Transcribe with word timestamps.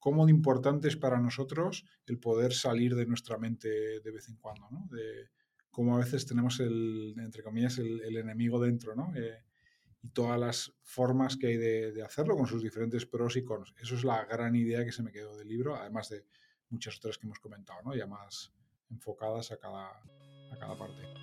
cómo 0.00 0.26
de 0.26 0.32
importante 0.32 0.88
es 0.88 0.96
para 0.96 1.20
nosotros 1.20 1.84
el 2.06 2.18
poder 2.18 2.52
salir 2.52 2.96
de 2.96 3.06
nuestra 3.06 3.38
mente 3.38 4.00
de 4.00 4.10
vez 4.10 4.28
en 4.28 4.36
cuando, 4.36 4.68
¿no? 4.70 4.88
De 4.90 5.28
cómo 5.70 5.94
a 5.94 6.00
veces 6.00 6.26
tenemos 6.26 6.58
el, 6.58 7.14
entre 7.18 7.44
comillas, 7.44 7.78
el, 7.78 8.16
enemigo 8.16 8.58
dentro, 8.60 8.96
¿no? 8.96 9.12
Eh, 9.14 9.44
y 10.02 10.08
todas 10.08 10.40
las 10.40 10.72
formas 10.82 11.36
que 11.36 11.48
hay 11.48 11.56
de, 11.58 12.02
hacerlo 12.02 12.34
con 12.34 12.46
sus 12.46 12.62
diferentes 12.62 13.06
pros 13.06 13.36
y 13.36 13.44
cons. 13.44 13.74
Eso 13.78 13.94
es 13.94 14.02
la 14.02 14.24
gran 14.24 14.56
idea 14.56 14.84
que 14.84 14.92
se 14.92 15.02
me 15.02 15.12
quedó 15.12 15.36
del 15.36 15.48
libro, 15.48 15.76
además 15.76 16.08
de 16.08 16.24
muchas 16.70 16.96
otras 16.96 17.18
que 17.18 17.26
hemos 17.26 17.38
comentado, 17.38 17.80
¿no? 17.84 17.94
Ya 17.94 18.06
más 18.06 18.52
enfocadas 18.90 19.52
a 19.52 19.58
cada, 19.58 19.90
a 19.90 20.58
cada 20.58 20.76
parte. 20.76 21.19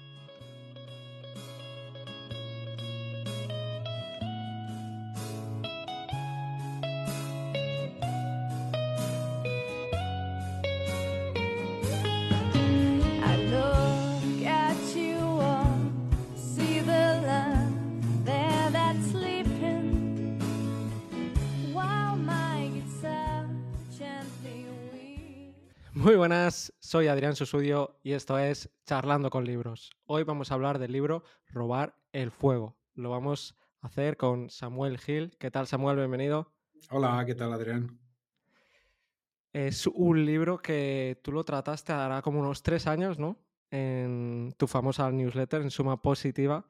Buenas, 26.18 26.74
soy 26.80 27.07
Adrián 27.07 27.36
Susudio 27.36 28.00
y 28.02 28.14
esto 28.14 28.39
es 28.39 28.71
Charlando 28.86 29.30
con 29.30 29.46
Libros. 29.46 29.92
Hoy 30.08 30.24
vamos 30.24 30.52
a 30.52 30.56
hablar 30.56 30.80
del 30.80 30.92
libro 30.92 31.24
Robar 31.48 31.96
el 32.12 32.31
Fuego. 32.31 32.75
Lo 32.95 33.12
vamos 33.12 33.56
a 33.81 33.88
hacer 33.88 34.17
con 34.17 34.50
Samuel 34.50 34.98
Gil. 34.98 35.38
¿Qué 35.39 35.52
tal, 35.52 35.67
Samuel? 35.67 35.98
Bienvenido. 35.98 36.52
Hola, 36.89 37.23
¿qué 37.23 37.36
tal, 37.36 37.53
Adrián? 37.53 38.00
Es 39.53 39.86
un 39.86 40.25
libro 40.25 40.58
que 40.58 41.20
tú 41.23 41.31
lo 41.31 41.44
trataste 41.44 41.94
hará 41.94 42.23
como 42.23 42.39
unos 42.39 42.63
tres 42.63 42.88
años, 42.88 43.19
¿no? 43.19 43.38
En 43.69 44.56
tu 44.58 44.66
famosa 44.66 45.11
newsletter, 45.11 45.61
en 45.61 45.69
Suma 45.69 46.02
Positiva. 46.02 46.67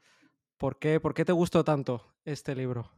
¿Por 0.57 0.77
qué, 0.77 0.99
¿Por 0.99 1.13
qué 1.13 1.23
te 1.23 1.31
gustó 1.31 1.63
tanto 1.63 2.05
este 2.25 2.53
libro? 2.53 2.91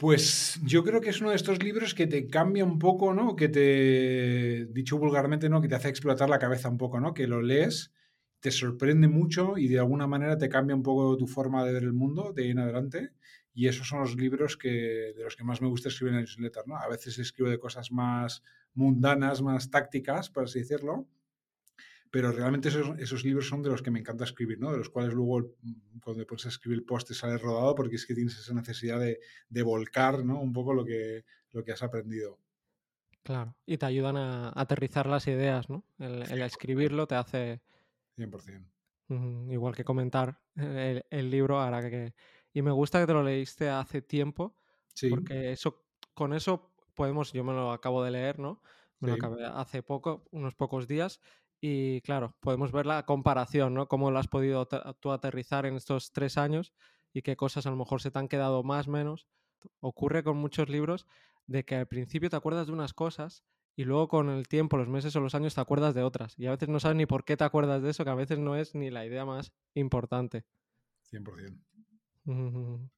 Pues 0.00 0.58
yo 0.64 0.82
creo 0.82 1.02
que 1.02 1.10
es 1.10 1.20
uno 1.20 1.28
de 1.28 1.36
estos 1.36 1.62
libros 1.62 1.92
que 1.94 2.06
te 2.06 2.26
cambia 2.26 2.64
un 2.64 2.78
poco, 2.78 3.12
¿no? 3.12 3.36
Que 3.36 3.50
te, 3.50 4.64
dicho 4.72 4.96
vulgarmente, 4.96 5.50
¿no? 5.50 5.60
Que 5.60 5.68
te 5.68 5.74
hace 5.74 5.90
explotar 5.90 6.30
la 6.30 6.38
cabeza 6.38 6.70
un 6.70 6.78
poco, 6.78 7.00
¿no? 7.00 7.12
Que 7.12 7.26
lo 7.26 7.42
lees, 7.42 7.92
te 8.40 8.50
sorprende 8.50 9.08
mucho 9.08 9.58
y 9.58 9.68
de 9.68 9.78
alguna 9.78 10.06
manera 10.06 10.38
te 10.38 10.48
cambia 10.48 10.74
un 10.74 10.82
poco 10.82 11.18
tu 11.18 11.26
forma 11.26 11.66
de 11.66 11.74
ver 11.74 11.82
el 11.82 11.92
mundo 11.92 12.32
de 12.34 12.44
ahí 12.44 12.50
en 12.52 12.60
adelante. 12.60 13.12
Y 13.52 13.68
esos 13.68 13.88
son 13.88 14.00
los 14.00 14.16
libros 14.16 14.56
que, 14.56 15.12
de 15.14 15.22
los 15.22 15.36
que 15.36 15.44
más 15.44 15.60
me 15.60 15.68
gusta 15.68 15.90
escribir 15.90 16.14
en 16.14 16.20
el 16.20 16.24
newsletter, 16.24 16.66
¿no? 16.66 16.78
A 16.78 16.88
veces 16.88 17.18
escribo 17.18 17.50
de 17.50 17.58
cosas 17.58 17.92
más 17.92 18.42
mundanas, 18.72 19.42
más 19.42 19.70
tácticas, 19.70 20.30
por 20.30 20.44
así 20.44 20.60
decirlo 20.60 21.06
pero 22.10 22.32
realmente 22.32 22.68
esos, 22.68 23.24
libros 23.24 23.46
son 23.46 23.62
de 23.62 23.70
los 23.70 23.82
que 23.82 23.90
me 23.90 24.00
encanta 24.00 24.24
escribir, 24.24 24.58
¿no? 24.58 24.72
De 24.72 24.78
los 24.78 24.90
cuales 24.90 25.14
luego 25.14 25.54
cuando 26.02 26.22
te 26.22 26.26
pones 26.26 26.46
a 26.46 26.48
escribir 26.48 26.78
el 26.78 26.84
post 26.84 27.08
te 27.08 27.14
sale 27.14 27.38
rodado 27.38 27.74
porque 27.76 27.96
es 27.96 28.06
que 28.06 28.14
tienes 28.14 28.36
esa 28.36 28.52
necesidad 28.52 28.98
de, 28.98 29.62
volcar, 29.62 30.24
¿no? 30.24 30.40
Un 30.40 30.52
poco 30.52 30.74
lo 30.74 30.84
que, 30.84 31.24
lo 31.52 31.64
que 31.64 31.72
has 31.72 31.82
aprendido. 31.82 32.38
Claro, 33.22 33.54
y 33.64 33.76
te 33.78 33.86
ayudan 33.86 34.16
a 34.16 34.52
aterrizar 34.56 35.06
las 35.06 35.28
ideas, 35.28 35.70
¿no? 35.70 35.84
El, 35.98 36.42
escribirlo 36.42 37.06
te 37.06 37.14
hace... 37.14 37.60
100%. 38.16 39.52
igual 39.52 39.74
que 39.74 39.84
comentar 39.84 40.40
el, 40.56 41.30
libro 41.30 41.60
ahora 41.60 41.88
que... 41.88 42.12
Y 42.52 42.62
me 42.62 42.72
gusta 42.72 42.98
que 43.00 43.06
te 43.06 43.12
lo 43.12 43.22
leíste 43.22 43.68
hace 43.68 44.02
tiempo, 44.02 44.56
sí. 44.94 45.08
porque 45.10 45.52
eso, 45.52 45.84
con 46.14 46.32
eso 46.32 46.72
podemos, 46.94 47.32
yo 47.32 47.44
me 47.44 47.52
lo 47.52 47.70
acabo 47.70 48.02
de 48.02 48.10
leer, 48.10 48.40
¿no? 48.40 48.60
Me 48.98 49.08
lo 49.08 49.14
acabé 49.14 49.46
hace 49.46 49.82
poco, 49.82 50.28
unos 50.30 50.54
pocos 50.54 50.86
días, 50.86 51.20
y 51.60 52.00
claro, 52.00 52.36
podemos 52.40 52.72
ver 52.72 52.86
la 52.86 53.04
comparación, 53.04 53.74
¿no? 53.74 53.86
Cómo 53.86 54.10
lo 54.10 54.18
has 54.18 54.28
podido 54.28 54.66
tú 55.00 55.12
aterrizar 55.12 55.66
en 55.66 55.76
estos 55.76 56.12
tres 56.12 56.38
años 56.38 56.72
y 57.12 57.22
qué 57.22 57.36
cosas 57.36 57.66
a 57.66 57.70
lo 57.70 57.76
mejor 57.76 58.00
se 58.00 58.10
te 58.10 58.18
han 58.18 58.28
quedado 58.28 58.62
más 58.62 58.88
o 58.88 58.92
menos. 58.92 59.26
Ocurre 59.80 60.22
con 60.22 60.38
muchos 60.38 60.68
libros 60.68 61.06
de 61.46 61.64
que 61.64 61.76
al 61.76 61.86
principio 61.86 62.30
te 62.30 62.36
acuerdas 62.36 62.68
de 62.68 62.72
unas 62.72 62.94
cosas 62.94 63.44
y 63.76 63.84
luego 63.84 64.08
con 64.08 64.30
el 64.30 64.48
tiempo, 64.48 64.76
los 64.76 64.88
meses 64.88 65.14
o 65.16 65.20
los 65.20 65.34
años 65.34 65.54
te 65.54 65.60
acuerdas 65.60 65.94
de 65.94 66.02
otras. 66.02 66.38
Y 66.38 66.46
a 66.46 66.50
veces 66.52 66.68
no 66.68 66.80
sabes 66.80 66.96
ni 66.96 67.06
por 67.06 67.24
qué 67.24 67.36
te 67.36 67.44
acuerdas 67.44 67.82
de 67.82 67.90
eso, 67.90 68.04
que 68.04 68.10
a 68.10 68.14
veces 68.14 68.38
no 68.38 68.56
es 68.56 68.74
ni 68.74 68.90
la 68.90 69.04
idea 69.04 69.24
más 69.24 69.52
importante. 69.74 70.44
100%. 71.10 72.90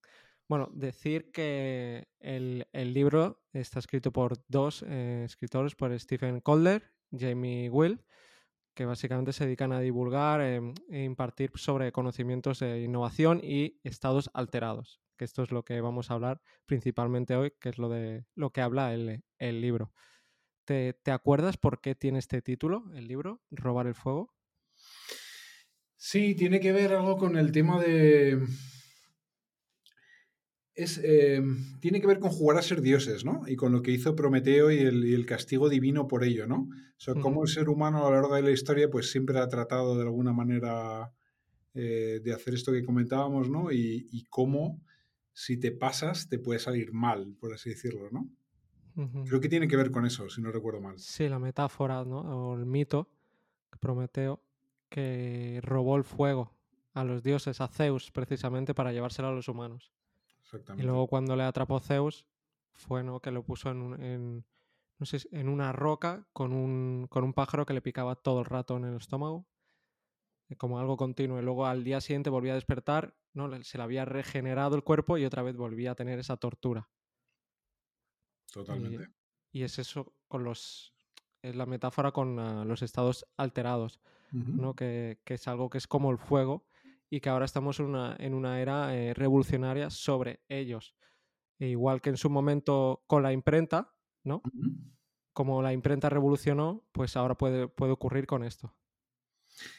Bueno, 0.48 0.68
decir 0.74 1.30
que 1.32 2.08
el, 2.20 2.66
libro 2.72 3.42
está 3.52 3.78
escrito 3.78 4.12
por 4.12 4.44
dos 4.48 4.84
eh, 4.86 5.22
escritores, 5.24 5.74
por 5.74 5.98
Stephen 5.98 6.40
Calder, 6.40 6.92
Jamie 7.10 7.70
Will, 7.70 8.04
que 8.74 8.86
básicamente 8.86 9.32
se 9.32 9.44
dedican 9.44 9.72
a 9.72 9.80
divulgar 9.80 10.40
em, 10.40 10.74
e 10.88 11.04
impartir 11.04 11.50
sobre 11.54 11.92
conocimientos 11.92 12.58
de 12.60 12.82
innovación 12.82 13.40
y 13.42 13.80
estados 13.84 14.30
alterados, 14.34 15.00
que 15.16 15.24
esto 15.24 15.42
es 15.42 15.50
lo 15.50 15.64
que 15.64 15.80
vamos 15.80 16.10
a 16.10 16.14
hablar 16.14 16.40
principalmente 16.66 17.36
hoy, 17.36 17.52
que 17.60 17.68
es 17.68 17.78
lo 17.78 17.88
de 17.88 18.24
lo 18.34 18.50
que 18.50 18.60
habla 18.60 18.94
el, 18.94 19.22
libro. 19.60 19.92
¿Te, 20.64 20.94
¿Te, 20.94 21.10
acuerdas 21.10 21.56
por 21.56 21.80
qué 21.80 21.94
tiene 21.94 22.18
este 22.18 22.40
título, 22.40 22.84
el 22.94 23.08
libro, 23.08 23.42
Robar 23.50 23.86
el 23.86 23.94
Fuego? 23.94 24.34
Sí, 25.96 26.34
tiene 26.34 26.60
que 26.60 26.72
ver 26.72 26.94
algo 26.94 27.16
con 27.16 27.36
el 27.36 27.52
tema 27.52 27.80
de, 27.80 28.40
es, 30.74 31.00
eh, 31.02 31.42
tiene 31.80 32.00
que 32.00 32.06
ver 32.06 32.18
con 32.18 32.30
jugar 32.30 32.58
a 32.58 32.62
ser 32.62 32.80
dioses, 32.80 33.24
¿no? 33.24 33.42
Y 33.46 33.56
con 33.56 33.72
lo 33.72 33.82
que 33.82 33.90
hizo 33.90 34.16
Prometeo 34.16 34.70
y 34.70 34.78
el, 34.78 35.26
castigo 35.26 35.68
divino 35.68 36.08
por 36.08 36.24
ello, 36.24 36.46
¿no? 36.46 36.68
O 36.70 37.00
sea, 37.04 37.14
cómo 37.14 37.42
el 37.42 37.48
ser 37.48 37.68
humano 37.68 38.06
a 38.06 38.10
lo 38.10 38.16
largo 38.16 38.34
de 38.34 38.42
la 38.42 38.50
historia 38.50 38.88
pues 38.88 39.10
siempre 39.10 39.38
ha 39.38 39.48
tratado 39.48 39.96
de 39.96 40.02
alguna 40.02 40.32
manera 40.32 41.12
eh, 41.74 42.20
de 42.22 42.32
hacer 42.32 42.54
esto 42.54 42.72
que 42.72 42.84
comentábamos, 42.84 43.50
¿no? 43.50 43.72
Y, 43.72 44.26
cómo 44.30 44.80
si 45.34 45.58
te 45.58 45.72
pasas 45.72 46.28
te 46.28 46.38
puede 46.38 46.58
salir 46.58 46.92
mal, 46.92 47.34
por 47.40 47.52
así 47.52 47.70
decirlo, 47.70 48.08
¿no? 48.10 48.30
Creo 49.26 49.40
que 49.40 49.48
tiene 49.48 49.68
que 49.68 49.76
ver 49.76 49.90
con 49.90 50.04
eso, 50.04 50.28
si 50.28 50.42
no 50.42 50.52
recuerdo 50.52 50.82
mal. 50.82 50.98
Sí, 50.98 51.26
la 51.26 51.38
metáfora, 51.38 52.04
¿no? 52.04 52.20
O 52.20 52.54
el 52.54 52.66
mito, 52.66 53.08
Prometeo, 53.80 54.42
que 54.90 55.60
robó 55.62 55.96
el 55.96 56.04
fuego 56.04 56.52
a 56.92 57.02
los 57.02 57.22
dioses, 57.22 57.62
a 57.62 57.68
Zeus, 57.68 58.10
precisamente 58.10 58.74
para 58.74 58.92
llevárselo 58.92 59.28
a 59.28 59.32
los 59.32 59.48
humanos. 59.48 59.92
Y 60.76 60.82
luego 60.82 61.06
cuando 61.06 61.36
le 61.36 61.44
atrapó 61.44 61.80
Zeus, 61.80 62.26
fue 62.74 63.02
¿no? 63.02 63.20
que 63.20 63.30
lo 63.30 63.42
puso 63.42 63.70
en, 63.70 64.44
no 64.98 65.06
sé, 65.06 65.18
en 65.32 65.48
una 65.48 65.72
roca 65.72 66.26
con 66.32 66.52
un, 66.52 67.06
con 67.08 67.24
un 67.24 67.32
pájaro 67.32 67.66
que 67.66 67.74
le 67.74 67.82
picaba 67.82 68.16
todo 68.16 68.40
el 68.40 68.46
rato 68.46 68.76
en 68.76 68.84
el 68.84 68.96
estómago, 68.96 69.46
eh, 70.48 70.56
como 70.56 70.78
algo 70.78 70.96
continuo. 70.96 71.38
Y 71.38 71.42
luego 71.42 71.66
al 71.66 71.84
día 71.84 72.00
siguiente 72.00 72.30
volvía 72.30 72.52
a 72.52 72.56
despertar, 72.56 73.16
¿no? 73.32 73.50
se 73.62 73.78
le 73.78 73.84
había 73.84 74.04
regenerado 74.04 74.76
el 74.76 74.84
cuerpo 74.84 75.16
y 75.16 75.24
otra 75.24 75.42
vez 75.42 75.56
volvía 75.56 75.92
a 75.92 75.94
tener 75.94 76.18
esa 76.18 76.36
tortura. 76.36 76.88
Totalmente. 78.52 79.08
Y, 79.52 79.62
es 79.62 79.78
eso 79.78 80.14
con 80.28 80.44
los. 80.44 80.94
Es 81.40 81.56
la 81.56 81.66
metáfora 81.66 82.12
con 82.12 82.38
ah, 82.38 82.64
los 82.64 82.82
estados 82.82 83.26
alterados, 83.36 84.00
¿no? 84.30 84.74
Que, 84.74 85.20
que, 85.24 85.34
es 85.34 85.48
algo 85.48 85.68
que 85.70 85.78
es 85.78 85.86
como 85.86 86.10
el 86.10 86.18
fuego 86.18 86.64
y 87.12 87.20
que 87.20 87.28
ahora 87.28 87.44
estamos 87.44 87.78
en 87.78 87.84
una, 87.84 88.16
en 88.18 88.32
una 88.32 88.58
era 88.62 88.96
eh, 88.96 89.12
revolucionaria 89.12 89.90
sobre 89.90 90.40
ellos. 90.48 90.96
E 91.58 91.68
igual 91.68 92.00
que 92.00 92.08
en 92.08 92.16
su 92.16 92.30
momento 92.30 93.04
con 93.06 93.22
la 93.22 93.34
imprenta, 93.34 93.94
¿no? 94.24 94.40
Como 95.34 95.60
la 95.60 95.74
imprenta 95.74 96.08
revolucionó, 96.08 96.88
pues 96.90 97.14
ahora 97.18 97.36
puede, 97.36 97.68
puede 97.68 97.92
ocurrir 97.92 98.26
con 98.26 98.42
esto. 98.42 98.74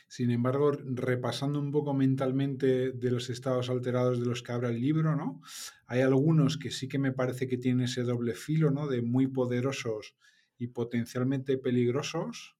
Sin 0.07 0.29
embargo, 0.29 0.73
repasando 0.73 1.59
un 1.59 1.71
poco 1.71 1.95
mentalmente 1.95 2.91
de 2.91 3.09
los 3.09 3.31
estados 3.31 3.71
alterados 3.71 4.19
de 4.19 4.27
los 4.27 4.43
que 4.43 4.51
habla 4.51 4.69
el 4.69 4.79
libro, 4.79 5.15
¿no? 5.15 5.41
Hay 5.87 6.01
algunos 6.01 6.59
que 6.59 6.69
sí 6.69 6.87
que 6.87 6.99
me 6.99 7.13
parece 7.13 7.47
que 7.47 7.57
tienen 7.57 7.85
ese 7.85 8.03
doble 8.03 8.35
filo, 8.35 8.69
¿no? 8.69 8.87
De 8.87 9.01
muy 9.01 9.25
poderosos 9.25 10.15
y 10.59 10.67
potencialmente 10.67 11.57
peligrosos, 11.57 12.57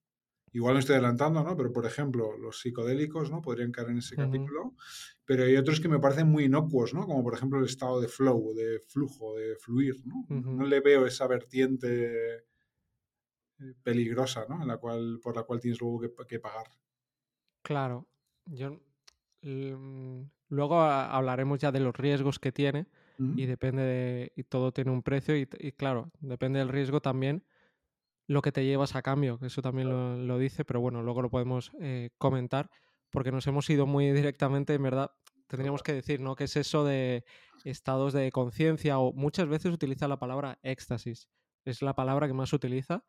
Igual 0.54 0.74
me 0.74 0.80
estoy 0.80 0.94
adelantando, 0.94 1.42
¿no? 1.42 1.56
Pero, 1.56 1.72
por 1.72 1.84
ejemplo, 1.84 2.38
los 2.38 2.60
psicodélicos, 2.60 3.28
¿no? 3.28 3.42
Podrían 3.42 3.72
caer 3.72 3.90
en 3.90 3.98
ese 3.98 4.14
capítulo. 4.14 4.76
Pero 5.24 5.42
hay 5.42 5.56
otros 5.56 5.80
que 5.80 5.88
me 5.88 5.98
parecen 5.98 6.28
muy 6.28 6.44
inocuos, 6.44 6.94
¿no? 6.94 7.06
Como, 7.06 7.24
por 7.24 7.34
ejemplo, 7.34 7.58
el 7.58 7.64
estado 7.64 8.00
de 8.00 8.06
flow, 8.06 8.54
de 8.54 8.78
flujo, 8.78 9.34
de 9.34 9.56
fluir, 9.56 9.96
¿no? 10.06 10.24
No 10.28 10.64
le 10.64 10.78
veo 10.78 11.06
esa 11.06 11.26
vertiente 11.26 12.36
eh, 12.36 13.74
peligrosa, 13.82 14.46
¿no? 14.48 14.62
En 14.62 14.68
la 14.68 14.76
cual, 14.76 15.18
por 15.20 15.34
la 15.34 15.42
cual 15.42 15.58
tienes 15.58 15.80
luego 15.80 16.02
que, 16.28 16.38
pagar. 16.38 16.68
Claro. 17.62 18.06
Yo... 18.46 18.80
Mm, 19.42 20.22
luego 20.50 20.80
hablaremos 20.80 21.58
ya 21.58 21.72
de 21.72 21.80
los 21.80 21.96
riesgos 21.96 22.38
que 22.38 22.52
tiene 22.52 22.86
y 23.18 23.46
depende 23.46 23.82
de... 23.82 24.32
Y 24.36 24.44
todo 24.44 24.72
tiene 24.72 24.92
un 24.92 25.02
precio 25.02 25.36
y, 25.36 25.48
y 25.58 25.72
claro, 25.72 26.12
depende 26.20 26.60
del 26.60 26.68
riesgo 26.68 27.00
también 27.00 27.44
lo 28.26 28.42
que 28.42 28.52
te 28.52 28.64
llevas 28.64 28.94
a 28.94 29.02
cambio, 29.02 29.38
que 29.38 29.46
eso 29.46 29.62
también 29.62 30.26
lo, 30.26 30.38
dice, 30.38 30.64
pero 30.64 30.80
bueno, 30.80 31.02
luego 31.02 31.22
lo 31.22 31.30
podemos 31.30 31.70
eh, 31.80 32.10
comentar, 32.18 32.70
porque 33.10 33.32
nos 33.32 33.46
hemos 33.46 33.68
ido 33.70 33.86
muy 33.86 34.12
directamente, 34.12 34.74
en 34.74 34.82
verdad, 34.82 35.10
tendríamos 35.46 35.82
que 35.82 35.92
decir, 35.92 36.20
¿no? 36.20 36.34
¿Qué 36.34 36.44
es 36.44 36.56
eso 36.56 36.84
de 36.84 37.24
estados 37.64 38.12
de 38.12 38.30
conciencia? 38.32 38.98
O 38.98 39.12
muchas 39.12 39.48
veces 39.48 39.72
utiliza 39.72 40.08
la 40.08 40.18
palabra 40.18 40.58
éxtasis, 40.62 41.28
es 41.64 41.82
la 41.82 41.94
palabra 41.94 42.26
que 42.26 42.34
más 42.34 42.50
se 42.50 42.56
utiliza, 42.56 43.04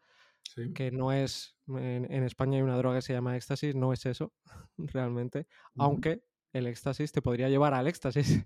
que 0.75 0.91
no 0.91 1.11
es, 1.11 1.57
en, 1.67 2.23
España 2.23 2.57
hay 2.57 2.61
una 2.61 2.77
droga 2.77 2.97
que 2.97 3.01
se 3.01 3.13
llama 3.13 3.35
éxtasis, 3.35 3.75
no 3.75 3.93
es 3.93 4.05
eso, 4.05 4.33
realmente, 4.77 5.47
aunque 5.77 6.23
el 6.53 6.67
éxtasis 6.67 7.11
te 7.11 7.21
podría 7.21 7.49
llevar 7.49 7.73
al 7.73 7.87
éxtasis, 7.87 8.45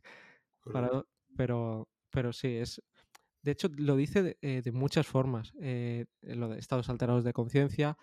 pero, 1.36 1.90
pero 2.10 2.34
sí, 2.34 2.56
es... 2.56 2.82
De 3.42 3.52
hecho, 3.52 3.70
lo 3.78 3.96
dice 3.96 4.22
de, 4.22 4.38
eh, 4.42 4.72
muchas 4.72 5.08
formas, 5.08 5.54
eh, 5.62 6.06
lo 6.22 6.50
de 6.50 6.60
estados 6.60 6.90
alterados 6.90 7.24
de 7.24 7.34
conciencia, 7.34 7.98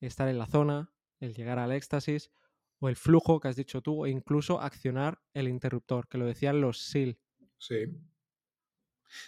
estar 0.00 0.28
en 0.28 0.38
la 0.38 0.46
zona, 0.46 0.92
el 1.20 1.34
llegar 1.34 1.58
al 1.58 1.72
éxtasis, 1.72 2.30
o 2.80 2.88
el 2.88 2.96
flujo 2.96 3.40
que 3.40 3.48
has 3.48 3.56
dicho 3.56 3.82
tú, 3.82 4.02
o 4.02 4.06
incluso 4.06 4.60
accionar 4.60 5.20
el 5.34 5.48
interruptor, 5.48 6.08
que 6.08 6.18
lo 6.18 6.26
decían 6.26 6.60
los 6.60 6.80
SIL. 6.80 7.18
Sí. 7.58 7.86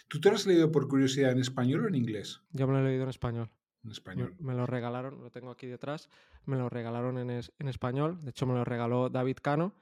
¿Tú 0.07 0.19
te 0.19 0.29
lo 0.29 0.35
has 0.35 0.47
leído 0.47 0.71
por 0.71 0.87
curiosidad 0.87 1.31
en 1.31 1.39
español 1.39 1.85
o 1.85 1.87
en 1.87 1.95
inglés? 1.95 2.41
Yo 2.51 2.67
me 2.67 2.73
lo 2.73 2.79
he 2.79 2.89
leído 2.89 3.03
en 3.03 3.09
español. 3.09 3.51
En 3.83 3.91
español. 3.91 4.35
Me, 4.39 4.53
lo 4.53 4.65
regalaron, 4.65 5.21
lo 5.21 5.29
tengo 5.29 5.51
aquí 5.51 5.67
detrás, 5.67 6.09
me 6.45 6.57
lo 6.57 6.69
regalaron 6.69 7.17
en, 7.17 7.29
en, 7.29 7.67
español. 7.67 8.23
De 8.23 8.29
hecho, 8.29 8.45
me 8.45 8.53
lo 8.53 8.63
regaló 8.63 9.09
David 9.09 9.37
Cano, 9.41 9.75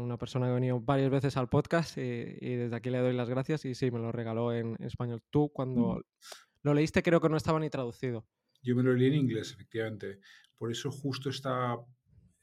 una 0.00 0.18
persona 0.18 0.46
que 0.46 0.52
ha 0.52 0.54
venido 0.54 0.80
varias 0.80 1.10
veces 1.10 1.36
al 1.36 1.48
podcast 1.48 1.96
y, 1.98 2.00
desde 2.02 2.76
aquí 2.76 2.90
le 2.90 2.98
doy 2.98 3.14
las 3.14 3.28
gracias. 3.28 3.64
Y 3.64 3.74
sí, 3.74 3.90
me 3.90 3.98
lo 3.98 4.12
regaló 4.12 4.52
en, 4.52 4.76
español. 4.80 5.22
Tú, 5.30 5.50
cuando 5.52 6.02
lo 6.62 6.74
leíste, 6.74 7.02
creo 7.02 7.20
que 7.20 7.28
no 7.28 7.36
estaba 7.36 7.60
ni 7.60 7.70
traducido. 7.70 8.26
Yo 8.62 8.74
me 8.74 8.82
lo 8.82 8.94
leí 8.94 9.08
en 9.08 9.14
inglés, 9.14 9.52
efectivamente. 9.52 10.20
Por 10.56 10.70
eso 10.70 10.90
justo 10.90 11.30
esta, 11.30 11.76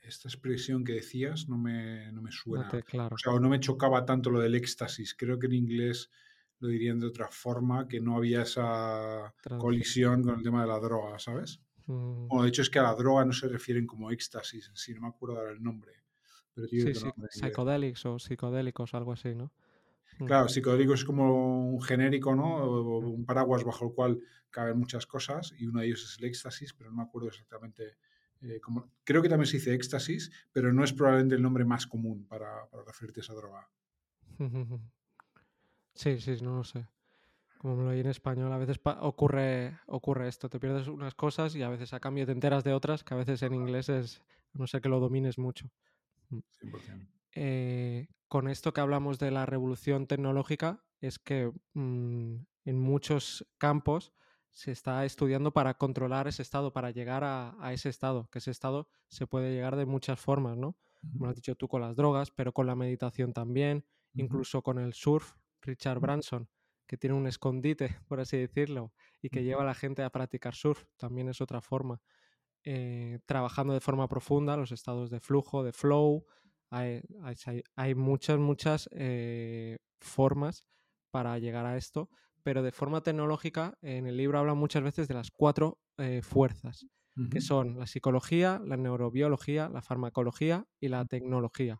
esta 0.02 0.30
expresión 0.30 0.84
que 0.84 0.94
decías 0.94 1.50
no 1.50 1.58
me, 1.58 2.12
no 2.12 2.22
me 2.22 2.32
suena. 2.32 2.70
claro. 2.86 3.16
O 3.16 3.18
sea, 3.18 3.40
no 3.40 3.50
me 3.50 3.60
chocaba 3.60 4.06
tanto 4.06 4.30
lo 4.30 4.40
del 4.40 4.56
éxtasis. 4.56 5.16
Creo 5.16 5.40
que 5.40 5.48
en 5.48 5.54
inglés 5.54 6.12
lo 6.60 6.70
dirían 6.70 7.00
de 7.00 7.08
otra 7.08 7.28
forma, 7.30 7.88
que 7.90 8.00
no 8.00 8.16
había 8.16 8.44
esa 8.44 9.34
colisión 9.60 10.24
con 10.24 10.36
el 10.38 10.44
tema 10.44 10.62
de 10.62 10.68
la 10.68 10.80
droga, 10.80 11.20
¿sabes? 11.20 11.62
Mm. 11.88 12.28
Bueno, 12.28 12.44
de 12.44 12.50
hecho 12.50 12.62
es 12.62 12.70
que 12.70 12.80
a 12.80 12.84
la 12.84 12.96
droga 12.96 13.26
no 13.26 13.34
se 13.34 13.50
refieren 13.50 13.86
como 13.86 14.12
éxtasis, 14.12 14.72
si 14.74 14.94
no 14.94 15.02
me 15.02 15.08
acuerdo 15.10 15.36
dar 15.36 15.52
el 15.52 15.62
nombre. 15.62 16.03
Pero 16.54 16.68
sí, 16.68 16.94
sí, 16.94 17.10
psicodélicos 17.30 18.06
o 18.06 18.20
psicodélicos, 18.20 18.94
algo 18.94 19.14
así, 19.14 19.34
¿no? 19.34 19.52
Claro, 20.26 20.48
psicodélico 20.48 20.94
es 20.94 21.04
como 21.04 21.72
un 21.72 21.82
genérico, 21.82 22.36
¿no? 22.36 23.02
Mm. 23.02 23.14
un 23.14 23.26
paraguas 23.26 23.64
bajo 23.64 23.86
el 23.86 23.94
cual 23.94 24.20
caben 24.52 24.78
muchas 24.78 25.08
cosas 25.08 25.54
y 25.58 25.66
uno 25.66 25.80
de 25.80 25.88
ellos 25.88 26.04
es 26.04 26.20
el 26.20 26.26
éxtasis, 26.26 26.74
pero 26.74 26.92
no 26.92 26.98
me 26.98 27.04
acuerdo 27.04 27.30
exactamente 27.30 27.98
eh, 28.42 28.60
cómo. 28.62 28.92
Creo 29.04 29.22
que 29.22 29.30
también 29.30 29.48
se 29.48 29.58
dice 29.58 29.74
éxtasis, 29.74 30.32
pero 30.52 30.72
no 30.72 30.84
es 30.84 30.94
probablemente 30.94 31.36
el 31.36 31.42
nombre 31.42 31.66
más 31.66 31.88
común 31.88 32.26
para, 32.28 32.70
para 32.70 32.84
referirte 32.84 33.22
a 33.22 33.24
esa 33.24 33.34
droga. 33.34 33.68
Sí, 35.96 36.20
sí, 36.20 36.36
no 36.42 36.58
lo 36.58 36.64
sé. 36.64 36.88
Como 37.60 37.76
me 37.76 37.84
lo 37.84 37.92
oí 37.92 38.00
en 38.00 38.08
español, 38.08 38.52
a 38.52 38.58
veces 38.58 38.80
ocurre, 39.02 39.78
ocurre 39.86 40.28
esto, 40.28 40.50
te 40.50 40.60
pierdes 40.60 40.88
unas 40.88 41.14
cosas 41.14 41.56
y 41.56 41.62
a 41.62 41.70
veces 41.70 41.94
a 41.94 42.00
cambio 42.00 42.26
te 42.26 42.32
enteras 42.32 42.64
de 42.64 42.74
otras 42.74 43.04
que 43.04 43.14
a 43.14 43.18
veces 43.18 43.44
en 43.44 43.54
inglés 43.54 43.90
es, 43.90 44.24
no 44.54 44.66
sé 44.66 44.82
que 44.82 44.90
lo 44.90 45.00
domines 45.00 45.38
mucho. 45.38 45.70
100%. 46.42 47.08
Eh, 47.36 48.08
con 48.28 48.48
esto 48.48 48.74
que 48.74 48.82
hablamos 48.82 49.20
de 49.20 49.32
la 49.32 49.46
revolución 49.46 50.08
tecnológica, 50.08 50.84
es 51.02 51.20
que 51.20 51.52
mm, 51.74 52.36
en 52.66 52.80
muchos 52.80 53.46
campos 53.58 54.14
se 54.52 54.72
está 54.72 55.04
estudiando 55.06 55.52
para 55.52 55.74
controlar 55.76 56.28
ese 56.28 56.42
estado, 56.42 56.72
para 56.74 56.92
llegar 56.92 57.24
a, 57.24 57.56
a, 57.60 57.74
ese 57.74 57.90
estado, 57.90 58.30
que 58.32 58.40
ese 58.40 58.52
estado 58.52 58.88
se 59.08 59.28
puede 59.28 59.52
llegar 59.52 59.76
de 59.76 59.86
muchas 59.86 60.20
formas, 60.20 60.58
¿no? 60.58 60.78
Como 61.12 61.28
has 61.28 61.36
dicho 61.36 61.56
tú 61.56 61.68
con 61.68 61.82
las 61.82 61.96
drogas, 61.96 62.32
pero 62.32 62.54
con 62.54 62.68
la 62.68 62.76
meditación 62.76 63.34
también, 63.34 63.86
incluso 64.14 64.62
con 64.62 64.80
el 64.80 64.94
surf, 64.94 65.34
Richard 65.62 66.00
Branson, 66.00 66.48
que 66.88 66.98
tiene 66.98 67.16
un 67.16 67.28
escondite, 67.28 67.88
por 68.08 68.20
así 68.20 68.38
decirlo, 68.38 68.94
y 69.22 69.30
que 69.30 69.44
lleva 69.44 69.64
a 69.64 69.66
la 69.66 69.74
gente 69.74 70.04
a 70.04 70.10
practicar 70.10 70.56
surf, 70.56 70.84
también 70.98 71.30
es 71.30 71.42
otra 71.42 71.62
forma. 71.62 72.02
Eh, 72.66 73.20
trabajando 73.26 73.74
de 73.74 73.82
forma 73.82 74.08
profunda 74.08 74.56
los 74.56 74.72
estados 74.72 75.10
de 75.10 75.20
flujo, 75.20 75.64
de 75.64 75.74
flow, 75.74 76.26
hay, 76.70 77.94
muchas, 77.94 78.40
muchas 78.40 78.90
eh, 78.94 79.78
formas 80.00 80.66
para 81.12 81.38
llegar 81.40 81.66
a 81.66 81.76
esto, 81.76 82.10
pero 82.42 82.64
de 82.64 82.72
forma 82.72 83.04
tecnológica, 83.04 83.78
en 83.82 84.08
el 84.08 84.16
libro 84.16 84.40
habla 84.40 84.54
muchas 84.54 84.82
veces 84.82 85.08
de 85.08 85.14
las 85.14 85.30
cuatro 85.30 85.80
eh, 85.98 86.22
fuerzas, 86.24 86.86
que 87.30 87.42
son 87.42 87.78
la 87.78 87.86
psicología, 87.86 88.60
la 88.66 88.76
neurobiología, 88.76 89.70
la 89.70 89.84
farmacología 89.84 90.66
y 90.80 90.88
la 90.88 91.06
tecnología. 91.06 91.80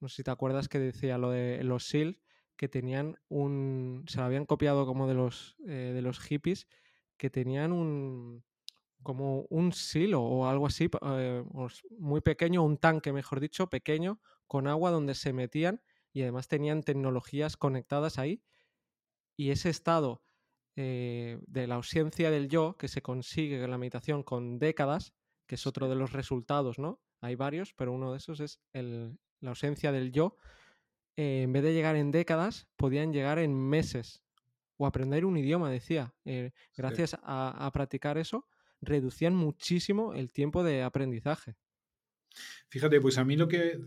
No 0.00 0.08
sé 0.08 0.16
si 0.16 0.22
te 0.22 0.30
acuerdas 0.30 0.68
que 0.68 0.78
decía 0.78 1.18
lo 1.18 1.30
de 1.30 1.62
los 1.62 1.84
SEAL, 1.88 2.20
que 2.56 2.68
tenían 2.68 3.16
un. 3.28 4.04
Se 4.08 4.18
lo 4.18 4.24
habían 4.24 4.46
copiado 4.46 4.86
como 4.86 5.06
de 5.06 5.14
los, 5.14 5.56
de 5.58 6.00
los 6.00 6.20
hippies, 6.20 6.66
que 7.18 7.28
tenían 7.28 7.72
un. 7.72 8.42
Como 9.02 9.46
un 9.50 9.72
silo 9.72 10.22
o 10.22 10.46
algo 10.46 10.66
así, 10.66 10.88
eh, 11.02 11.44
muy 11.98 12.20
pequeño, 12.20 12.62
un 12.62 12.78
tanque, 12.78 13.12
mejor 13.12 13.40
dicho, 13.40 13.68
pequeño, 13.68 14.20
con 14.46 14.66
agua 14.66 14.90
donde 14.90 15.14
se 15.14 15.32
metían 15.32 15.82
y 16.12 16.22
además 16.22 16.48
tenían 16.48 16.82
tecnologías 16.82 17.56
conectadas 17.56 18.18
ahí. 18.18 18.42
Y 19.36 19.50
ese 19.50 19.70
estado 19.70 20.22
eh, 20.76 21.38
de 21.46 21.66
la 21.66 21.76
ausencia 21.76 22.30
del 22.30 22.48
yo, 22.48 22.76
que 22.78 22.88
se 22.88 23.02
consigue 23.02 23.62
en 23.62 23.70
la 23.70 23.78
meditación 23.78 24.22
con 24.22 24.58
décadas, 24.58 25.14
que 25.46 25.56
es 25.56 25.66
otro 25.66 25.88
de 25.88 25.96
los 25.96 26.12
resultados, 26.12 26.78
¿no? 26.78 27.00
Hay 27.20 27.34
varios, 27.34 27.74
pero 27.74 27.92
uno 27.92 28.12
de 28.12 28.18
esos 28.18 28.40
es 28.40 28.60
el, 28.72 29.18
la 29.40 29.50
ausencia 29.50 29.92
del 29.92 30.12
yo, 30.12 30.36
eh, 31.16 31.42
en 31.42 31.52
vez 31.52 31.62
de 31.62 31.74
llegar 31.74 31.96
en 31.96 32.10
décadas, 32.10 32.68
podían 32.76 33.12
llegar 33.12 33.38
en 33.38 33.54
meses 33.54 34.22
o 34.76 34.86
aprender 34.86 35.24
un 35.24 35.36
idioma, 35.36 35.70
decía. 35.70 36.14
Eh, 36.24 36.52
gracias 36.74 37.16
a, 37.22 37.70
practicar 37.72 38.18
eso, 38.18 38.48
reducían 38.82 39.34
muchísimo 39.34 40.12
el 40.12 40.30
tiempo 40.30 40.62
de 40.62 40.82
aprendizaje. 40.82 41.56
Fíjate, 42.68 43.00
pues 43.00 43.18
a 43.18 43.24
mí 43.24 43.36
lo 43.36 43.48
que, 43.48 43.78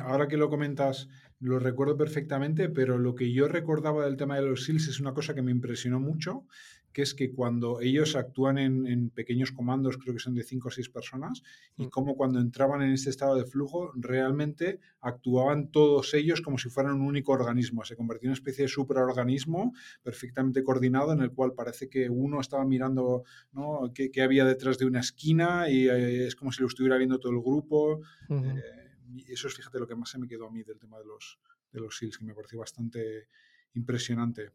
ahora 0.00 0.28
que 0.28 0.36
lo 0.36 0.48
comentas, 0.48 1.08
lo 1.38 1.58
recuerdo 1.58 1.96
perfectamente, 1.96 2.68
pero 2.68 2.98
lo 2.98 3.14
que 3.14 3.32
yo 3.32 3.48
recordaba 3.48 4.04
del 4.04 4.16
tema 4.16 4.36
de 4.36 4.42
los 4.42 4.64
SEALs 4.64 4.88
es 4.88 5.00
una 5.00 5.14
cosa 5.14 5.34
que 5.34 5.42
me 5.42 5.52
impresionó 5.52 6.00
mucho, 6.00 6.46
que 6.92 7.02
es 7.02 7.14
que 7.14 7.32
cuando 7.32 7.80
ellos 7.80 8.16
actúan 8.16 8.58
en, 8.58 9.10
pequeños 9.10 9.52
comandos, 9.52 9.98
creo 9.98 10.14
que 10.14 10.20
son 10.20 10.34
de 10.34 10.42
cinco 10.44 10.68
o 10.68 10.70
seis 10.70 10.88
personas, 10.88 11.42
y 11.76 11.86
mm. 11.86 11.90
como 11.90 12.16
cuando 12.16 12.40
entraban 12.40 12.82
en 12.82 12.92
este 12.92 13.10
estado 13.10 13.36
de 13.36 13.44
flujo, 13.44 13.92
realmente 13.96 14.80
actuaban 15.00 15.70
todos 15.70 16.14
ellos 16.14 16.40
como 16.40 16.58
si 16.58 16.68
fueran 16.68 16.94
un 16.94 17.02
único 17.02 17.32
organismo. 17.32 17.84
Se 17.84 17.96
convirtió 17.96 18.26
en 18.26 18.30
una 18.30 18.38
especie 18.38 18.64
de 18.64 18.68
superorganismo 18.68 19.72
perfectamente 20.02 20.62
coordinado 20.62 21.12
en 21.12 21.20
el 21.20 21.32
cual 21.32 21.54
parece 21.54 21.88
que 21.88 22.08
uno 22.08 22.40
estaba 22.40 22.64
mirando 22.64 23.24
¿no? 23.52 23.92
qué, 23.94 24.10
había 24.22 24.44
detrás 24.44 24.78
de 24.78 24.86
una 24.86 25.00
esquina 25.00 25.68
y 25.68 25.88
eh, 25.88 26.26
es 26.26 26.36
como 26.36 26.52
si 26.52 26.60
lo 26.60 26.68
estuviera 26.68 26.96
viendo 26.96 27.18
todo 27.18 27.32
el 27.32 27.40
grupo. 27.40 28.00
Eh, 28.30 28.82
eso 29.28 29.48
es, 29.48 29.54
fíjate, 29.54 29.78
lo 29.78 29.86
que 29.86 29.94
más 29.94 30.10
se 30.10 30.18
me 30.18 30.28
quedó 30.28 30.46
a 30.46 30.50
mí 30.50 30.62
del 30.62 30.78
tema 30.78 30.98
de 30.98 31.04
los, 31.04 31.38
de 31.72 31.80
los 31.80 31.96
SEALs, 31.96 32.18
que 32.18 32.24
me 32.24 32.34
pareció 32.34 32.58
bastante 32.58 33.28
impresionante. 33.74 34.52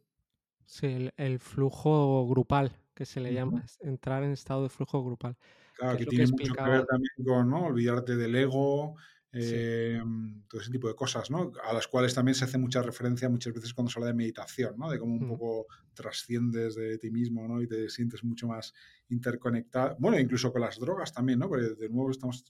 Sí, 0.68 1.10
el, 1.16 1.40
flujo 1.40 2.28
grupal, 2.28 2.74
que 2.94 3.06
se 3.06 3.22
le 3.22 3.34
llama, 3.34 3.66
entrar 3.80 4.24
en 4.24 4.32
estado 4.32 4.64
de 4.64 4.70
flujo 4.70 5.02
grupal. 5.04 5.38
Claro, 5.78 5.98
que, 5.98 6.06
tiene 6.06 6.28
mucho 6.28 6.54
que 6.54 6.62
ver 6.62 6.86
también 6.86 7.12
con 7.26 7.50
¿no? 7.50 7.68
olvidarte 7.68 8.18
del 8.18 8.36
ego, 8.36 8.96
em, 9.32 10.44
todo 10.50 10.60
ese 10.60 10.70
tipo 10.70 10.90
de 10.90 10.96
cosas, 10.96 11.32
¿no? 11.32 11.54
A 11.64 11.72
las 11.72 11.88
cuales 11.88 12.14
también 12.14 12.36
se 12.36 12.44
hace 12.44 12.58
mucha 12.58 12.82
referencia 12.82 13.30
muchas 13.30 13.54
veces 13.54 13.74
cuando 13.74 13.90
se 13.90 13.98
habla 13.98 14.08
de 14.08 14.16
meditación, 14.16 14.78
¿no? 14.78 14.92
De 14.92 15.00
cómo 15.00 15.14
un 15.14 15.26
mm. 15.26 15.30
poco 15.30 15.68
trasciendes 15.94 16.76
de 16.76 16.98
ti 16.98 17.12
mismo, 17.12 17.48
¿no? 17.48 17.62
Y 17.62 17.68
te 17.68 17.88
sientes 17.90 18.26
mucho 18.26 18.48
más 18.48 18.74
interconectado. 19.08 19.96
Bueno, 20.00 20.20
incluso 20.20 20.52
con 20.52 20.62
las 20.62 20.78
drogas 20.78 21.14
también, 21.14 21.40
¿no? 21.40 21.48
Porque 21.48 21.76
de 21.80 21.90
nuevo 21.90 22.12
estamos 22.12 22.44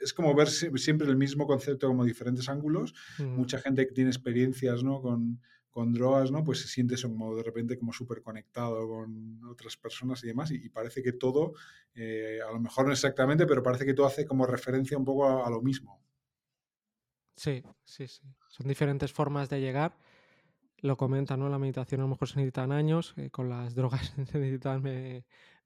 es 0.00 0.12
como 0.12 0.34
ver 0.34 0.48
siempre 0.48 1.06
el 1.06 1.16
mismo 1.16 1.46
concepto 1.46 1.86
como 1.86 2.04
diferentes 2.04 2.48
ángulos. 2.48 2.92
Mm. 3.18 3.36
Mucha 3.36 3.58
gente 3.58 3.86
que 3.86 3.92
tiene 3.92 4.10
experiencias 4.10 4.82
¿no? 4.82 5.00
con, 5.00 5.40
con 5.72 5.92
drogas, 5.92 6.30
¿no? 6.30 6.44
Pues 6.44 6.60
se 6.60 6.68
siente 6.68 6.94
de 6.94 7.42
repente 7.42 7.78
como 7.78 7.94
súper 7.94 8.22
conectado 8.22 8.86
con 8.86 9.42
otras 9.44 9.76
personas 9.78 10.22
y 10.22 10.26
demás 10.26 10.50
y, 10.50 10.68
parece 10.68 11.02
que 11.02 11.12
todo, 11.12 11.54
eh, 11.94 12.40
a 12.46 12.52
lo 12.52 12.60
mejor 12.60 12.86
no 12.86 12.92
exactamente, 12.92 13.46
pero 13.46 13.62
parece 13.62 13.86
que 13.86 13.94
todo 13.94 14.06
hace 14.06 14.26
como 14.26 14.46
referencia 14.46 14.98
un 14.98 15.04
poco 15.06 15.44
a, 15.44 15.48
lo 15.48 15.62
mismo. 15.62 15.98
Sí, 17.34 17.62
sí, 17.84 18.06
sí. 18.06 18.22
Son 18.48 18.68
diferentes 18.68 19.12
formas 19.12 19.48
de 19.48 19.60
llegar. 19.60 19.96
Lo 20.76 20.98
comenta, 20.98 21.38
¿no? 21.38 21.48
La 21.48 21.58
meditación 21.58 22.02
a 22.02 22.04
lo 22.04 22.10
mejor 22.10 22.28
se 22.28 22.36
necesitan 22.36 22.70
años, 22.70 23.14
eh, 23.16 23.30
con 23.30 23.48
las 23.48 23.74
drogas 23.74 24.12
se 24.26 24.38
necesitan 24.38 24.86
eh, 24.86 25.24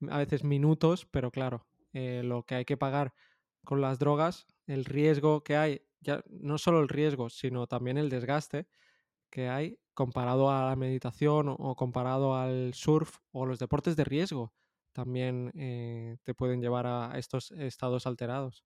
a 0.09 0.19
veces 0.19 0.45
minutos, 0.45 1.05
pero 1.05 1.31
claro, 1.31 1.67
lo 1.91 2.43
que 2.43 2.55
hay 2.55 2.65
que 2.65 2.77
pagar 2.77 3.13
con 3.65 3.81
las 3.81 3.97
drogas, 3.99 4.45
el 4.67 4.85
riesgo 4.85 5.43
que 5.43 5.57
hay, 5.57 5.81
ya 5.99 6.23
no 6.29 6.59
solo 6.59 6.79
el 6.79 6.87
riesgo, 6.87 7.29
sino 7.29 7.65
también 7.65 7.97
el 7.97 8.09
desgaste 8.09 8.67
que 9.29 9.49
hay 9.49 9.79
comparado 9.97 10.51
a 10.51 10.69
la 10.69 10.75
meditación 10.75 11.47
o, 11.49 11.75
comparado 11.75 12.35
al 12.35 12.75
surf 12.75 13.17
o 13.31 13.47
los 13.47 13.57
deportes 13.57 13.95
de 13.95 14.03
riesgo, 14.03 14.53
también 14.93 15.51
eh, 15.55 16.17
te 16.23 16.35
pueden 16.35 16.61
llevar 16.61 16.85
a 16.85 17.17
estos 17.17 17.49
estados 17.49 18.05
alterados. 18.05 18.63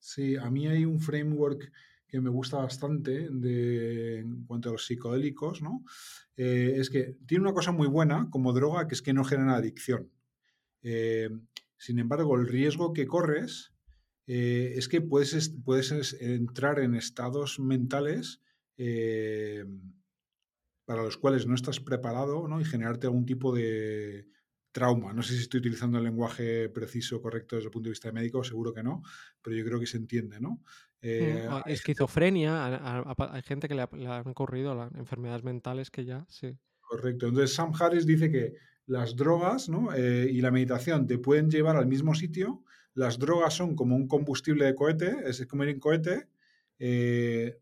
Sí, 0.00 0.34
a 0.36 0.50
mí 0.50 0.66
hay 0.66 0.84
un 0.84 0.98
framework 0.98 1.70
que 2.08 2.20
me 2.20 2.30
gusta 2.30 2.56
bastante 2.56 3.28
de, 3.30 4.18
en 4.18 4.44
cuanto 4.44 4.70
a 4.70 4.72
los 4.72 4.84
psicodélicos, 4.84 5.62
¿no? 5.62 5.84
Eh, 6.36 6.74
es 6.76 6.90
que 6.90 7.16
tiene 7.26 7.42
una 7.42 7.54
cosa 7.54 7.70
muy 7.70 7.86
buena 7.86 8.28
como 8.30 8.52
droga, 8.52 8.88
que 8.88 8.94
es 8.96 9.02
que 9.02 9.12
no 9.12 9.22
genera 9.22 9.54
adicción. 9.54 10.10
Eh, 10.82 11.30
sin 11.76 12.00
embargo, 12.00 12.34
el 12.34 12.48
riesgo 12.48 12.92
que 12.92 13.06
corres 13.06 13.72
es 14.26 14.88
que 14.88 15.00
puedes, 15.00 15.52
puedes 15.64 16.14
entrar 16.20 16.80
en 16.80 16.94
estados 16.94 17.60
mentales 17.60 18.40
para 20.92 21.04
los 21.04 21.16
cuales 21.16 21.46
no 21.46 21.54
estás 21.54 21.80
preparado 21.80 22.46
¿no? 22.46 22.60
y 22.60 22.66
generarte 22.66 23.06
algún 23.06 23.24
tipo 23.24 23.54
de 23.54 24.28
trauma. 24.72 25.14
No 25.14 25.22
sé 25.22 25.32
si 25.32 25.40
estoy 25.40 25.60
utilizando 25.60 25.96
el 25.96 26.04
lenguaje 26.04 26.68
preciso, 26.68 27.22
correcto 27.22 27.56
desde 27.56 27.68
el 27.68 27.72
punto 27.72 27.86
de 27.86 27.92
vista 27.92 28.12
médico, 28.12 28.44
seguro 28.44 28.74
que 28.74 28.82
no, 28.82 29.02
pero 29.40 29.56
yo 29.56 29.64
creo 29.64 29.80
que 29.80 29.86
se 29.86 29.96
entiende, 29.96 30.38
¿no? 30.38 30.62
Eh, 31.00 31.48
esquizofrenia, 31.64 33.06
hay 33.16 33.40
gente 33.40 33.68
que 33.68 33.74
le, 33.74 33.80
han 33.80 34.28
ocurrido 34.28 34.74
las 34.74 34.94
enfermedades 34.94 35.42
mentales 35.44 35.90
que 35.90 36.04
ya, 36.04 36.26
sí. 36.28 36.58
Correcto. 36.82 37.26
Entonces 37.26 37.54
Sam 37.54 37.72
Harris 37.80 38.04
dice 38.04 38.30
que 38.30 38.52
las 38.84 39.16
drogas 39.16 39.70
eh, 39.96 40.28
y 40.30 40.42
la 40.42 40.50
meditación 40.50 41.06
te 41.06 41.16
pueden 41.16 41.50
llevar 41.50 41.78
al 41.78 41.86
mismo 41.86 42.14
sitio. 42.14 42.64
Las 42.92 43.18
drogas 43.18 43.54
son 43.54 43.74
como 43.76 43.96
un 43.96 44.06
combustible 44.06 44.66
de 44.66 44.74
cohete, 44.74 45.16
es 45.24 45.46
como 45.46 45.62
ir 45.62 45.70
en 45.70 45.80
cohete. 45.80 46.28
Eh, 46.78 47.56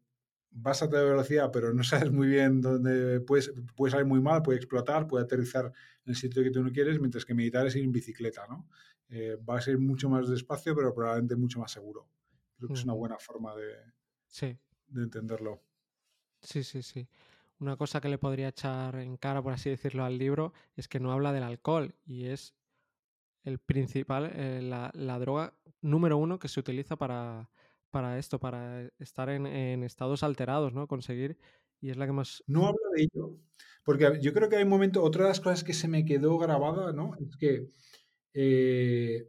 vas 0.50 0.82
a 0.82 0.90
tener 0.90 1.06
velocidad, 1.06 1.50
pero 1.52 1.72
no 1.72 1.82
sabes 1.84 2.10
muy 2.10 2.28
bien 2.28 2.60
dónde 2.60 3.20
puedes, 3.20 3.52
puede 3.76 3.92
salir 3.92 4.06
muy 4.06 4.20
mal, 4.20 4.42
puede 4.42 4.58
explotar, 4.58 5.06
puede 5.06 5.24
aterrizar 5.24 5.66
en 5.66 6.10
el 6.10 6.16
sitio 6.16 6.42
que 6.42 6.50
tú 6.50 6.62
no 6.62 6.72
quieres, 6.72 6.98
mientras 6.98 7.24
que 7.24 7.34
meditar 7.34 7.66
es 7.66 7.76
ir 7.76 7.84
en 7.84 7.92
bicicleta, 7.92 8.46
¿no? 8.48 8.68
va 9.48 9.58
a 9.58 9.60
ser 9.60 9.76
mucho 9.76 10.08
más 10.08 10.28
despacio, 10.28 10.72
pero 10.72 10.94
probablemente 10.94 11.34
mucho 11.34 11.58
más 11.58 11.72
seguro. 11.72 12.06
Creo 12.56 12.68
que 12.68 12.74
es 12.74 12.84
una 12.84 12.92
buena 12.92 13.18
forma 13.18 13.56
de, 13.56 13.74
de 14.86 15.02
entenderlo. 15.02 15.62
Sí, 16.42 16.62
sí, 16.62 16.82
sí. 16.82 17.08
Una 17.58 17.76
cosa 17.76 18.00
que 18.00 18.08
le 18.08 18.18
podría 18.18 18.48
echar 18.48 18.96
en 18.96 19.16
cara, 19.16 19.42
por 19.42 19.52
así 19.52 19.68
decirlo, 19.68 20.04
al 20.04 20.16
libro 20.16 20.52
es 20.76 20.88
que 20.88 21.00
no 21.00 21.12
habla 21.12 21.32
del 21.32 21.42
alcohol 21.42 21.94
y 22.06 22.26
es 22.26 22.54
el 23.44 23.58
principal, 23.58 24.30
eh, 24.34 24.60
la, 24.62 24.90
la, 24.94 25.18
droga 25.18 25.54
número 25.80 26.16
uno 26.16 26.38
que 26.38 26.48
se 26.48 26.60
utiliza 26.60 26.96
para, 26.96 27.50
para 27.90 28.18
esto, 28.18 28.38
para 28.38 28.88
estar 28.98 29.28
en, 29.28 29.46
en, 29.46 29.82
estados 29.82 30.22
alterados, 30.22 30.72
¿no? 30.72 30.86
Conseguir, 30.86 31.38
y 31.80 31.90
es 31.90 31.96
la 31.96 32.06
que 32.06 32.12
más... 32.12 32.42
No 32.46 32.66
habla 32.66 32.80
de 32.94 33.02
ello, 33.02 33.36
porque 33.84 34.18
yo 34.20 34.32
creo 34.32 34.48
que 34.48 34.56
hay 34.56 34.64
un 34.64 34.68
momento, 34.68 35.02
otra 35.02 35.24
de 35.24 35.30
las 35.30 35.40
cosas 35.40 35.64
que 35.64 35.74
se 35.74 35.88
me 35.88 36.04
quedó 36.04 36.38
grabada, 36.38 36.92
¿no? 36.92 37.12
Es 37.16 37.36
que 37.36 37.66
eh, 38.34 39.28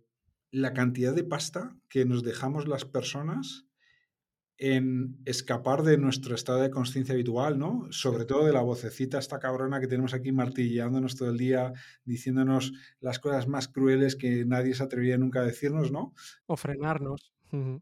la 0.51 0.73
cantidad 0.73 1.13
de 1.13 1.23
pasta 1.23 1.75
que 1.89 2.05
nos 2.05 2.23
dejamos 2.23 2.67
las 2.67 2.85
personas 2.85 3.65
en 4.57 5.17
escapar 5.25 5.81
de 5.81 5.97
nuestro 5.97 6.35
estado 6.35 6.61
de 6.61 6.69
conciencia 6.69 7.15
habitual, 7.15 7.57
¿no? 7.57 7.87
Sobre 7.89 8.25
todo 8.25 8.45
de 8.45 8.53
la 8.53 8.61
vocecita 8.61 9.17
esta 9.17 9.39
cabrona 9.39 9.79
que 9.81 9.87
tenemos 9.87 10.13
aquí 10.13 10.31
martillándonos 10.31 11.15
todo 11.15 11.31
el 11.31 11.39
día, 11.39 11.73
diciéndonos 12.05 12.73
las 12.99 13.17
cosas 13.17 13.47
más 13.47 13.67
crueles 13.67 14.15
que 14.15 14.45
nadie 14.45 14.75
se 14.75 14.83
atrevería 14.83 15.17
nunca 15.17 15.39
a 15.39 15.45
decirnos, 15.45 15.91
¿no? 15.91 16.13
O 16.45 16.57
frenarnos. 16.57 17.33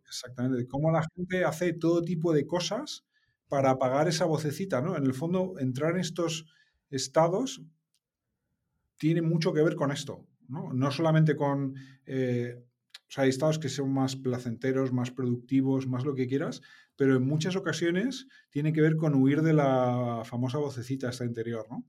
Exactamente. 0.05 0.67
Cómo 0.67 0.91
la 0.91 1.05
gente 1.15 1.45
hace 1.45 1.73
todo 1.73 2.01
tipo 2.01 2.33
de 2.33 2.47
cosas 2.47 3.05
para 3.47 3.71
apagar 3.71 4.07
esa 4.07 4.25
vocecita, 4.25 4.81
¿no? 4.81 4.95
En 4.95 5.03
el 5.03 5.13
fondo, 5.13 5.55
entrar 5.59 5.95
en 5.95 6.01
estos 6.01 6.45
estados 6.89 7.61
tiene 8.97 9.21
mucho 9.21 9.53
que 9.53 9.63
ver 9.63 9.75
con 9.75 9.91
esto. 9.91 10.27
¿no? 10.49 10.91
solamente 10.91 11.35
con... 11.35 11.75
Eh, 12.05 12.55
o 12.57 13.11
sea, 13.11 13.23
hay 13.23 13.29
estados 13.29 13.57
que 13.57 13.69
son 13.69 13.91
más 13.91 14.15
placenteros, 14.15 14.93
más 14.93 15.09
productivos, 15.09 15.87
más 15.87 16.05
lo 16.05 16.13
que 16.13 16.27
quieras, 16.27 16.61
pero 16.95 17.15
en 17.15 17.25
muchas 17.25 17.55
ocasiones 17.55 18.27
tiene 18.51 18.71
que 18.71 18.81
ver 18.81 18.97
con 18.97 19.15
huir 19.15 19.41
de 19.41 19.53
la 19.53 20.21
famosa 20.25 20.59
vocecita 20.59 21.09
esta 21.09 21.25
interior, 21.25 21.65
¿no? 21.71 21.83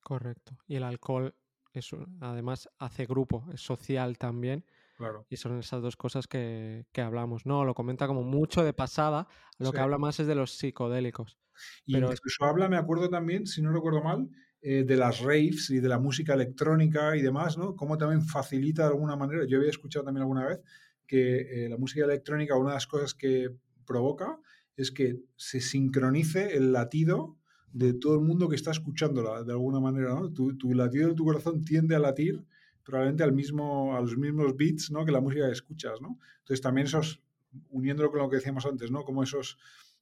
Correcto. 0.00 0.56
Y 0.66 0.76
el 0.76 0.84
alcohol, 0.84 1.34
eso, 1.74 2.06
además, 2.20 2.70
hace 2.78 3.04
grupo, 3.04 3.46
es 3.52 3.60
social 3.60 4.16
también. 4.16 4.64
Claro. 5.02 5.26
Y 5.28 5.36
son 5.36 5.58
esas 5.58 5.82
dos 5.82 5.96
cosas 5.96 6.28
que, 6.28 6.86
hablamos. 6.96 7.44
No, 7.44 7.64
lo 7.64 7.74
comenta 7.74 8.06
como 8.06 8.22
mucho 8.22 8.62
de 8.62 8.72
pasada. 8.72 9.26
Lo 9.58 9.72
que 9.72 9.80
habla 9.80 9.98
más 9.98 10.20
es 10.20 10.28
de 10.28 10.36
los 10.36 10.52
psicodélicos. 10.52 11.38
Y 11.84 11.94
pero 11.94 12.12
incluso 12.12 12.44
habla, 12.44 12.68
me 12.68 12.76
acuerdo 12.76 13.08
también, 13.08 13.46
si 13.48 13.62
no 13.62 13.72
recuerdo 13.72 14.00
mal, 14.00 14.28
eh, 14.60 14.84
de 14.84 14.96
las 14.96 15.18
raves 15.18 15.70
y 15.70 15.80
de 15.80 15.88
la 15.88 15.98
música 15.98 16.34
electrónica 16.34 17.16
y 17.16 17.22
demás, 17.22 17.58
¿no? 17.58 17.74
Cómo 17.74 17.98
también 17.98 18.22
facilita 18.22 18.82
de 18.82 18.90
alguna 18.90 19.16
manera. 19.16 19.44
Yo 19.44 19.58
había 19.58 19.70
escuchado 19.70 20.04
también 20.04 20.22
alguna 20.22 20.46
vez 20.46 20.60
que 21.04 21.64
eh, 21.64 21.68
la 21.68 21.78
música 21.78 22.04
electrónica, 22.04 22.56
una 22.56 22.70
de 22.70 22.76
las 22.76 22.86
cosas 22.86 23.12
que 23.12 23.50
provoca 23.84 24.38
es 24.76 24.92
que 24.92 25.18
se 25.34 25.60
sincronice 25.60 26.56
el 26.56 26.72
latido 26.72 27.38
de 27.72 27.92
todo 27.92 28.14
el 28.14 28.20
mundo 28.20 28.48
que 28.48 28.54
está 28.54 28.70
escuchándola, 28.70 29.42
de 29.42 29.50
alguna 29.50 29.80
manera, 29.80 30.14
¿no? 30.14 30.32
Tu, 30.32 30.74
latido 30.74 31.08
de 31.08 31.14
tu 31.14 31.24
corazón 31.24 31.64
tiende 31.64 31.96
a 31.96 31.98
latir 31.98 32.44
probablemente 32.84 33.22
al 33.22 33.32
mismo, 33.32 33.96
a 33.96 34.00
los 34.00 34.16
mismos 34.16 34.56
beats, 34.56 34.90
¿no? 34.90 35.04
Que 35.04 35.12
la 35.12 35.20
música 35.20 35.46
que 35.46 35.52
escuchas, 35.52 36.00
¿no? 36.00 36.18
Entonces 36.38 36.60
también 36.60 36.86
esos, 36.86 37.22
uniéndolo 37.70 38.10
con 38.10 38.20
lo 38.20 38.28
que 38.28 38.36
decíamos 38.36 38.66
antes, 38.66 38.90
¿no? 38.90 39.04
Como 39.04 39.22
esos, 39.22 39.58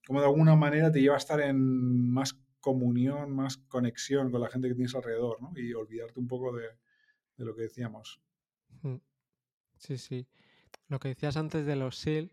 como 0.06 0.20
de 0.20 0.26
alguna 0.26 0.56
manera 0.56 0.90
te 0.90 1.00
lleva 1.00 1.14
a 1.14 1.18
estar 1.18 1.40
en 1.40 2.10
más 2.10 2.38
comunión, 2.60 3.34
más 3.34 3.56
conexión 3.56 4.30
con 4.30 4.40
la 4.40 4.48
gente 4.48 4.68
que 4.68 4.74
tienes 4.74 4.94
alrededor, 4.94 5.40
¿no? 5.42 5.52
Y 5.56 5.72
olvidarte 5.72 6.20
un 6.20 6.28
poco 6.28 6.54
de, 6.54 6.68
lo 7.36 7.54
que 7.54 7.62
decíamos. 7.62 8.20
Sí, 9.78 9.96
sí. 9.96 10.26
Lo 10.88 10.98
que 10.98 11.08
decías 11.08 11.36
antes 11.36 11.64
de 11.64 11.76
los 11.76 11.96
SEAL, 11.96 12.32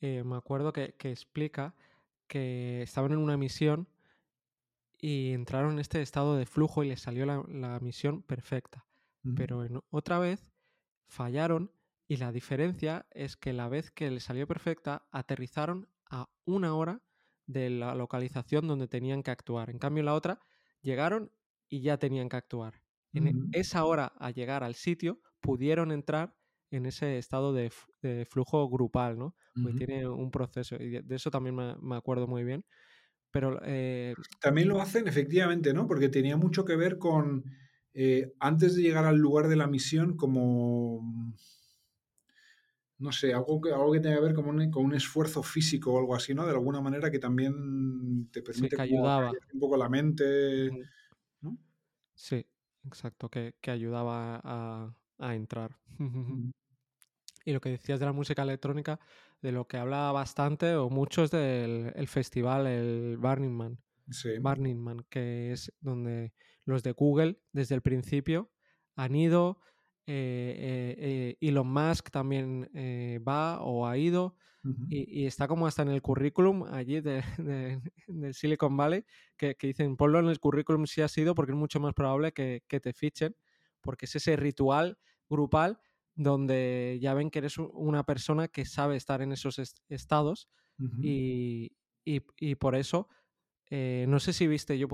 eh, 0.00 0.22
me 0.24 0.36
acuerdo 0.36 0.72
que, 0.72 0.94
explica 1.02 1.74
que 2.28 2.82
estaban 2.82 3.12
en 3.12 3.18
una 3.18 3.36
misión 3.36 3.88
y 5.00 5.32
entraron 5.32 5.72
en 5.72 5.78
este 5.80 6.02
estado 6.02 6.36
de 6.36 6.46
flujo 6.46 6.84
y 6.84 6.88
les 6.88 7.00
salió 7.00 7.26
la, 7.26 7.78
misión 7.80 8.22
perfecta. 8.22 8.83
Pero 9.36 9.64
en, 9.64 9.80
otra 9.90 10.18
vez 10.18 10.52
fallaron 11.08 11.70
y 12.06 12.18
la 12.18 12.32
diferencia 12.32 13.06
es 13.10 13.36
que 13.36 13.52
la 13.52 13.68
vez 13.68 13.90
que 13.90 14.10
les 14.10 14.24
salió 14.24 14.46
perfecta, 14.46 15.06
aterrizaron 15.10 15.88
a 16.10 16.28
una 16.44 16.74
hora 16.74 17.02
de 17.46 17.70
la 17.70 17.94
localización 17.94 18.66
donde 18.66 18.88
tenían 18.88 19.22
que 19.22 19.30
actuar. 19.30 19.70
En 19.70 19.78
cambio, 19.78 20.02
la 20.02 20.14
otra 20.14 20.40
llegaron 20.82 21.32
y 21.68 21.80
ya 21.80 21.98
tenían 21.98 22.28
que 22.28 22.36
actuar. 22.36 22.82
En 23.14 23.48
esa 23.52 23.84
hora, 23.84 24.12
a 24.18 24.32
llegar 24.32 24.64
al 24.64 24.74
sitio, 24.74 25.20
pudieron 25.40 25.92
entrar 25.92 26.36
en 26.70 26.86
ese 26.86 27.18
estado 27.18 27.52
de, 27.52 27.70
flujo 28.28 28.68
grupal, 28.68 29.18
¿no? 29.18 29.36
tiene 29.76 30.08
un 30.08 30.32
proceso, 30.32 30.74
y 30.76 31.00
de 31.00 31.14
eso 31.14 31.30
también 31.30 31.54
me, 31.54 31.96
acuerdo 31.96 32.26
muy 32.26 32.42
bien. 32.42 32.64
Pero. 33.30 33.60
Eh, 33.64 34.14
también 34.40 34.68
lo 34.68 34.80
hacen, 34.80 35.06
efectivamente, 35.06 35.72
¿no? 35.72 35.86
Porque 35.86 36.08
tenía 36.08 36.36
mucho 36.36 36.64
que 36.64 36.76
ver 36.76 36.98
con. 36.98 37.44
Eh, 37.94 38.34
antes 38.40 38.74
de 38.74 38.82
llegar 38.82 39.04
al 39.04 39.16
lugar 39.16 39.48
de 39.48 39.56
la 39.56 39.68
misión, 39.68 40.16
como 40.16 41.32
no 42.98 43.12
sé, 43.12 43.34
algo 43.34 43.60
que, 43.60 43.70
algo 43.70 43.92
que 43.92 44.00
tenga 44.00 44.16
que 44.16 44.22
ver 44.22 44.34
con 44.34 44.46
un, 44.46 44.70
con 44.70 44.84
un 44.84 44.94
esfuerzo 44.94 45.42
físico 45.42 45.92
o 45.92 45.98
algo 45.98 46.14
así, 46.14 46.34
¿no? 46.34 46.44
De 46.44 46.52
alguna 46.52 46.80
manera 46.80 47.10
que 47.10 47.18
también 47.18 48.30
te 48.30 48.42
permite 48.42 48.76
sí, 48.76 48.94
un 48.94 49.60
poco 49.60 49.76
la 49.76 49.88
mente, 49.88 50.70
¿no? 51.40 51.58
Sí, 52.14 52.46
exacto, 52.86 53.28
que, 53.28 53.54
ayudaba 53.66 54.40
a, 55.18 55.34
entrar. 55.34 55.76
y 57.44 57.52
lo 57.52 57.60
que 57.60 57.70
decías 57.70 58.00
de 58.00 58.06
la 58.06 58.12
música 58.12 58.42
electrónica, 58.42 59.00
de 59.42 59.52
lo 59.52 59.66
que 59.66 59.76
habla 59.76 60.10
bastante 60.12 60.74
o 60.74 60.88
mucho 60.88 61.24
es 61.24 61.30
del 61.30 61.92
el 61.94 62.08
festival, 62.08 62.66
el 62.66 63.18
Burning 63.18 63.52
Man. 63.52 63.78
Sí. 64.10 64.38
Burning 64.38 64.78
Man, 64.78 65.04
que 65.10 65.52
es 65.52 65.72
donde 65.80 66.32
los 66.64 66.82
de 66.82 66.92
Google 66.92 67.40
desde 67.52 67.74
el 67.74 67.82
principio 67.82 68.50
han 68.96 69.14
ido, 69.14 69.60
eh, 70.06 70.54
eh, 70.56 70.96
eh, 70.98 71.36
Elon 71.40 71.68
Musk 71.68 72.10
también 72.10 72.70
va 73.26 73.60
o 73.60 73.86
ha 73.86 73.96
ido 73.96 74.36
y, 74.88 75.26
está 75.26 75.46
como 75.46 75.66
hasta 75.66 75.82
en 75.82 75.88
el 75.88 76.00
currículum 76.00 76.64
allí 76.64 77.00
de, 77.00 77.22
Silicon 78.32 78.76
Valley 78.76 79.04
que, 79.36 79.56
dicen 79.60 79.96
ponlo 79.96 80.18
en 80.20 80.26
el 80.26 80.40
currículum 80.40 80.86
si 80.86 81.02
has 81.02 81.16
ido 81.18 81.34
porque 81.34 81.52
es 81.52 81.58
mucho 81.58 81.80
más 81.80 81.92
probable 81.92 82.32
que, 82.32 82.62
te 82.66 82.92
fichen 82.92 83.36
porque 83.80 84.06
es 84.06 84.16
ese 84.16 84.36
ritual 84.36 84.98
grupal 85.28 85.78
donde 86.14 86.98
ya 87.02 87.12
ven 87.12 87.30
que 87.30 87.40
eres 87.40 87.58
una 87.58 88.04
persona 88.04 88.48
que 88.48 88.64
sabe 88.64 88.96
estar 88.96 89.20
en 89.20 89.32
esos 89.32 89.58
estados 89.88 90.48
y, 91.02 91.70
por 92.58 92.74
eso 92.74 93.08
no 94.08 94.20
sé 94.20 94.32
si 94.32 94.46
viste, 94.46 94.78
yo 94.78 94.88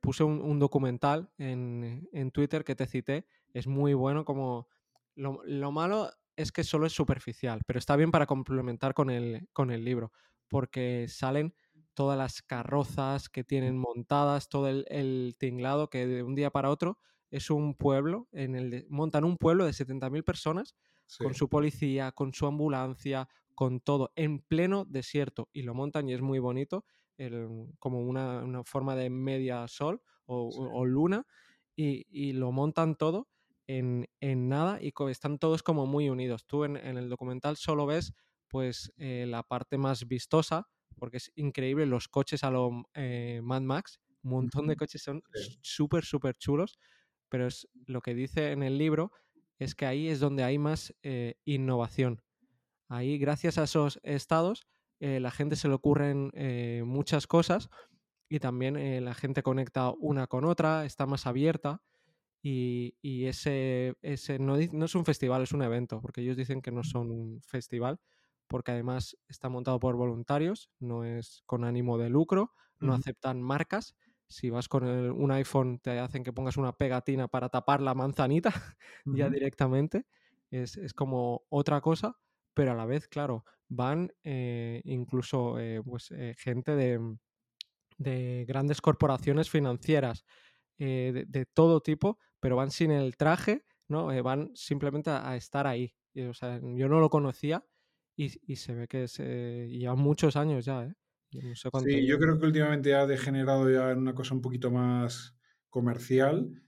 puse 0.00 0.24
un, 0.24 0.58
documental 0.58 1.30
en, 1.38 2.08
en, 2.12 2.30
Twitter 2.30 2.64
que 2.64 2.74
te 2.74 2.86
cité 2.86 3.26
es 3.52 3.66
muy 3.66 3.94
bueno 3.94 4.24
como... 4.24 4.68
Lo, 5.14 5.72
malo 5.72 6.10
es 6.36 6.52
que 6.52 6.64
solo 6.64 6.86
es 6.86 6.92
superficial, 6.92 7.62
pero 7.66 7.78
está 7.78 7.96
bien 7.96 8.10
para 8.10 8.26
complementar 8.26 8.94
con 8.94 9.10
el, 9.10 9.46
con 9.52 9.70
el 9.70 9.84
libro, 9.84 10.10
porque 10.48 11.06
salen 11.08 11.54
todas 11.92 12.16
las 12.16 12.40
carrozas 12.40 13.28
que 13.28 13.44
tienen 13.44 13.76
montadas, 13.76 14.48
todo 14.48 14.68
el, 14.68 15.36
tinglado 15.38 15.90
que 15.90 16.06
de 16.06 16.22
un 16.22 16.34
día 16.34 16.50
para 16.50 16.70
otro 16.70 16.98
es 17.30 17.50
un 17.50 17.74
pueblo, 17.74 18.28
en 18.32 18.56
el 18.56 18.86
montan 18.88 19.24
un 19.24 19.36
pueblo 19.36 19.66
de 19.66 19.72
70.000 19.72 20.24
personas 20.24 20.74
con 21.18 21.34
su 21.34 21.50
policía, 21.50 22.12
con 22.12 22.32
su 22.32 22.46
ambulancia, 22.46 23.28
con 23.54 23.80
todo 23.80 24.12
en 24.16 24.38
pleno 24.38 24.86
desierto 24.86 25.50
y 25.52 25.62
lo 25.62 25.74
montan 25.74 26.08
y 26.08 26.14
es 26.14 26.22
muy 26.22 26.38
bonito, 26.38 26.86
como 27.78 28.00
una, 28.00 28.62
forma 28.64 28.96
de 28.96 29.10
media 29.10 29.66
sol 29.68 30.02
o, 30.26 30.84
luna 30.84 31.26
y, 31.76 32.32
lo 32.32 32.52
montan 32.52 32.96
todo 32.96 33.28
en, 33.66 34.06
nada 34.20 34.78
y 34.80 34.92
están 35.10 35.38
todos 35.38 35.62
como 35.62 35.86
muy 35.86 36.08
unidos. 36.08 36.46
Tú 36.46 36.64
en, 36.64 36.76
el 36.76 37.08
documental 37.08 37.56
solo 37.56 37.86
ves 37.86 38.14
pues 38.48 38.92
eh, 38.98 39.24
la 39.26 39.42
parte 39.42 39.78
más 39.78 40.06
vistosa 40.06 40.68
porque 40.98 41.16
es 41.16 41.32
increíble 41.36 41.86
los 41.86 42.06
coches 42.06 42.44
a 42.44 42.50
lo 42.50 42.84
eh, 42.94 43.40
Mad 43.42 43.62
Max, 43.62 43.98
un 44.22 44.30
montón 44.30 44.66
de 44.66 44.76
coches 44.76 45.02
son 45.02 45.22
súper, 45.62 46.04
súper 46.04 46.36
chulos, 46.36 46.78
pero 47.28 47.46
es 47.46 47.68
lo 47.86 48.02
que 48.02 48.14
dice 48.14 48.52
en 48.52 48.62
el 48.62 48.78
libro 48.78 49.10
es 49.58 49.74
que 49.74 49.86
ahí 49.86 50.08
es 50.08 50.20
donde 50.20 50.44
hay 50.44 50.58
más 50.58 50.94
eh, 51.02 51.34
innovación. 51.44 52.22
Ahí, 52.88 53.18
gracias 53.18 53.58
a 53.58 53.64
esos 53.64 54.00
estados, 54.02 54.66
eh, 55.02 55.20
la 55.20 55.30
gente 55.30 55.56
se 55.56 55.68
le 55.68 55.74
ocurren 55.74 56.30
eh, 56.34 56.82
muchas 56.86 57.26
cosas 57.26 57.68
y 58.28 58.38
también 58.38 59.04
la 59.04 59.14
gente 59.14 59.42
conecta 59.42 59.92
una 59.98 60.26
con 60.26 60.46
otra, 60.46 60.86
está 60.86 61.04
más 61.04 61.26
abierta 61.26 61.82
y, 62.40 63.26
ese, 63.26 63.94
ese 64.00 64.38
no, 64.38 64.56
no, 64.72 64.84
es 64.84 64.94
un 64.94 65.04
festival, 65.04 65.42
es 65.42 65.52
un 65.52 65.62
evento, 65.62 66.00
porque 66.00 66.22
ellos 66.22 66.36
dicen 66.36 66.62
que 66.62 66.72
no 66.72 66.82
son 66.82 67.10
un 67.10 67.42
festival, 67.42 68.00
porque 68.48 68.72
además 68.72 69.18
está 69.28 69.48
montado 69.48 69.78
por 69.78 69.96
voluntarios, 69.96 70.70
no 70.78 71.04
es 71.04 71.42
con 71.46 71.64
ánimo 71.64 71.98
de 71.98 72.08
lucro, 72.08 72.52
no 72.80 72.94
aceptan 72.94 73.40
marcas. 73.40 73.94
Si 74.26 74.50
vas 74.50 74.68
con 74.68 74.84
un 74.84 75.30
iPhone, 75.30 75.78
te 75.78 75.98
hacen 75.98 76.24
que 76.24 76.32
pongas 76.32 76.56
una 76.56 76.72
pegatina 76.72 77.28
para 77.28 77.48
tapar 77.48 77.80
la 77.80 77.94
manzanita 77.94 78.52
ya 79.04 79.28
directamente. 79.28 80.06
Es, 80.50 80.76
como 80.94 81.44
otra 81.48 81.80
cosa, 81.80 82.18
pero 82.54 82.72
a 82.72 82.74
la 82.74 82.86
vez, 82.86 83.08
claro, 83.08 83.44
van 83.68 84.12
eh, 84.22 84.80
incluso 84.84 85.58
eh, 85.58 85.80
pues, 85.84 86.10
eh, 86.10 86.34
gente 86.38 86.76
de, 86.76 88.44
grandes 88.46 88.80
corporaciones 88.80 89.48
financieras 89.48 90.24
de, 90.76 91.46
todo 91.54 91.80
tipo, 91.80 92.18
pero 92.40 92.56
van 92.56 92.72
sin 92.72 92.90
el 92.90 93.16
traje, 93.16 93.64
¿no? 93.86 94.06
van 94.24 94.50
simplemente 94.54 95.10
a, 95.10 95.36
estar 95.36 95.68
ahí. 95.68 95.94
o 96.28 96.34
sea, 96.34 96.58
yo 96.60 96.88
no 96.88 96.98
lo 96.98 97.08
conocía 97.08 97.64
y, 98.16 98.56
se 98.56 98.74
ve 98.74 98.88
que 98.88 99.06
se, 99.06 99.68
llevan 99.68 99.98
muchos 99.98 100.34
años 100.34 100.64
ya, 100.64 100.84
¿eh? 100.84 100.94
sí, 101.54 102.06
yo 102.06 102.18
creo 102.18 102.38
que 102.38 102.46
últimamente 102.46 102.94
ha 102.94 103.06
degenerado 103.06 103.70
ya 103.70 103.92
en 103.92 103.98
una 103.98 104.14
cosa 104.14 104.34
un 104.34 104.42
poquito 104.42 104.70
más 104.70 105.36
comercial. 105.70 106.60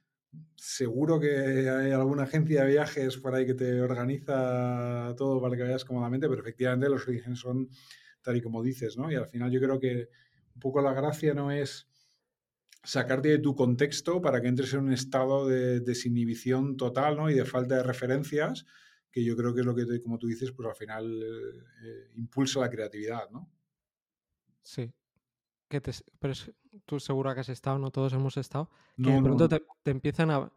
Seguro 0.57 1.21
que 1.21 1.69
hay 1.69 1.93
alguna 1.93 2.25
agencia 2.25 2.65
de 2.65 2.71
viajes 2.71 3.17
por 3.19 3.35
ahí 3.35 3.47
que 3.47 3.55
te 3.55 3.81
organiza 3.81 5.15
todo 5.17 5.41
para 5.41 5.57
que 5.57 5.63
vayas 5.63 5.85
cómodamente, 5.85 6.29
pero 6.29 6.41
efectivamente 6.41 6.89
los 6.89 7.07
orígenes 7.07 7.39
son 7.39 7.69
tal 8.23 8.37
y 8.37 8.41
como 8.41 8.63
dices, 8.63 8.97
¿no? 8.97 9.11
Y 9.11 9.15
al 9.15 9.27
final 9.27 9.51
yo 9.51 9.61
creo 9.61 9.79
que 9.79 10.09
un 10.55 10.61
poco 10.61 10.81
la 10.81 10.95
gracia 10.95 11.35
no 11.35 11.51
es 11.51 11.89
sacarte 12.83 13.29
de 13.29 13.39
tu 13.39 13.55
contexto 13.55 14.21
para 14.21 14.41
que 14.41 14.49
entres 14.49 14.73
en 14.75 14.81
un 14.81 14.93
estado 14.93 15.47
de 15.47 15.81
desinhibición 15.81 16.77
total, 16.77 17.17
¿no? 17.17 17.31
Y 17.31 17.35
de 17.35 17.45
falta 17.45 17.77
de 17.77 17.83
referencias, 17.83 18.65
que 19.11 19.25
yo 19.25 19.37
creo 19.37 19.55
que 19.55 19.61
es 19.61 19.67
lo 19.67 19.75
que, 19.75 20.01
como 20.03 20.19
tú 20.19 20.27
dices, 20.27 20.53
pues 20.53 20.69
al 20.69 20.77
final 20.77 21.23
eh, 21.23 22.11
impulsa 22.17 22.61
la 22.61 22.71
creatividad, 22.71 23.31
¿no? 23.31 23.51
Sí. 24.63 24.93
Que 25.75 25.81
te, 25.81 25.91
pero 26.21 26.35
tú 26.87 27.01
seguro 27.01 27.35
que 27.35 27.41
has 27.41 27.49
estado, 27.49 27.81
no 27.81 27.91
todos 27.91 28.13
hemos 28.13 28.37
estado. 28.37 28.71
Que 28.97 29.11
de 29.11 29.21
pronto 29.21 29.49
Te, 29.49 29.91
empiezan 29.91 30.31
a. 30.31 30.53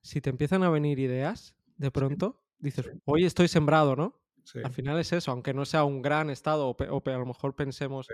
Si 0.00 0.22
te 0.22 0.30
empiezan 0.30 0.62
a 0.62 0.70
venir 0.70 0.98
ideas, 0.98 1.54
de 1.76 1.90
pronto 1.90 2.40
dices, 2.58 2.90
hoy 3.04 3.26
estoy 3.26 3.48
sembrado, 3.48 3.94
¿no? 3.94 4.18
Al 4.64 4.72
final 4.72 4.98
es 4.98 5.12
eso, 5.12 5.32
aunque 5.32 5.52
no 5.52 5.66
sea 5.66 5.84
un 5.84 6.00
gran 6.00 6.30
estado, 6.30 6.70
o, 6.70 7.02
a 7.04 7.18
lo 7.18 7.26
mejor 7.26 7.56
pensemos 7.56 8.08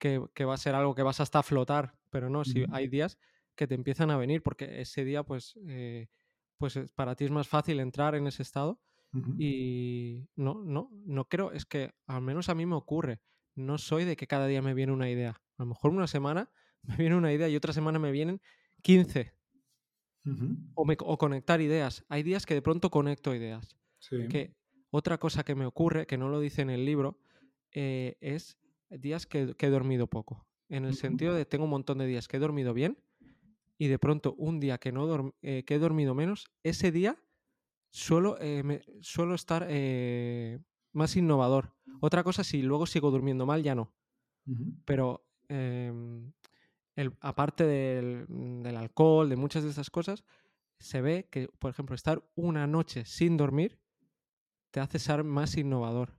que, 0.00 0.18
va 0.44 0.54
a 0.54 0.56
ser 0.56 0.74
algo 0.74 0.96
que 0.96 1.04
vas 1.04 1.20
hasta 1.20 1.44
flotar, 1.44 1.94
pero 2.10 2.28
no, 2.28 2.44
si 2.44 2.64
hay 2.72 2.88
días 2.88 3.16
que 3.54 3.68
te 3.68 3.76
empiezan 3.76 4.10
a 4.10 4.16
venir, 4.16 4.42
porque 4.42 4.80
ese 4.80 5.04
día, 5.04 5.22
pues, 5.22 5.56
eh, 5.68 6.08
pues 6.58 6.80
para 6.96 7.14
ti 7.14 7.26
es 7.26 7.30
más 7.30 7.46
fácil 7.46 7.78
entrar 7.78 8.16
en 8.16 8.26
ese 8.26 8.42
estado. 8.42 8.80
Y 9.38 10.28
no, 10.34 10.64
no, 10.64 10.90
no 11.06 11.28
creo, 11.28 11.52
es 11.52 11.64
que 11.64 11.94
al 12.08 12.22
menos 12.22 12.48
a 12.48 12.56
mí 12.56 12.66
me 12.66 12.74
ocurre 12.74 13.20
no 13.56 13.78
soy 13.78 14.04
de 14.04 14.16
que 14.16 14.26
cada 14.26 14.46
día 14.46 14.62
me 14.62 14.74
viene 14.74 14.92
una 14.92 15.10
idea. 15.10 15.40
A 15.58 15.62
lo 15.62 15.66
mejor 15.66 15.90
una 15.90 16.06
semana 16.06 16.50
me 16.82 16.96
viene 16.96 17.16
una 17.16 17.32
idea 17.32 17.48
y 17.48 17.56
otra 17.56 17.72
semana 17.72 17.98
me 17.98 18.12
vienen 18.12 18.40
15. 18.82 19.32
o, 20.74 21.18
conectar 21.18 21.60
ideas. 21.60 22.04
Hay 22.08 22.22
días 22.22 22.46
que 22.46 22.54
de 22.54 22.62
pronto 22.62 22.90
conecto 22.90 23.34
ideas. 23.34 23.76
Que 24.28 24.56
otra 24.90 25.18
cosa 25.18 25.44
que 25.44 25.54
me 25.54 25.66
ocurre, 25.66 26.06
que 26.06 26.18
no 26.18 26.28
lo 26.28 26.40
dice 26.40 26.62
en 26.62 26.70
el 26.70 26.84
libro, 26.84 27.18
eh, 27.72 28.16
es 28.20 28.58
días 28.88 29.26
que, 29.26 29.54
he 29.58 29.68
dormido 29.68 30.06
poco. 30.06 30.46
En 30.68 30.84
el 30.84 30.94
sentido 30.94 31.34
de 31.34 31.44
tengo 31.44 31.64
un 31.64 31.70
montón 31.70 31.98
de 31.98 32.06
días 32.06 32.28
que 32.28 32.38
he 32.38 32.40
dormido 32.40 32.74
bien 32.74 32.98
y 33.78 33.88
de 33.88 33.98
pronto 33.98 34.34
un 34.38 34.58
día 34.58 34.78
que, 34.78 34.90
no 34.90 35.34
eh, 35.42 35.64
que 35.64 35.74
he 35.74 35.78
dormido 35.78 36.14
menos, 36.14 36.46
ese 36.62 36.90
día 36.90 37.22
suelo, 37.90 38.36
eh, 38.40 38.82
suelo 39.00 39.34
estar 39.34 39.68
más 40.92 41.16
innovador. 41.16 41.74
Otra 42.00 42.24
cosa, 42.24 42.42
si 42.42 42.62
luego 42.62 42.86
sigo 42.86 43.10
durmiendo 43.10 43.46
mal, 43.46 43.62
ya 43.62 43.74
no. 43.74 43.92
Pero 44.84 45.25
em, 45.48 46.32
aparte 47.20 47.64
del, 47.64 48.76
alcohol, 48.76 49.28
de 49.28 49.36
muchas 49.36 49.64
de 49.64 49.70
esas 49.70 49.90
cosas, 49.90 50.24
se 50.78 51.00
ve 51.00 51.28
que, 51.30 51.48
por 51.58 51.70
ejemplo, 51.70 51.94
estar 51.94 52.22
una 52.34 52.66
noche 52.66 53.04
sin 53.04 53.36
dormir 53.36 53.78
te 54.70 54.80
hace 54.80 54.98
ser 54.98 55.24
más 55.24 55.56
innovador. 55.56 56.18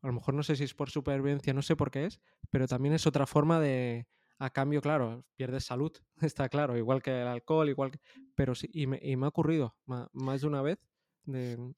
A 0.00 0.08
lo 0.08 0.14
mejor 0.14 0.34
no 0.34 0.42
sé 0.42 0.56
si 0.56 0.64
es 0.64 0.74
por 0.74 0.90
supervivencia, 0.90 1.54
no 1.54 1.62
sé 1.62 1.76
por 1.76 1.90
qué 1.90 2.06
es, 2.06 2.20
pero 2.50 2.66
también 2.66 2.94
es 2.94 3.06
otra 3.06 3.26
forma 3.26 3.60
de, 3.60 4.08
a 4.38 4.50
cambio, 4.50 4.80
claro, 4.80 5.24
pierdes 5.36 5.64
salud, 5.64 5.92
está 6.20 6.48
claro, 6.48 6.76
igual 6.76 7.02
que 7.02 7.22
el 7.22 7.28
alcohol, 7.28 7.68
igual 7.68 7.92
que... 7.92 8.00
Pero 8.34 8.54
sí, 8.54 8.68
y 8.72 8.86
me, 8.86 8.98
ha 9.24 9.28
ocurrido 9.28 9.76
más 9.86 10.40
de 10.40 10.46
una 10.46 10.62
vez 10.62 10.78
de, 11.24 11.74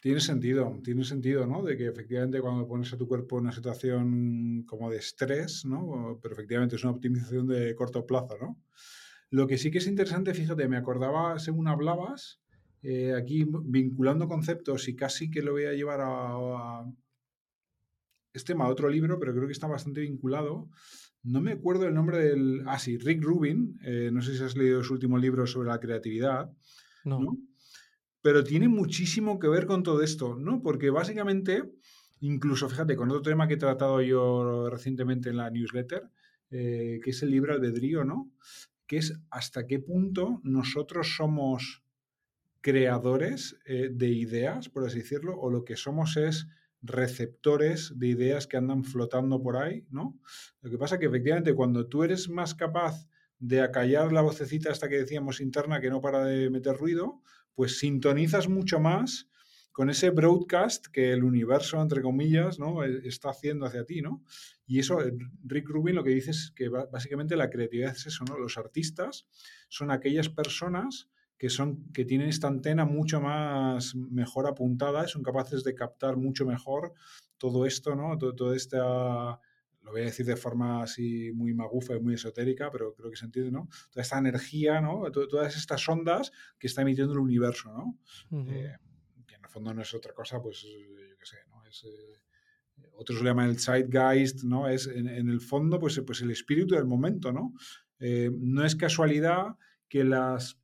tiene 0.00 0.20
sentido, 0.20 0.78
tiene 0.84 1.04
sentido, 1.04 1.46
¿no? 1.46 1.62
De 1.62 1.76
que 1.76 1.86
efectivamente 1.86 2.40
cuando 2.40 2.68
pones 2.68 2.92
a 2.92 2.96
tu 2.96 3.08
cuerpo 3.08 3.38
en 3.38 3.44
una 3.44 3.52
situación 3.52 4.62
como 4.66 4.90
de 4.90 4.98
estrés, 4.98 5.64
¿no? 5.64 6.18
Pero 6.22 6.34
efectivamente 6.34 6.76
es 6.76 6.84
una 6.84 6.92
optimización 6.92 7.46
de 7.48 7.74
corto 7.74 8.06
plazo, 8.06 8.36
¿no? 8.40 8.62
Lo 9.30 9.46
que 9.46 9.58
sí 9.58 9.70
que 9.70 9.78
es 9.78 9.86
interesante, 9.86 10.34
fíjate, 10.34 10.68
me 10.68 10.76
acordaba 10.76 11.38
según 11.38 11.68
hablabas, 11.68 12.40
eh, 12.82 13.12
aquí 13.14 13.44
vinculando 13.64 14.28
conceptos 14.28 14.88
y 14.88 14.94
casi 14.94 15.30
que 15.30 15.42
lo 15.42 15.52
voy 15.52 15.64
a 15.64 15.72
llevar 15.72 16.00
a, 16.02 16.84
este 18.32 18.52
tema 18.52 18.66
a 18.66 18.68
otro 18.68 18.88
libro, 18.88 19.18
pero 19.18 19.34
creo 19.34 19.46
que 19.46 19.52
está 19.52 19.66
bastante 19.66 20.00
vinculado. 20.00 20.70
No 21.24 21.40
me 21.40 21.52
acuerdo 21.52 21.86
el 21.86 21.94
nombre 21.94 22.18
del... 22.18 22.62
Ah, 22.66 22.78
sí, 22.78 22.96
Rick 22.98 23.22
Rubin, 23.22 23.78
eh, 23.82 24.10
no 24.12 24.22
sé 24.22 24.36
si 24.36 24.44
has 24.44 24.56
leído 24.56 24.84
su 24.84 24.92
último 24.94 25.18
libro 25.18 25.46
sobre 25.46 25.68
la 25.68 25.80
creatividad. 25.80 26.50
¿no? 27.04 27.36
Pero 28.22 28.44
tiene 28.44 28.68
muchísimo 28.68 29.38
que 29.38 29.48
ver 29.48 29.66
con 29.66 29.82
todo 29.82 30.02
esto, 30.02 30.36
¿no? 30.36 30.60
Porque 30.62 30.90
básicamente, 30.90 31.64
incluso, 32.20 32.68
fíjate, 32.68 32.96
con 32.96 33.10
otro 33.10 33.22
tema 33.22 33.46
que 33.46 33.54
he 33.54 33.58
tratado 33.58 34.00
yo 34.02 34.68
recientemente 34.70 35.30
en 35.30 35.36
la 35.36 35.50
newsletter, 35.50 36.10
eh, 36.50 37.00
que 37.02 37.10
es 37.10 37.22
el 37.22 37.30
libre 37.30 37.52
albedrío, 37.52 38.04
¿no? 38.04 38.30
Que 38.86 38.98
es 38.98 39.20
hasta 39.30 39.66
qué 39.66 39.78
punto 39.78 40.40
nosotros 40.42 41.14
somos 41.16 41.82
creadores 42.60 43.58
eh, 43.66 43.90
de 43.92 44.08
ideas, 44.08 44.68
por 44.68 44.84
así 44.84 44.98
decirlo, 44.98 45.38
o 45.38 45.50
lo 45.50 45.64
que 45.64 45.76
somos 45.76 46.16
es 46.16 46.48
receptores 46.82 47.92
de 47.98 48.08
ideas 48.08 48.46
que 48.46 48.56
andan 48.56 48.84
flotando 48.84 49.42
por 49.42 49.56
ahí, 49.56 49.86
¿no? 49.90 50.18
Lo 50.60 50.70
que 50.70 50.78
pasa 50.78 50.94
es 50.94 51.00
que 51.00 51.06
efectivamente 51.06 51.54
cuando 51.54 51.86
tú 51.86 52.02
eres 52.04 52.28
más 52.28 52.54
capaz 52.54 53.08
de 53.38 53.60
acallar 53.60 54.12
la 54.12 54.22
vocecita 54.22 54.70
hasta 54.70 54.88
que 54.88 54.98
decíamos 54.98 55.40
interna 55.40 55.80
que 55.80 55.90
no 55.90 56.00
para 56.00 56.24
de 56.24 56.50
meter 56.50 56.76
ruido, 56.76 57.22
pues 57.58 57.80
sintonizas 57.80 58.48
mucho 58.48 58.78
más 58.78 59.28
con 59.72 59.90
ese 59.90 60.10
broadcast 60.10 60.86
que 60.92 61.10
el 61.10 61.24
universo, 61.24 61.82
entre 61.82 62.02
comillas, 62.02 62.60
¿no? 62.60 62.84
E, 62.84 63.08
está 63.08 63.30
haciendo 63.30 63.66
hacia 63.66 63.84
ti, 63.84 64.00
¿no? 64.00 64.22
Y 64.64 64.78
eso, 64.78 65.04
eh, 65.04 65.12
Rick 65.42 65.68
Rubin 65.68 65.96
lo 65.96 66.04
que 66.04 66.10
dice 66.10 66.30
es 66.30 66.52
que 66.54 66.68
básicamente 66.68 67.34
la 67.34 67.50
creatividad 67.50 67.96
es 67.96 68.06
eso, 68.06 68.24
¿no? 68.28 68.38
Los 68.38 68.58
artistas 68.58 69.26
son 69.68 69.90
aquellas 69.90 70.28
personas 70.28 71.08
que, 71.36 71.50
son, 71.50 71.90
que 71.92 72.04
tienen 72.04 72.28
esta 72.28 72.46
antena 72.46 72.84
mucho 72.84 73.20
más 73.20 73.96
mejor 73.96 74.46
apuntada, 74.46 75.08
son 75.08 75.24
capaces 75.24 75.64
de 75.64 75.74
captar 75.74 76.16
mucho 76.16 76.46
mejor 76.46 76.94
todo 77.38 77.66
esto, 77.66 77.96
¿no? 77.96 78.16
Todo, 78.18 78.36
toda 78.36 78.54
esta 78.54 79.40
lo 79.88 79.92
voy 79.92 80.02
a 80.02 80.04
decir 80.04 80.26
de 80.26 80.36
forma 80.36 80.82
así 80.82 81.32
muy 81.32 81.54
magufa 81.54 81.96
y 81.96 82.00
muy 82.00 82.14
esotérica, 82.14 82.70
pero 82.70 82.94
creo 82.94 83.10
que 83.10 83.16
se 83.16 83.24
entiende, 83.24 83.50
¿no? 83.50 83.68
Toda 83.90 84.02
esta 84.02 84.18
energía, 84.18 84.82
¿no? 84.82 85.10
Todas 85.10 85.56
estas 85.56 85.88
ondas 85.88 86.30
que 86.58 86.66
está 86.66 86.82
emitiendo 86.82 87.14
el 87.14 87.20
universo, 87.20 87.72
¿no? 87.72 87.98
Eh, 88.50 88.76
que 89.26 89.34
en 89.34 89.44
el 89.44 89.50
fondo 89.50 89.72
no 89.72 89.80
es 89.80 89.94
otra 89.94 90.12
cosa, 90.12 90.42
pues, 90.42 90.62
yo 90.62 91.18
qué 91.18 91.24
sé, 91.24 91.38
¿no? 91.48 91.64
Es, 91.64 91.84
eh, 91.84 92.20
otros 92.92 93.20
lo 93.20 93.24
llaman 93.24 93.48
el 93.48 93.58
zeitgeist, 93.58 94.44
¿no? 94.44 94.68
Es 94.68 94.86
en, 94.86 95.08
el 95.08 95.40
fondo, 95.40 95.78
pues, 95.78 96.00
pues 96.06 96.20
el 96.20 96.30
espíritu 96.30 96.74
del 96.74 96.84
momento, 96.84 97.32
¿no? 97.32 97.54
Eh, 97.98 98.30
no 98.38 98.64
es 98.64 98.76
casualidad 98.76 99.56
que 99.88 100.04
las 100.04 100.60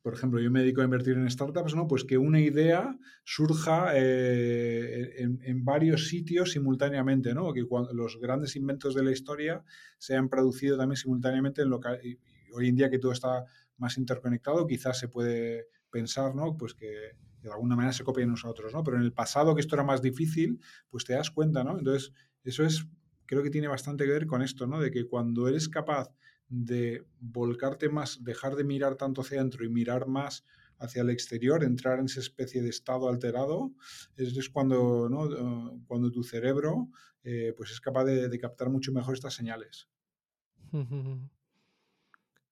por 0.00 0.14
ejemplo, 0.14 0.40
yo 0.40 0.50
me 0.50 0.60
dedico 0.60 0.80
a 0.80 0.84
invertir 0.84 1.14
en 1.14 1.30
startups, 1.30 1.74
¿no? 1.74 1.86
Pues 1.86 2.04
que 2.04 2.18
una 2.18 2.40
idea 2.40 2.98
surja 3.24 3.92
eh, 3.94 5.14
en, 5.18 5.64
varios 5.64 6.08
sitios 6.08 6.52
simultáneamente, 6.52 7.34
¿no? 7.34 7.52
Que 7.52 7.66
los 7.92 8.18
grandes 8.18 8.56
inventos 8.56 8.94
de 8.94 9.02
la 9.02 9.12
historia 9.12 9.64
se 9.98 10.16
han 10.16 10.28
producido 10.28 10.76
también 10.76 10.96
simultáneamente 10.96 11.62
en 11.62 11.70
local. 11.70 12.00
Y 12.02 12.18
hoy 12.52 12.68
en 12.68 12.76
día 12.76 12.90
que 12.90 12.98
todo 12.98 13.12
está 13.12 13.44
más 13.76 13.98
interconectado, 13.98 14.66
quizás 14.66 14.98
se 14.98 15.08
puede 15.08 15.66
pensar, 15.90 16.34
¿no? 16.34 16.56
Pues 16.56 16.74
que 16.74 17.12
de 17.42 17.50
alguna 17.50 17.76
manera 17.76 17.92
se 17.92 18.04
copian 18.04 18.28
unos 18.28 18.44
a 18.44 18.52
¿no? 18.72 18.82
Pero 18.84 18.96
en 18.96 19.02
el 19.02 19.12
pasado, 19.12 19.54
que 19.54 19.60
esto 19.60 19.74
era 19.74 19.84
más 19.84 20.00
difícil, 20.00 20.60
pues 20.88 21.04
te 21.04 21.14
das 21.14 21.30
cuenta, 21.30 21.64
¿no? 21.64 21.78
Entonces, 21.78 22.12
eso 22.44 22.64
es, 22.64 22.86
creo 23.26 23.42
que 23.42 23.50
tiene 23.50 23.68
bastante 23.68 24.04
que 24.04 24.12
ver 24.12 24.26
con 24.26 24.42
esto, 24.42 24.66
¿no? 24.66 24.80
De 24.80 24.90
que 24.90 25.06
cuando 25.06 25.48
eres 25.48 25.68
capaz 25.68 26.08
de 26.52 27.06
volcarte 27.18 27.88
más, 27.88 28.22
dejar 28.22 28.56
de 28.56 28.64
mirar 28.64 28.96
tanto 28.96 29.22
hacia 29.22 29.40
adentro 29.40 29.64
y 29.64 29.70
mirar 29.70 30.06
más 30.06 30.44
hacia 30.78 31.00
el 31.00 31.10
exterior, 31.10 31.64
entrar 31.64 31.98
en 31.98 32.06
esa 32.06 32.20
especie 32.20 32.60
de 32.60 32.68
estado 32.68 33.08
alterado, 33.08 33.72
es, 34.16 34.48
cuando, 34.50 35.08
¿no? 35.08 35.80
cuando 35.86 36.10
tu 36.10 36.22
cerebro 36.22 36.90
eh, 37.24 37.54
pues 37.56 37.70
es 37.70 37.80
capaz 37.80 38.04
de, 38.04 38.38
captar 38.38 38.68
mucho 38.68 38.92
mejor 38.92 39.14
estas 39.14 39.34
señales. 39.34 39.88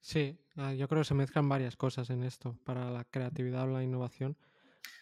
Sí, 0.02 0.38
ah, 0.56 0.72
yo 0.72 0.88
creo 0.88 1.02
que 1.02 1.08
se 1.08 1.12
mezclan 1.12 1.46
varias 1.46 1.76
cosas 1.76 2.08
en 2.08 2.22
esto 2.22 2.58
para 2.64 2.90
la 2.90 3.04
creatividad 3.04 3.64
o 3.64 3.72
la 3.72 3.84
innovación. 3.84 4.34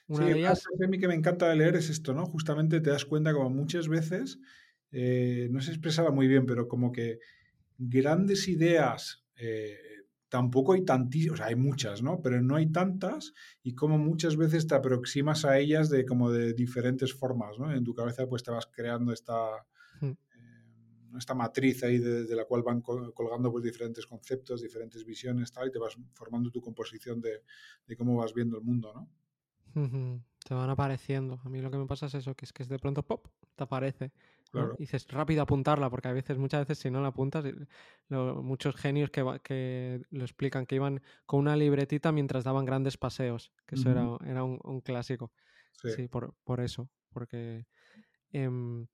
Una 0.09 0.27
sí, 0.27 0.33
de 0.33 0.39
ellas... 0.41 0.65
a 0.67 0.89
mí 0.89 0.99
que 0.99 1.07
me 1.07 1.15
encanta 1.15 1.49
de 1.49 1.55
leer 1.55 1.77
es 1.77 1.89
esto, 1.89 2.15
¿no? 2.15 2.27
Justamente 2.27 2.81
te 2.81 2.91
das 2.91 3.05
cuenta 3.05 3.33
como 3.33 3.49
muchas 3.49 3.87
veces, 3.87 4.41
eh, 4.91 5.47
no 5.53 5.61
se 5.61 5.71
expresaba 5.71 6.11
muy 6.11 6.27
bien, 6.27 6.47
pero 6.47 6.67
como 6.67 6.91
que 6.91 7.21
grandes 7.79 8.49
ideas 8.49 9.25
eh, 9.37 9.77
tampoco 10.29 10.75
hay 10.75 10.85
tantísimas, 10.85 11.35
o 11.35 11.37
sea, 11.39 11.47
hay 11.47 11.57
muchas, 11.57 12.03
¿no? 12.03 12.21
Pero 12.21 12.43
no 12.43 12.57
hay 12.57 12.71
tantas 12.71 13.33
y 13.63 13.75
como 13.75 13.99
muchas 13.99 14.37
veces 14.37 14.67
te 14.67 14.75
aproximas 14.75 15.45
a 15.45 15.59
ellas 15.59 15.89
de 15.89 16.05
como 16.05 16.31
de 16.31 16.53
diferentes 16.53 17.15
formas, 17.15 17.59
¿no? 17.59 17.73
En 17.73 17.85
tu 17.85 17.95
cabeza 17.95 18.29
pues 18.29 18.43
te 18.43 18.51
vas 18.51 18.67
creando 18.67 19.13
esta, 19.13 19.65
hmm. 20.01 20.07
eh, 20.07 20.17
esta 21.17 21.35
matriz 21.35 21.83
ahí 21.85 21.99
de, 21.99 22.35
la 22.35 22.45
cual 22.45 22.63
van 22.63 22.83
colgando 22.83 23.51
pues 23.51 23.65
diferentes 23.65 24.07
conceptos, 24.07 24.61
diferentes 24.61 25.05
visiones, 25.05 25.51
tal, 25.53 25.69
y 25.69 25.73
te 25.73 25.79
vas 25.79 25.97
formando 26.13 26.51
tu 26.51 26.61
composición 26.61 27.21
de, 27.21 27.43
de 27.87 27.97
cómo 27.97 28.17
vas 28.17 28.35
viendo 28.35 28.59
el 28.59 28.65
mundo, 28.65 28.93
¿no? 28.95 29.09
Te 30.47 30.55
van 30.55 30.71
apareciendo. 30.71 31.41
A 31.45 31.49
mí 31.49 31.61
lo 31.61 31.71
que 31.71 31.77
me 31.79 31.87
pasa 31.87 32.07
es 32.07 32.15
eso, 32.15 32.35
que 32.35 32.45
es 32.45 32.53
que 32.53 32.65
de 32.65 32.79
pronto 32.79 33.03
pop, 33.03 33.29
te 33.55 33.65
aparece. 33.65 34.13
Y 34.53 34.83
dices, 34.83 35.07
rápido 35.09 35.43
apuntarla, 35.43 35.91
porque 35.91 36.09
a 36.09 36.13
veces, 36.13 36.39
muchas 36.39 36.61
veces, 36.61 36.79
si 36.79 36.91
no 36.91 37.03
la 37.03 37.09
apuntas, 37.09 37.45
muchos 38.09 38.77
genios 38.77 39.11
que, 39.11 39.23
que, 39.43 40.01
lo 40.11 40.25
explican, 40.25 40.67
que 40.67 40.77
iban 40.77 41.03
con 41.27 41.41
una 41.41 41.57
libretita 41.57 42.13
mientras 42.13 42.45
daban 42.45 42.65
grandes 42.65 42.97
paseos, 42.97 43.53
que 43.67 43.75
eso 43.75 43.91
era, 43.91 44.07
era 44.27 44.45
un, 44.45 44.81
clásico. 44.81 45.33
Sí, 45.73 46.09
por, 46.09 46.35
por, 46.45 46.61
eso, 46.61 46.91
porque... 47.11 47.67
Em, 48.33 48.87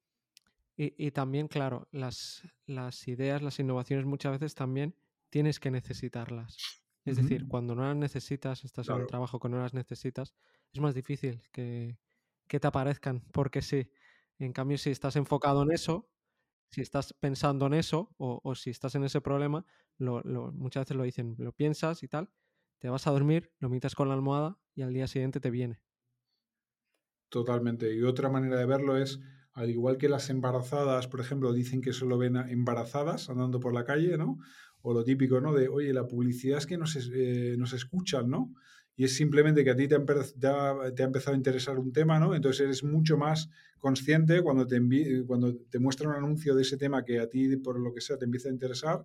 y, 0.76 1.06
y, 1.06 1.12
también, 1.12 1.46
claro, 1.46 1.86
las, 1.92 2.42
las 2.66 3.06
ideas, 3.06 3.40
las 3.40 3.58
innovaciones 3.60 4.06
muchas 4.06 4.32
veces 4.32 4.54
también 4.56 4.96
tienes 5.30 5.60
que 5.60 5.70
necesitarlas. 5.70 6.56
Es 7.04 7.16
decir, 7.16 7.46
cuando 7.48 7.74
no 7.74 7.82
las 7.82 7.96
necesitas, 7.96 8.64
estás 8.64 8.88
en 8.88 8.94
un 8.94 9.06
trabajo 9.06 9.38
que 9.38 9.48
no 9.48 9.58
las 9.58 9.74
necesitas, 9.74 10.34
es 10.72 10.80
más 10.80 10.94
difícil 10.94 11.42
que, 11.52 11.98
que 12.48 12.58
te 12.58 12.66
aparezcan, 12.66 13.20
porque 13.32 13.62
sí. 13.62 13.90
En 14.38 14.52
cambio, 14.52 14.78
si 14.78 14.90
estás 14.90 15.16
enfocado 15.16 15.62
en 15.62 15.72
eso, 15.72 16.08
si 16.70 16.80
estás 16.80 17.14
pensando 17.14 17.66
en 17.66 17.74
eso 17.74 18.14
o, 18.18 18.54
si 18.54 18.70
estás 18.70 18.94
en 18.96 19.04
ese 19.04 19.20
problema, 19.20 19.64
lo, 19.98 20.22
muchas 20.52 20.82
veces 20.82 20.96
lo 20.96 21.04
dicen, 21.04 21.36
lo 21.38 21.52
piensas 21.52 22.02
y 22.02 22.08
tal, 22.08 22.30
te 22.80 22.88
vas 22.88 23.06
a 23.06 23.12
dormir, 23.12 23.52
lo 23.60 23.68
mitas 23.68 23.94
con 23.94 24.08
la 24.08 24.14
almohada 24.14 24.58
y 24.74 24.82
al 24.82 24.92
día 24.92 25.06
siguiente 25.06 25.40
te 25.40 25.50
viene. 25.50 25.80
Totalmente. 27.28 27.94
Y 27.94 28.02
otra 28.02 28.28
manera 28.28 28.58
de 28.58 28.66
verlo 28.66 28.96
es, 28.96 29.20
al 29.52 29.70
igual 29.70 29.98
que 29.98 30.08
las 30.08 30.30
embarazadas, 30.30 31.06
por 31.06 31.20
ejemplo, 31.20 31.52
dicen 31.52 31.80
que 31.80 31.92
solo 31.92 32.18
ven 32.18 32.36
embarazadas 32.36 33.30
andando 33.30 33.60
por 33.60 33.72
la 33.72 33.84
calle, 33.84 34.18
¿no? 34.18 34.38
O 34.82 34.92
lo 34.92 35.04
típico, 35.04 35.40
¿no? 35.40 35.52
De, 35.52 35.68
oye, 35.68 35.92
la 35.92 36.06
publicidad 36.06 36.58
es 36.58 36.66
que 36.66 36.76
nos, 36.76 36.96
eh, 36.96 37.54
nos 37.56 37.72
escuchan, 37.72 38.28
¿no? 38.28 38.52
Y 38.96 39.04
es 39.04 39.16
simplemente 39.16 39.64
que 39.64 39.70
a 39.70 39.76
ti 39.76 39.88
te 39.88 39.96
ha, 39.96 39.98
empezado 40.98 41.35
a 41.35 41.37
interesar 41.37 41.78
un 41.78 41.92
tema, 41.92 42.20
¿no? 42.20 42.35
Entonces 42.35 42.61
eres 42.61 42.85
mucho 42.85 43.16
más 43.16 43.50
consciente 43.80 44.42
cuando 44.42 44.66
te, 44.66 44.80
cuando 45.26 45.57
te 45.57 45.78
muestra 45.78 46.09
un 46.09 46.14
anuncio 46.14 46.54
de 46.54 46.62
ese 46.62 46.76
tema 46.76 47.04
que 47.04 47.18
a 47.18 47.28
ti, 47.28 47.57
por 47.57 47.78
lo 47.78 47.92
que 47.92 48.00
sea, 48.00 48.16
te 48.16 48.24
empieza 48.24 48.48
a 48.48 48.52
interesar, 48.52 49.04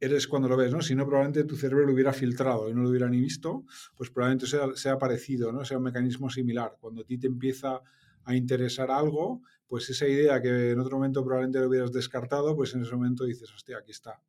eres 0.00 0.26
cuando 0.26 0.48
lo 0.48 0.56
ves, 0.56 0.72
¿no? 0.72 0.80
Si 0.80 0.94
no, 0.94 1.04
probablemente 1.04 1.44
tu 1.44 1.56
cerebro 1.56 1.84
lo 1.84 1.92
hubiera 1.92 2.12
filtrado 2.12 2.70
y 2.70 2.74
no 2.74 2.82
lo 2.82 2.88
hubiera 2.88 3.08
ni 3.10 3.20
visto, 3.20 3.64
pues 3.94 4.10
probablemente 4.10 4.46
sea, 4.46 4.68
sea 4.74 4.96
parecido, 4.96 5.52
¿no? 5.52 5.64
Sea 5.64 5.78
un 5.78 5.84
mecanismo 5.84 6.30
similar. 6.30 6.76
Cuando 6.80 7.02
a 7.02 7.04
ti 7.04 7.18
te 7.18 7.26
empieza 7.26 7.82
a 8.24 8.34
interesar 8.34 8.90
algo, 8.90 9.42
pues 9.66 9.90
esa 9.90 10.06
idea 10.06 10.40
que 10.40 10.70
en 10.70 10.78
otro 10.78 10.96
momento 10.96 11.22
probablemente 11.22 11.60
lo 11.60 11.68
hubieras 11.68 11.92
descartado, 11.92 12.56
pues 12.56 12.74
en 12.74 12.82
ese 12.82 12.94
momento 12.94 13.24
dices, 13.24 13.52
hostia, 13.52 13.78
aquí 13.78 13.90
está. 13.90 14.20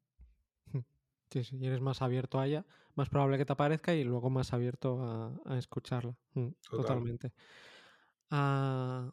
Sí, 1.29 1.43
sí, 1.43 1.57
y 1.57 1.67
eres 1.67 1.81
más 1.81 2.01
abierto 2.01 2.39
a 2.39 2.47
ella, 2.47 2.65
más 2.95 3.09
probable 3.09 3.37
que 3.37 3.45
te 3.45 3.53
aparezca 3.53 3.93
y 3.93 4.03
luego 4.03 4.29
más 4.29 4.53
abierto 4.53 5.39
a, 5.45 5.57
escucharla. 5.57 6.15
Mm, 6.33 6.47
totalmente. 6.69 7.31
Ah, 8.31 9.11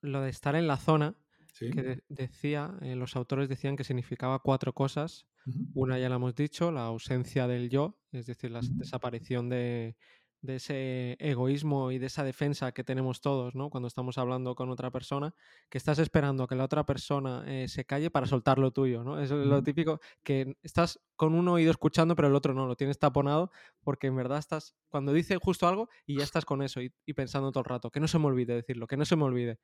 lo 0.00 0.20
de 0.20 0.30
estar 0.30 0.54
en 0.54 0.66
la 0.68 0.76
zona, 0.76 1.16
que 1.58 2.02
decía, 2.08 2.76
eh, 2.82 2.94
los 2.94 3.16
autores 3.16 3.48
decían 3.48 3.76
que 3.76 3.84
significaba 3.84 4.38
cuatro 4.38 4.72
cosas. 4.72 5.26
Una 5.72 5.98
ya 5.98 6.10
la 6.10 6.16
hemos 6.16 6.34
dicho, 6.34 6.70
la 6.70 6.84
ausencia 6.84 7.46
del 7.46 7.70
yo, 7.70 7.98
es 8.12 8.26
decir, 8.26 8.50
la 8.50 8.60
desaparición 8.62 9.48
de, 9.48 9.96
de 10.40 10.56
ese 10.56 11.16
egoísmo 11.18 11.90
y 11.90 11.98
de 11.98 12.06
esa 12.06 12.22
defensa 12.22 12.72
que 12.72 12.84
tenemos 12.84 13.20
todos, 13.20 13.54
¿no? 13.54 13.70
Cuando 13.70 13.88
estamos 13.88 14.18
hablando 14.18 14.54
con 14.54 14.70
otra 14.70 14.90
persona, 14.90 15.34
que 15.68 15.78
estás 15.78 15.98
esperando 15.98 16.44
a 16.44 16.48
que 16.48 16.54
la 16.54 16.64
otra 16.64 16.86
persona 16.86 17.44
eh, 17.46 17.68
se 17.68 17.84
calle 17.84 18.10
para 18.10 18.26
soltar 18.26 18.58
lo 18.58 18.70
tuyo, 18.70 19.02
¿no? 19.02 19.20
Es 19.20 19.30
lo 19.30 19.62
típico 19.62 20.00
que 20.22 20.56
estás 20.62 21.00
con 21.16 21.34
un 21.34 21.48
oído 21.48 21.70
escuchando, 21.70 22.14
pero 22.14 22.28
el 22.28 22.34
otro 22.34 22.54
no, 22.54 22.66
lo 22.66 22.76
tienes 22.76 22.98
taponado, 22.98 23.50
porque 23.82 24.06
en 24.06 24.16
verdad 24.16 24.38
estás, 24.38 24.76
cuando 24.88 25.12
dice 25.12 25.36
justo 25.36 25.66
algo, 25.66 25.88
y 26.06 26.18
ya 26.18 26.24
estás 26.24 26.44
con 26.44 26.62
eso 26.62 26.80
y, 26.80 26.92
pensando 27.14 27.50
todo 27.50 27.60
el 27.60 27.68
rato, 27.70 27.90
que 27.90 28.00
no 28.00 28.06
se 28.06 28.18
me 28.18 28.26
olvide 28.26 28.54
decirlo, 28.54 28.86
que 28.86 28.96
no 28.96 29.04
se 29.04 29.16
me 29.16 29.24
olvide. 29.24 29.58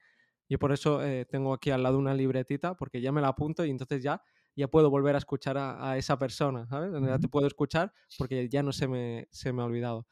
Y 0.48 0.56
por 0.56 0.72
eso 0.72 1.02
eh, 1.02 1.24
tengo 1.24 1.54
aquí 1.54 1.70
al 1.70 1.82
lado 1.82 1.98
una 1.98 2.14
libretita, 2.14 2.74
porque 2.76 3.00
ya 3.00 3.12
me 3.12 3.20
la 3.20 3.28
apunto 3.28 3.64
y 3.64 3.70
entonces 3.70 4.02
ya 4.02 4.22
ya 4.56 4.68
puedo 4.68 4.90
volver 4.90 5.14
a 5.14 5.18
escuchar 5.18 5.56
a, 5.58 5.96
esa 5.98 6.18
persona, 6.18 6.66
¿sabes? 6.68 6.92
Ya 7.02 7.18
te 7.18 7.28
puedo 7.28 7.46
escuchar 7.46 7.92
porque 8.16 8.48
ya 8.48 8.62
no 8.62 8.72
se 8.72 8.86
me, 8.86 9.26
se 9.30 9.52
me 9.52 9.62
ha 9.62 9.64
olvidado. 9.64 10.06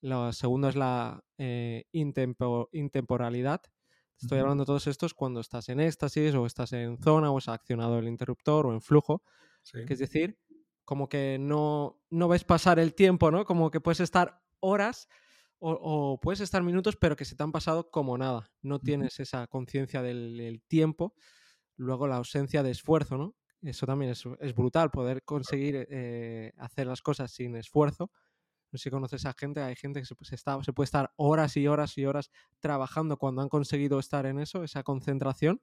Lo 0.00 0.32
segundo 0.32 0.68
es 0.68 0.76
la 0.76 1.24
eh, 1.38 1.84
intemporalidad. 1.92 3.62
Estoy 4.20 4.38
hablando 4.38 4.62
de 4.62 4.66
todos 4.66 4.86
estos 4.86 5.14
cuando 5.14 5.40
estás 5.40 5.68
en 5.68 5.80
éxtasis 5.80 6.34
o 6.34 6.46
estás 6.46 6.72
en 6.72 6.98
zona 6.98 7.30
o 7.30 7.38
has 7.38 7.48
accionado 7.48 7.98
el 7.98 8.08
interruptor 8.08 8.66
o 8.66 8.72
en 8.72 8.80
flujo. 8.80 9.22
Que 9.72 9.92
es 9.92 9.98
decir, 9.98 10.38
como 10.84 11.08
que 11.08 11.38
no, 11.38 12.00
no 12.10 12.28
ves 12.28 12.44
pasar 12.44 12.78
el 12.78 12.94
tiempo, 12.94 13.30
¿no? 13.30 13.44
Como 13.44 13.70
que 13.70 13.80
puedes 13.80 14.00
estar 14.00 14.42
horas 14.60 15.08
o, 15.60 16.18
puedes 16.22 16.40
estar 16.40 16.62
minutos, 16.62 16.96
pero 16.96 17.16
que 17.16 17.24
se 17.24 17.34
te 17.34 17.42
han 17.42 17.52
pasado 17.52 17.90
como 17.90 18.16
nada. 18.16 18.50
No 18.62 18.78
tienes 18.78 19.18
esa 19.18 19.46
conciencia 19.48 20.02
del, 20.02 20.62
tiempo. 20.68 21.14
Luego 21.76 22.06
la 22.06 22.16
ausencia 22.16 22.62
de 22.62 22.70
esfuerzo, 22.70 23.18
¿no? 23.18 23.36
Eso 23.62 23.86
también 23.86 24.12
es, 24.12 24.54
brutal, 24.54 24.90
poder 24.90 25.24
conseguir 25.24 25.86
eh, 25.90 26.52
hacer 26.58 26.86
las 26.86 27.02
cosas 27.02 27.32
sin 27.32 27.56
esfuerzo 27.56 28.10
no 28.70 28.78
sé 28.78 28.84
si 28.84 28.90
conoces 28.90 29.26
a 29.26 29.32
gente, 29.32 29.60
hay 29.60 29.76
gente 29.76 30.00
que 30.00 30.06
se, 30.06 30.34
está, 30.34 30.62
se 30.62 30.72
puede 30.72 30.84
estar 30.86 31.12
horas 31.16 31.56
y 31.56 31.66
horas 31.66 31.96
y 31.98 32.04
horas 32.04 32.30
trabajando 32.60 33.16
cuando 33.16 33.42
han 33.42 33.48
conseguido 33.48 33.98
estar 33.98 34.26
en 34.26 34.38
eso, 34.38 34.64
esa 34.64 34.82
concentración, 34.82 35.60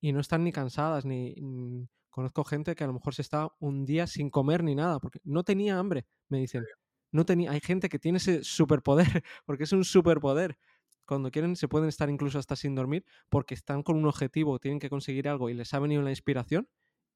y 0.00 0.12
no 0.12 0.20
están 0.20 0.44
ni 0.44 0.52
cansadas, 0.52 1.04
ni... 1.04 1.34
Mm, 1.40 1.88
conozco 2.18 2.42
gente 2.42 2.74
que 2.74 2.82
a 2.82 2.88
lo 2.88 2.94
mejor 2.94 3.14
se 3.14 3.22
está 3.22 3.48
un 3.60 3.86
día 3.86 4.08
sin 4.08 4.28
comer 4.28 4.64
ni 4.64 4.74
nada, 4.74 4.98
porque 4.98 5.20
no 5.22 5.44
tenía 5.44 5.78
hambre, 5.78 6.04
me 6.28 6.40
dicen. 6.40 6.64
No 7.12 7.24
tenía, 7.24 7.52
hay 7.52 7.60
gente 7.60 7.88
que 7.88 8.00
tiene 8.00 8.18
ese 8.18 8.42
superpoder, 8.42 9.06
porque 9.46 9.62
es 9.62 9.72
un 9.72 9.84
superpoder. 9.84 10.58
Cuando 11.06 11.30
quieren 11.30 11.54
se 11.54 11.68
pueden 11.68 11.88
estar 11.88 12.10
incluso 12.10 12.40
hasta 12.40 12.56
sin 12.56 12.74
dormir 12.74 13.04
porque 13.28 13.54
están 13.54 13.84
con 13.84 13.96
un 13.96 14.04
objetivo, 14.06 14.58
tienen 14.58 14.80
que 14.80 14.90
conseguir 14.90 15.28
algo 15.28 15.48
y 15.48 15.54
les 15.54 15.72
ha 15.74 15.78
venido 15.78 16.02
la 16.02 16.10
inspiración 16.10 16.68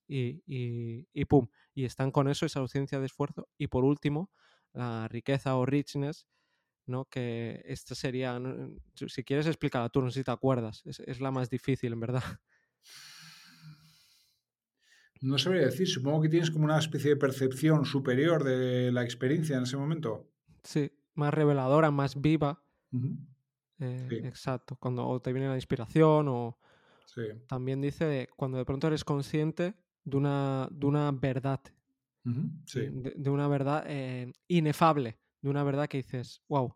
y, 0.06 0.42
y, 0.46 1.08
y 1.12 1.24
pum, 1.24 1.48
y 1.74 1.84
están 1.84 2.12
con 2.12 2.28
eso, 2.28 2.46
esa 2.46 2.60
ausencia 2.60 3.00
de 3.00 3.06
esfuerzo. 3.06 3.48
Y 3.58 3.66
por 3.66 3.84
último, 3.84 4.30
la 4.72 5.08
riqueza 5.08 5.56
o 5.56 5.66
richness, 5.66 6.26
¿no? 6.86 7.04
Que 7.06 7.62
esta 7.66 7.94
sería, 7.94 8.40
si 8.94 9.24
quieres 9.24 9.46
explicarla 9.46 9.88
tú, 9.88 10.02
no 10.02 10.10
sé 10.10 10.20
si 10.20 10.24
te 10.24 10.30
acuerdas, 10.30 10.82
es, 10.84 11.20
la 11.20 11.30
más 11.30 11.50
difícil, 11.50 11.92
en 11.92 12.00
verdad. 12.00 12.22
No 15.20 15.38
sabría 15.38 15.62
decir, 15.62 15.86
supongo 15.86 16.22
que 16.22 16.28
tienes 16.28 16.50
como 16.50 16.64
una 16.64 16.78
especie 16.78 17.10
de 17.10 17.16
percepción 17.16 17.84
superior 17.84 18.42
de 18.42 18.90
la 18.90 19.04
experiencia 19.04 19.56
en 19.56 19.62
ese 19.62 19.76
momento. 19.76 20.32
Sí, 20.64 20.90
más 21.14 21.32
reveladora, 21.32 21.92
más 21.92 22.20
viva. 22.20 22.64
Eh, 23.78 24.22
exacto, 24.24 24.76
cuando 24.76 25.20
te 25.20 25.32
viene 25.32 25.48
la 25.48 25.54
inspiración 25.54 26.28
o... 26.28 26.58
También 27.46 27.82
dice 27.82 28.30
cuando 28.36 28.56
de 28.56 28.64
pronto 28.64 28.86
eres 28.86 29.04
consciente 29.04 29.74
de 30.02 30.16
una, 30.16 30.66
de 30.70 30.86
una 30.86 31.12
verdad 31.12 31.60
de, 32.24 33.30
una 33.30 33.48
verdad 33.48 33.84
eh, 33.86 34.32
inefable, 34.48 35.18
de 35.40 35.50
una 35.50 35.64
verdad 35.64 35.88
que 35.88 35.98
dices, 35.98 36.42
wow, 36.48 36.74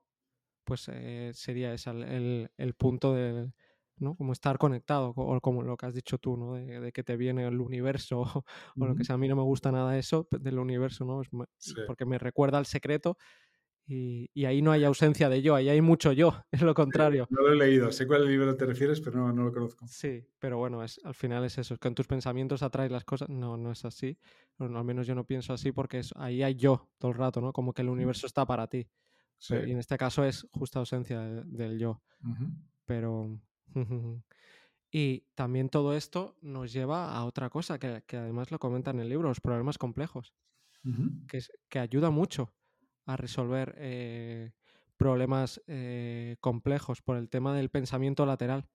pues 0.65 0.89
eh, 0.93 1.31
sería 1.35 1.73
ese 1.73 1.91
el, 1.91 2.75
punto 2.77 3.15
de, 3.15 3.53
¿no? 3.99 4.17
Como 4.17 4.33
estar 4.33 4.59
conectado, 4.59 5.13
o 5.17 5.41
como 5.41 5.63
lo 5.63 5.77
que 5.77 5.87
has 5.87 5.95
dicho 5.95 6.19
tú, 6.19 6.37
¿no? 6.37 6.55
De, 6.55 6.93
que 6.93 7.05
te 7.05 7.17
viene 7.17 7.47
el 7.47 7.61
universo, 7.61 8.21
o, 8.77 8.87
lo 8.87 8.95
que 8.97 9.05
sea. 9.05 9.15
A 9.15 9.19
mí 9.19 9.29
no 9.29 9.37
me 9.37 9.43
gusta 9.43 9.71
nada 9.71 9.97
eso 9.97 10.27
del 10.31 10.59
universo, 10.59 11.05
¿no? 11.05 11.23
Porque 11.87 12.05
me 12.05 12.19
recuerda 12.19 12.59
al 12.59 12.67
secreto 12.67 13.17
y, 13.89 14.45
ahí 14.45 14.63
no 14.63 14.73
hay 14.73 14.83
ausencia 14.83 15.29
de 15.29 15.43
yo, 15.43 15.55
ahí 15.55 15.69
hay 15.69 15.81
mucho 15.81 16.11
yo, 16.11 16.35
es 16.51 16.63
lo 16.63 16.75
contrario. 16.75 17.29
no 17.31 17.43
lo 17.43 17.53
he 17.53 17.57
leído, 17.57 17.93
sé 17.93 18.07
cuál 18.07 18.27
libro 18.27 18.57
te 18.57 18.67
refieres, 18.67 19.01
pero 19.01 19.19
no, 19.19 19.33
no 19.33 19.45
lo 19.45 19.53
conozco. 19.53 19.87
Sí, 19.87 20.25
pero 20.41 20.59
bueno, 20.59 20.83
es, 20.83 21.01
al 21.05 21.15
final 21.15 21.45
es 21.45 21.59
eso, 21.59 21.75
es 21.75 21.81
que 21.81 21.89
en 21.89 21.95
tus 21.95 22.07
pensamientos 22.07 22.63
atraes 22.63 22.91
las 22.91 23.05
cosas. 23.05 23.29
No, 23.29 23.57
no 23.57 23.71
es 23.71 23.85
así. 23.85 24.19
al 24.59 24.85
menos 24.85 25.07
yo 25.07 25.15
no 25.15 25.25
pienso 25.25 25.53
así 25.53 25.71
porque 25.71 26.01
es, 26.01 26.13
ahí 26.17 26.43
hay 26.43 26.57
yo 26.57 26.91
todo 26.99 27.13
el 27.13 27.17
rato, 27.17 27.41
¿no? 27.41 27.53
Como 27.53 27.73
que 27.73 27.83
el 27.83 27.89
universo 27.89 28.27
está 28.27 28.45
para 28.45 28.67
ti. 28.67 28.89
y 29.51 29.71
en 29.71 29.79
este 29.79 29.97
caso 29.97 30.25
es 30.25 30.47
justa 30.51 30.81
ausencia 30.81 31.21
del 31.21 31.79
yo. 31.79 32.03
Pero. 32.87 33.39
y 34.91 35.21
también 35.37 35.69
todo 35.69 35.95
esto 35.95 36.37
nos 36.41 36.73
lleva 36.73 37.15
a 37.15 37.25
otra 37.25 37.51
cosa 37.51 37.79
que, 37.79 38.03
además 38.17 38.51
lo 38.51 38.59
comenta 38.59 38.91
en 38.91 38.99
el 38.99 39.09
libro, 39.09 39.29
los 39.29 39.41
problemas 39.41 39.79
complejos. 39.79 40.35
que, 41.29 41.39
es, 41.39 41.53
que 41.69 41.79
ayuda 41.79 42.11
mucho 42.11 42.53
a 43.07 43.17
resolver 43.17 43.75
eh, 43.79 44.53
problemas 44.97 45.63
eh, 45.67 46.37
complejos 46.41 47.03
por 47.03 47.17
el 47.17 47.29
tema 47.29 47.57
del 47.57 47.71
pensamiento 47.71 48.27
lateral. 48.27 48.69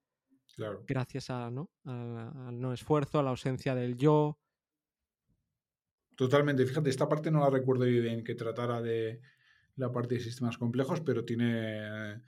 Claro. 0.54 0.84
Gracias 0.86 1.30
a, 1.30 1.50
¿no? 1.50 1.70
al 1.84 2.60
no 2.60 2.72
esfuerzo, 2.72 3.18
a 3.18 3.22
la 3.22 3.30
ausencia 3.30 3.74
del 3.74 3.96
yo. 3.96 4.38
Totalmente. 6.16 6.66
Fíjate, 6.66 6.90
esta 6.90 7.08
parte 7.08 7.30
no 7.30 7.40
la 7.40 7.50
recuerdo 7.50 7.84
bien 7.84 8.22
que 8.22 8.34
tratara 8.34 8.82
de 8.82 9.20
la 9.76 9.90
parte 9.90 10.16
de 10.16 10.20
sistemas 10.20 10.58
complejos, 10.58 11.00
pero 11.00 11.24
tiene, 11.24 12.22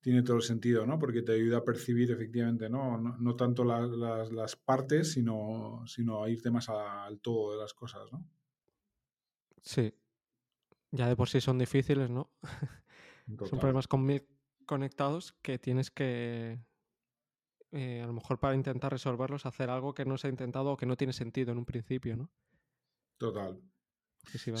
tiene 0.00 0.22
todo 0.22 0.36
el 0.36 0.42
sentido, 0.42 0.86
¿no? 0.86 0.98
Porque 0.98 1.22
te 1.22 1.32
ayuda 1.32 1.58
a 1.58 1.64
percibir 1.64 2.10
efectivamente, 2.10 2.68
¿no? 2.68 2.98
No, 2.98 3.36
tanto 3.36 3.64
las, 3.64 4.56
partes, 4.56 5.12
sino, 5.12 5.82
sino 5.86 6.22
a 6.22 6.30
irte 6.30 6.50
más 6.50 6.68
al 6.68 7.20
todo 7.20 7.52
de 7.52 7.58
las 7.58 7.72
cosas, 7.72 8.12
¿no? 8.12 8.24
Sí, 9.62 9.92
ya 10.92 11.08
de 11.08 11.16
por 11.16 11.28
sí 11.28 11.40
son 11.40 11.58
difíciles, 11.58 12.10
¿no? 12.10 12.30
son 13.50 13.58
problemas 13.58 13.88
conectados 14.66 15.34
que 15.42 15.58
tienes 15.58 15.90
que, 15.90 16.58
eh, 17.72 18.00
a 18.02 18.06
lo 18.06 18.12
mejor 18.12 18.38
para 18.40 18.54
intentar 18.54 18.90
resolverlos, 18.92 19.46
hacer 19.46 19.70
algo 19.70 19.94
que 19.94 20.04
no 20.04 20.18
se 20.18 20.26
ha 20.26 20.30
intentado 20.30 20.72
o 20.72 20.76
que 20.76 20.86
no 20.86 20.96
tiene 20.96 21.12
sentido 21.12 21.52
en 21.52 21.58
un 21.58 21.64
principio, 21.64 22.16
¿no? 22.16 22.30
Total. 23.16 23.60
sí, 24.34 24.52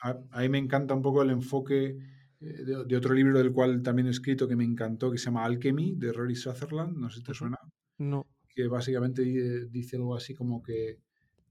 a, 0.00 0.40
mí 0.40 0.48
me 0.48 0.58
encanta 0.58 0.94
un 0.94 1.02
poco 1.02 1.22
el 1.22 1.30
enfoque 1.30 1.96
eh, 2.40 2.64
de, 2.86 2.96
otro 2.96 3.14
libro 3.14 3.38
del 3.38 3.52
cual 3.52 3.82
también 3.82 4.08
he 4.08 4.10
escrito 4.10 4.46
que 4.46 4.56
me 4.56 4.64
encantó, 4.64 5.10
que 5.10 5.18
se 5.18 5.26
llama 5.26 5.44
Alchemy, 5.44 5.94
de 5.96 6.12
Rory 6.12 6.36
Sutherland, 6.36 6.96
no 6.96 7.08
sé 7.08 7.18
si 7.18 7.24
te 7.24 7.34
suena. 7.34 7.58
No. 7.98 8.26
Que 8.48 8.66
básicamente 8.66 9.22
dice 9.66 9.96
algo 9.96 10.14
así 10.14 10.34
como 10.34 10.62
que... 10.62 10.98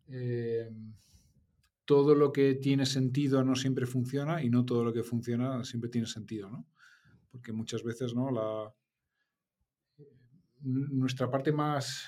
Eh, 0.10 0.70
todo 1.89 2.13
lo 2.13 2.32
que 2.32 2.54
tiene 2.54 2.86
sentido 2.86 3.43
no 3.43 3.56
siempre 3.56 3.88
funciona 3.88 4.43
y 4.43 4.52
no 4.52 4.63
todo 4.63 4.84
lo 4.84 4.93
que 4.93 5.02
funciona 5.02 5.63
siempre 5.63 5.89
tiene 5.89 6.06
sentido, 6.06 6.47
¿no? 6.47 6.67
Porque 7.32 7.52
muchas 7.52 7.82
veces, 7.82 8.13
¿no? 8.13 8.30
La, 8.30 8.71
nuestra 10.62 11.32
parte 11.32 11.52
más... 11.52 12.08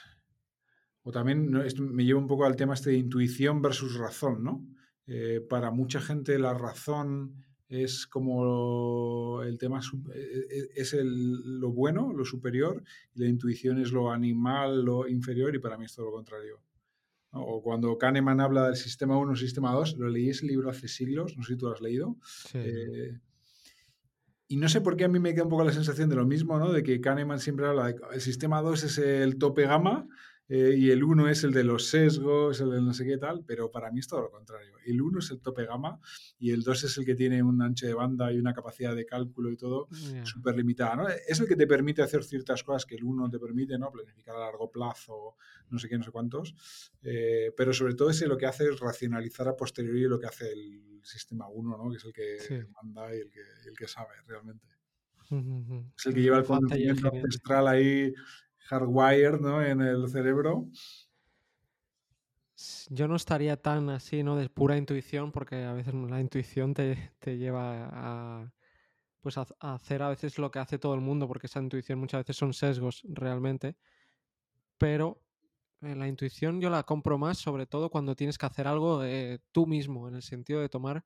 O 1.01 1.11
también 1.11 1.49
me 1.49 2.05
lleva 2.05 2.19
un 2.19 2.27
poco 2.27 2.45
al 2.45 2.55
tema 2.55 2.75
este 2.75 2.91
de 2.91 2.97
intuición 2.97 3.59
versus 3.59 3.95
razón, 3.95 4.43
¿no? 4.43 4.63
Eh, 5.07 5.41
para 5.49 5.71
mucha 5.71 5.99
gente 5.99 6.37
la 6.37 6.53
razón 6.53 7.43
es 7.67 8.05
como 8.05 9.41
el 9.41 9.57
tema 9.57 9.79
e, 10.13 10.19
e, 10.19 10.69
es 10.75 10.93
el, 10.93 11.59
lo 11.59 11.71
bueno, 11.71 12.13
lo 12.13 12.23
superior, 12.23 12.83
y 13.15 13.21
la 13.21 13.27
intuición 13.27 13.79
es 13.79 13.91
lo 13.91 14.11
animal, 14.11 14.85
lo 14.85 15.07
inferior, 15.07 15.55
y 15.55 15.59
para 15.59 15.75
mí 15.75 15.85
es 15.85 15.95
todo 15.95 16.05
lo 16.05 16.11
contrario. 16.11 16.61
O 17.31 17.61
cuando 17.61 17.97
Kahneman 17.97 18.41
habla 18.41 18.65
del 18.65 18.75
sistema 18.75 19.17
1, 19.17 19.35
sistema 19.35 19.71
2, 19.73 19.97
lo 19.97 20.09
leí 20.09 20.29
ese 20.29 20.45
libro 20.45 20.69
hace 20.69 20.87
siglos, 20.87 21.37
no 21.37 21.43
sé 21.43 21.53
si 21.53 21.57
tú 21.57 21.67
lo 21.67 21.73
has 21.73 21.81
leído. 21.81 22.17
Eh, 22.53 23.19
y 24.47 24.57
no 24.57 24.67
sé 24.67 24.81
por 24.81 24.97
qué 24.97 25.05
a 25.05 25.07
mí 25.07 25.17
me 25.19 25.33
queda 25.33 25.45
un 25.45 25.49
poco 25.49 25.63
la 25.63 25.71
sensación 25.71 26.09
de 26.09 26.17
lo 26.17 26.25
mismo, 26.25 26.59
¿no? 26.59 26.73
De 26.73 26.83
que 26.83 26.99
Kahneman 26.99 27.39
siempre 27.39 27.67
habla 27.67 27.87
de 27.87 27.95
el 28.13 28.21
sistema 28.21 28.61
2 28.61 28.83
es 28.83 28.97
el 28.97 29.37
tope 29.37 29.63
gama 29.63 30.07
eh, 30.53 30.75
y 30.77 30.89
el 30.89 31.01
1 31.01 31.29
es 31.29 31.45
el 31.45 31.53
de 31.53 31.63
los 31.63 31.87
sesgos, 31.87 32.59
el 32.59 32.71
de 32.71 32.81
no 32.81 32.93
sé 32.93 33.05
qué 33.05 33.17
tal, 33.17 33.45
pero 33.47 33.71
para 33.71 33.89
mí 33.89 34.01
es 34.01 34.07
todo 34.09 34.23
lo 34.23 34.31
contrario. 34.31 34.73
El 34.85 35.01
1 35.01 35.19
es 35.19 35.31
el 35.31 35.39
tope 35.39 35.65
gama 35.65 35.97
y 36.39 36.51
el 36.51 36.61
2 36.61 36.83
es 36.83 36.97
el 36.97 37.05
que 37.05 37.15
tiene 37.15 37.41
un 37.41 37.61
ancho 37.61 37.87
de 37.87 37.93
banda 37.93 38.33
y 38.33 38.37
una 38.37 38.53
capacidad 38.53 38.93
de 38.93 39.05
cálculo 39.05 39.49
y 39.49 39.55
todo 39.55 39.87
súper 40.23 40.57
limitada. 40.57 40.97
¿no? 40.97 41.07
Es 41.07 41.39
el 41.39 41.47
que 41.47 41.55
te 41.55 41.67
permite 41.67 42.01
hacer 42.01 42.25
ciertas 42.25 42.65
cosas 42.65 42.85
que 42.85 42.95
el 42.95 43.05
1 43.05 43.29
te 43.29 43.39
permite, 43.39 43.77
¿no? 43.79 43.89
planificar 43.93 44.35
a 44.35 44.39
largo 44.39 44.69
plazo, 44.69 45.37
no 45.69 45.79
sé 45.79 45.87
qué, 45.87 45.97
no 45.97 46.03
sé 46.03 46.11
cuántos, 46.11 46.53
eh, 47.01 47.53
pero 47.55 47.71
sobre 47.71 47.93
todo 47.93 48.09
ese 48.09 48.27
lo 48.27 48.37
que 48.37 48.45
hace 48.45 48.65
es 48.65 48.77
racionalizar 48.77 49.47
a 49.47 49.55
posteriori 49.55 50.01
lo 50.01 50.19
que 50.19 50.27
hace 50.27 50.51
el 50.51 50.99
sistema 51.01 51.47
1, 51.47 51.77
¿no? 51.77 51.89
que 51.89 51.95
es 51.95 52.03
el 52.03 52.11
que 52.11 52.65
manda 52.73 53.15
y 53.15 53.19
el 53.19 53.31
que, 53.31 53.41
el 53.69 53.77
que 53.77 53.87
sabe 53.87 54.15
realmente. 54.27 54.67
Es 55.97 56.05
el 56.07 56.13
que 56.13 56.21
lleva 56.21 56.39
el 56.39 56.43
conocimiento 56.43 57.07
ancestral 57.07 57.69
ahí 57.69 58.13
hardwired 58.71 59.41
¿no? 59.41 59.61
en 59.61 59.81
el 59.81 60.07
cerebro. 60.07 60.65
Yo 62.89 63.07
no 63.07 63.15
estaría 63.15 63.57
tan 63.57 63.89
así, 63.89 64.23
¿no? 64.23 64.35
De 64.35 64.47
pura 64.49 64.77
intuición, 64.77 65.31
porque 65.31 65.63
a 65.63 65.73
veces 65.73 65.93
la 65.93 66.21
intuición 66.21 66.73
te, 66.73 67.11
lleva 67.25 67.89
a, 67.91 68.53
pues 69.19 69.37
a, 69.37 69.47
hacer 69.59 70.03
a 70.03 70.09
veces 70.09 70.37
lo 70.37 70.51
que 70.51 70.59
hace 70.59 70.77
todo 70.77 70.93
el 70.93 71.01
mundo, 71.01 71.27
porque 71.27 71.47
esa 71.47 71.59
intuición 71.59 71.99
muchas 71.99 72.21
veces 72.21 72.37
son 72.37 72.53
sesgos 72.53 73.01
realmente. 73.09 73.75
Pero 74.77 75.21
eh, 75.81 75.95
la 75.95 76.07
intuición 76.07 76.61
yo 76.61 76.69
la 76.69 76.83
compro 76.83 77.17
más, 77.17 77.39
sobre 77.39 77.65
todo 77.65 77.89
cuando 77.89 78.15
tienes 78.15 78.37
que 78.37 78.45
hacer 78.45 78.67
algo 78.67 79.03
eh, 79.03 79.39
tú 79.51 79.65
mismo, 79.65 80.07
en 80.07 80.15
el 80.15 80.21
sentido 80.21 80.61
de 80.61 80.69
tomar 80.69 81.03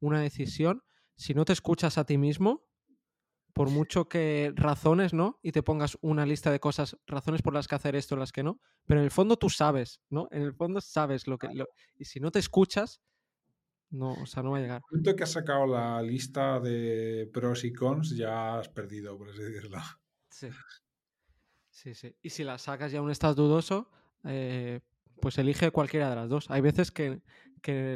una 0.00 0.20
decisión. 0.20 0.82
Si 1.16 1.34
no 1.34 1.44
te 1.44 1.54
escuchas 1.54 1.96
a 1.98 2.04
ti 2.04 2.18
mismo, 2.18 2.67
por 3.58 3.70
mucho 3.70 4.08
que 4.08 4.52
razones, 4.54 5.12
¿no? 5.12 5.40
Y 5.42 5.50
te 5.50 5.64
pongas 5.64 5.98
una 6.00 6.24
lista 6.24 6.52
de 6.52 6.60
cosas, 6.60 6.96
razones 7.08 7.42
por 7.42 7.52
las 7.54 7.66
que 7.66 7.74
hacer 7.74 7.96
esto, 7.96 8.14
las 8.14 8.30
que 8.30 8.44
no, 8.44 8.60
pero 8.86 9.00
en 9.00 9.04
el 9.04 9.10
fondo 9.10 9.36
tú 9.36 9.50
sabes, 9.50 10.00
¿no? 10.10 10.28
En 10.30 10.42
el 10.42 10.54
fondo 10.54 10.80
sabes 10.80 11.26
lo 11.26 11.38
que... 11.38 11.48
y 11.96 12.04
si 12.04 12.20
no 12.20 12.30
te 12.30 12.38
escuchas, 12.38 13.02
no, 13.90 14.12
o 14.12 14.26
sea, 14.26 14.44
no 14.44 14.52
va 14.52 14.58
a 14.58 14.60
llegar. 14.60 14.82
El 14.92 14.98
momento 14.98 15.16
que 15.16 15.24
has 15.24 15.32
sacado 15.32 15.66
la 15.66 16.00
lista 16.02 16.60
de 16.60 17.28
pros 17.32 17.64
y 17.64 17.72
cons, 17.72 18.16
ya 18.16 18.60
has 18.60 18.68
perdido, 18.68 19.18
por 19.18 19.30
así 19.30 19.42
decirlo. 19.42 19.78
Sí. 20.30 20.50
Sí, 21.70 21.94
sí. 21.94 22.14
Y 22.22 22.30
si 22.30 22.44
la 22.44 22.58
sacas 22.58 22.92
y 22.92 22.96
aún 22.96 23.10
estás 23.10 23.34
dudoso, 23.34 23.90
eh, 24.22 24.82
pues 25.20 25.36
elige 25.38 25.72
cualquiera 25.72 26.10
de 26.10 26.14
las 26.14 26.28
dos. 26.28 26.48
Hay 26.48 26.60
veces 26.60 26.92
que, 26.92 27.22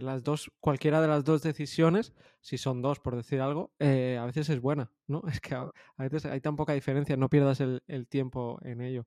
las 0.03 0.23
dos, 0.23 0.51
cualquiera 0.61 1.01
de 1.01 1.09
las 1.09 1.25
dos 1.25 1.43
decisiones, 1.43 2.13
si 2.41 2.59
son 2.59 2.83
dos 2.83 3.01
por 3.01 3.17
decir 3.17 3.41
algo, 3.41 3.73
eh, 3.79 4.19
a 4.21 4.25
veces 4.27 4.49
es 4.49 4.61
buena, 4.61 4.91
¿no? 5.07 5.23
Es 5.39 5.41
que 5.41 5.55
a, 5.55 5.71
veces 5.99 6.27
hay 6.27 6.41
tan 6.41 6.57
poca 6.57 6.73
diferencia, 6.73 7.17
no 7.17 7.29
pierdas 7.29 7.61
el, 7.61 8.07
tiempo 8.09 8.59
en 8.63 8.81
ello. 8.81 9.07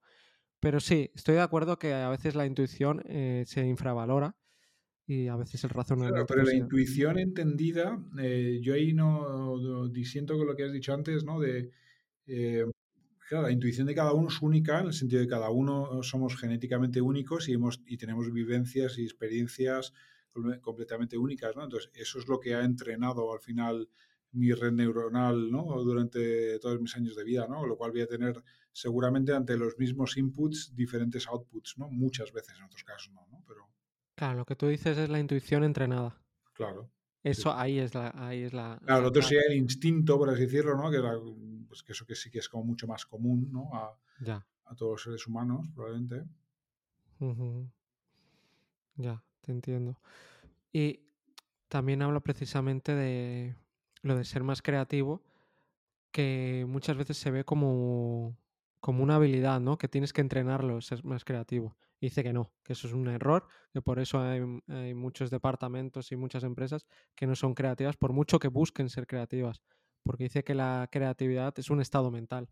Pero 0.60 0.80
sí, 0.80 1.12
estoy 1.13 1.36
de 1.36 1.41
acuerdo 1.41 1.78
que 1.78 1.94
a 1.94 2.10
veces 2.10 2.36
la 2.36 2.46
intuición 2.46 3.04
eh, 3.06 3.44
se 3.46 3.65
infravalora 3.65 4.36
y 5.06 5.28
a 5.28 5.36
veces 5.36 5.63
el 5.63 5.70
razonamiento... 5.70 6.26
pero 6.26 6.44
la 6.44 6.56
intuición 6.56 7.20
entendida, 7.20 8.04
eh, 8.20 8.60
yo 8.62 8.74
ahí 8.74 8.94
no, 8.94 9.88
disiento 9.89 10.38
con 10.38 10.48
lo 10.48 10.56
que 10.56 10.63
has 10.63 10.74
dicho 10.74 10.94
antes, 10.94 11.24
¿no? 11.24 11.39
De 11.39 11.72
la 13.32 13.52
intuición 13.52 13.88
de 13.88 13.96
cada 13.96 14.13
uno 14.13 14.30
es 14.30 14.41
única, 14.41 14.80
en 14.80 14.88
el 14.88 14.94
sentido 14.94 15.20
de 15.20 15.28
que 15.28 15.32
cada 15.32 15.50
uno 15.50 16.04
somos 16.04 16.38
genéticamente 16.38 17.02
únicos 17.02 17.50
y, 17.50 17.54
hemos, 17.54 17.82
y 17.86 17.98
tenemos 17.98 18.32
vivencias 18.32 18.98
y 18.98 19.04
experiencias 19.04 19.94
completamente 20.62 21.17
únicas, 21.17 21.56
¿no? 21.56 21.63
Entonces, 21.63 21.91
eso 21.93 22.19
es 22.19 22.28
lo 22.28 22.39
que 22.39 22.56
ha 22.56 22.63
entrenado 22.63 23.32
al 23.34 23.39
final 23.39 23.89
mi 24.32 24.52
red 24.52 24.74
neuronal, 24.74 25.50
¿no? 25.50 25.63
Durante 25.84 26.60
todos 26.60 26.80
mis 26.82 26.95
años 26.95 27.15
de 27.15 27.24
vida, 27.24 27.48
¿no? 27.48 27.65
Lo 27.65 27.78
cual 27.78 27.91
voy 27.91 28.02
a 28.02 28.08
tener 28.08 28.43
seguramente 28.71 29.34
ante 29.34 29.56
los 29.58 29.78
mismos 29.78 30.17
inputs 30.17 30.76
diferentes 30.76 31.28
outputs, 31.28 31.78
¿no? 31.78 31.89
Muchas 31.89 32.32
veces, 32.34 32.58
en 32.58 32.65
otros 32.65 32.84
casos 32.84 33.13
no, 33.13 33.26
¿no? 33.32 33.43
Pero... 33.48 33.69
Claro, 34.15 34.39
lo 34.39 34.45
que 34.45 34.56
tú 34.56 34.67
dices 34.67 34.98
es 34.98 35.10
la 35.10 35.19
intuición 35.19 35.63
entrenada. 35.63 36.21
Claro. 36.54 36.91
Eso 37.24 37.54
ahí 37.54 37.80
es 37.80 37.95
la... 37.95 38.12
Ahí 38.13 38.43
es 38.43 38.54
la 38.54 38.80
claro, 38.86 39.04
lo 39.04 39.08
otro 39.08 39.21
sería 39.21 39.43
el 39.50 39.56
instinto, 39.56 40.17
por 40.17 40.30
así 40.30 40.41
decirlo, 40.41 40.76
¿no? 40.76 40.91
Que 40.91 41.00
la, 41.00 41.17
pues 41.67 41.82
que 41.82 41.93
eso 41.93 42.06
que 42.06 42.15
sí 42.15 42.30
que 42.30 42.39
es 42.39 42.50
como 42.50 42.65
mucho 42.65 42.88
más 42.88 43.06
común 43.06 43.50
¿no? 43.52 43.71
a, 43.74 43.98
a 44.65 44.76
todos 44.76 44.91
los 44.91 45.04
seres 45.04 45.28
humanos, 45.28 45.67
probablemente. 45.74 46.24
Ya, 48.98 49.24
te 49.45 49.51
entiendo. 49.51 49.99
Y 50.71 51.01
también 51.67 52.01
hablo 52.01 52.21
precisamente 52.21 52.95
de 52.95 53.55
lo 54.01 54.15
de 54.15 54.25
ser 54.25 54.43
más 54.43 54.62
creativo, 54.62 55.23
que 56.12 56.65
muchas 56.67 56.97
veces 56.97 57.17
se 57.17 57.31
ve 57.31 57.43
como, 57.43 58.38
como 58.79 59.03
una 59.03 59.15
habilidad, 59.15 59.60
¿no? 59.60 59.77
Que 59.77 59.88
tienes 59.88 60.13
que 60.13 60.21
entrenarlo, 60.21 60.81
ser 60.81 61.03
más 61.03 61.25
creativo. 61.25 61.75
dice 62.01 62.23
que 62.23 62.34
no, 62.34 62.51
que 62.63 62.73
eso 62.73 62.88
es 62.88 62.93
un 62.93 63.08
error, 63.08 63.47
que 63.73 63.81
por 63.81 63.99
eso 63.99 64.19
hay, 64.19 64.41
hay, 64.67 64.93
muchos 64.93 65.29
departamentos 65.31 66.12
y 66.12 66.15
muchas 66.15 66.43
empresas 66.43 66.86
que 67.15 67.27
no 67.27 67.36
son 67.36 67.55
creativas, 67.55 67.97
por 67.97 68.13
mucho 68.13 68.39
que 68.39 68.47
busquen 68.47 68.89
ser 68.89 69.08
creativas 69.08 69.62
porque 70.05 70.25
dice 70.25 70.43
que 70.43 70.53
la 70.53 70.88
creatividad 70.91 71.58
es 71.58 71.69
un 71.69 71.81
estado 71.81 72.12
mental. 72.12 72.47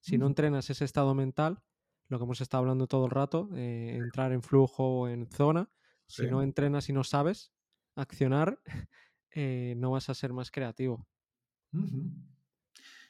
Si 0.00 0.18
no 0.18 0.26
entrenas 0.26 0.68
ese 0.70 0.84
estado 0.84 1.14
mental, 1.14 1.62
lo 2.08 2.18
que 2.18 2.24
hemos 2.24 2.40
estado 2.40 2.62
hablando 2.62 2.86
todo 2.86 3.04
el 3.04 3.10
rato, 3.10 3.48
eh, 3.54 3.96
entrar 3.96 4.32
en 4.32 4.42
flujo 4.42 5.00
o 5.00 5.08
en 5.08 5.26
zona, 5.26 5.68
si 6.06 6.26
no 6.26 6.42
entrenas 6.42 6.88
y 6.88 6.92
no 6.92 7.04
sabes 7.04 7.52
accionar, 7.96 8.60
eh, 9.34 9.74
no 9.76 9.92
vas 9.92 10.08
a 10.08 10.14
ser 10.14 10.32
más 10.32 10.50
creativo. 10.50 11.06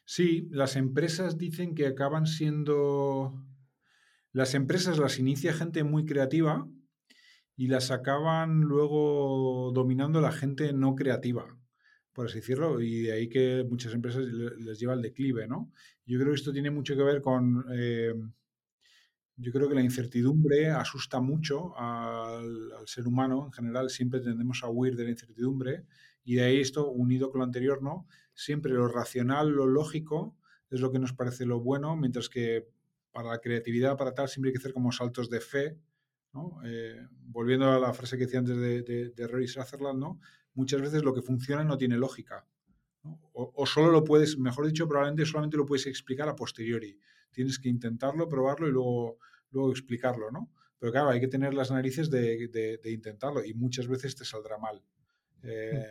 Sí, 0.05 0.49
las 0.51 0.77
empresas 0.77 1.39
dicen 1.39 1.75
que 1.75 1.87
acaban 1.87 2.27
siendo... 2.27 3.35
Las 4.33 4.55
empresas 4.55 4.99
las 4.99 5.19
inicia 5.19 5.53
gente 5.53 5.85
muy 5.85 6.05
creativa 6.05 6.69
y 7.57 7.69
las 7.69 7.91
acaban 7.91 8.63
luego 8.63 9.71
dominando 9.73 10.21
la 10.21 10.33
gente 10.33 10.73
no 10.73 10.97
creativa, 10.97 11.57
por 12.13 12.27
así 12.27 12.41
decirlo, 12.41 12.81
y 12.81 13.03
de 13.03 13.13
ahí 13.13 13.29
que 13.29 13.65
muchas 13.69 13.95
empresas 13.95 14.25
les 14.25 14.81
lleva 14.81 14.95
al 14.95 15.03
declive, 15.03 15.47
¿no? 15.47 15.71
Yo 16.05 16.19
creo 16.19 16.33
que 16.33 16.41
esto 16.41 16.53
tiene 16.53 16.71
mucho 16.71 16.97
que 16.97 17.03
ver 17.05 17.23
con... 17.23 17.65
Eh, 17.73 18.15
yo 19.37 19.53
creo 19.53 19.69
que 19.69 19.75
la 19.75 19.83
incertidumbre 19.83 20.71
asusta 20.71 21.21
mucho 21.21 21.77
al, 21.77 22.73
ser 22.87 23.07
humano 23.07 23.47
en 23.47 23.53
general, 23.53 23.91
siempre 23.91 24.21
tendemos 24.21 24.63
a 24.63 24.69
huir 24.69 24.97
de 24.97 25.05
la 25.05 25.11
incertidumbre 25.11 25.85
y 26.25 26.37
de 26.37 26.45
ahí 26.45 26.61
esto, 26.61 26.91
unido 26.91 27.31
con 27.31 27.41
lo 27.41 27.45
anterior, 27.45 27.83
¿no? 27.83 28.07
Siempre 28.33 28.73
lo 28.73 28.89
racional, 28.89 29.51
lo 29.51 29.67
lógico 29.67 30.37
es 30.71 30.81
lo 30.81 30.91
que 30.91 30.99
nos 30.99 31.13
parece 31.13 31.47
lo 31.47 31.61
bueno, 31.61 31.97
mientras 31.97 32.29
que 32.29 32.69
para 33.13 33.31
la 33.31 33.39
creatividad, 33.41 33.97
para 33.97 34.15
tal, 34.15 34.29
siempre 34.29 34.49
hay 34.49 34.55
que 34.55 34.59
hacer 34.59 34.73
como 34.73 34.93
saltos 34.93 35.29
de 35.31 35.41
fe, 35.41 35.79
¿no? 36.33 36.61
Eh, 36.65 37.07
volviendo 37.27 37.71
a 37.71 37.79
la 37.79 37.93
frase 37.93 38.17
que 38.17 38.25
decía 38.25 38.41
antes 38.41 38.57
de, 38.57 38.83
de, 38.83 39.11
de 39.11 39.27
Rory 39.27 39.49
Sutherland, 39.49 39.99
¿no? 39.99 40.21
Muchas 40.55 40.81
veces 40.81 41.03
lo 41.03 41.13
que 41.13 41.23
funciona 41.23 41.65
no 41.65 41.77
tiene 41.77 41.97
lógica. 41.97 42.47
O, 43.33 43.53
o, 43.55 43.67
solo 43.67 43.91
lo 43.91 44.03
puedes, 44.03 44.39
mejor 44.39 44.67
dicho, 44.67 44.89
probablemente 44.89 45.27
solamente 45.27 45.59
lo 45.59 45.67
puedes 45.67 45.87
explicar 45.87 46.29
a 46.29 46.37
posteriori 46.37 46.99
tienes 47.35 47.59
que 47.59 47.69
intentarlo, 47.69 48.29
probarlo 48.29 48.69
y 48.69 48.73
luego, 48.73 49.19
luego 49.51 49.71
explicarlo, 49.71 50.31
¿no? 50.31 50.51
Pero 50.79 50.93
claro, 50.93 51.11
hay 51.11 51.21
que 51.21 51.29
tener 51.29 51.55
las 51.55 51.71
narices 51.71 52.11
de, 52.11 52.81
intentarlo 52.87 53.45
y 53.45 53.55
muchas 53.55 53.89
veces 53.89 54.17
te 54.17 54.25
saldrá 54.25 54.59
mal. 54.59 54.83
Eh, 55.43 55.87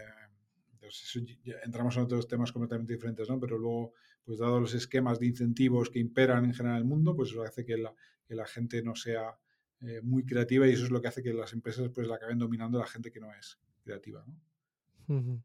entramos 1.63 1.95
en 1.97 2.03
otros 2.03 2.27
temas 2.27 2.51
completamente 2.51 2.93
diferentes, 2.93 3.29
¿no? 3.29 3.39
Pero 3.39 3.57
luego, 3.57 3.93
pues 4.23 4.39
dado 4.39 4.59
los 4.59 4.73
esquemas 4.73 5.19
de 5.19 5.27
incentivos 5.27 5.89
que 5.89 5.99
imperan 5.99 6.45
en 6.45 6.53
general 6.53 6.77
en 6.77 6.83
el 6.83 6.87
mundo, 6.87 7.15
pues 7.15 7.29
eso 7.29 7.43
hace 7.43 7.65
que 7.65 7.77
la, 7.77 7.93
que 8.27 8.35
la 8.35 8.45
gente 8.45 8.81
no 8.81 8.95
sea 8.95 9.37
eh, 9.81 10.01
muy 10.01 10.25
creativa 10.25 10.67
y 10.67 10.71
eso 10.71 10.85
es 10.85 10.91
lo 10.91 11.01
que 11.01 11.07
hace 11.07 11.23
que 11.23 11.33
las 11.33 11.53
empresas 11.53 11.89
pues 11.93 12.07
la 12.07 12.15
acaben 12.15 12.37
dominando 12.37 12.77
a 12.77 12.81
la 12.81 12.87
gente 12.87 13.11
que 13.11 13.19
no 13.19 13.33
es 13.33 13.59
creativa, 13.83 14.25
¿no? 14.25 15.43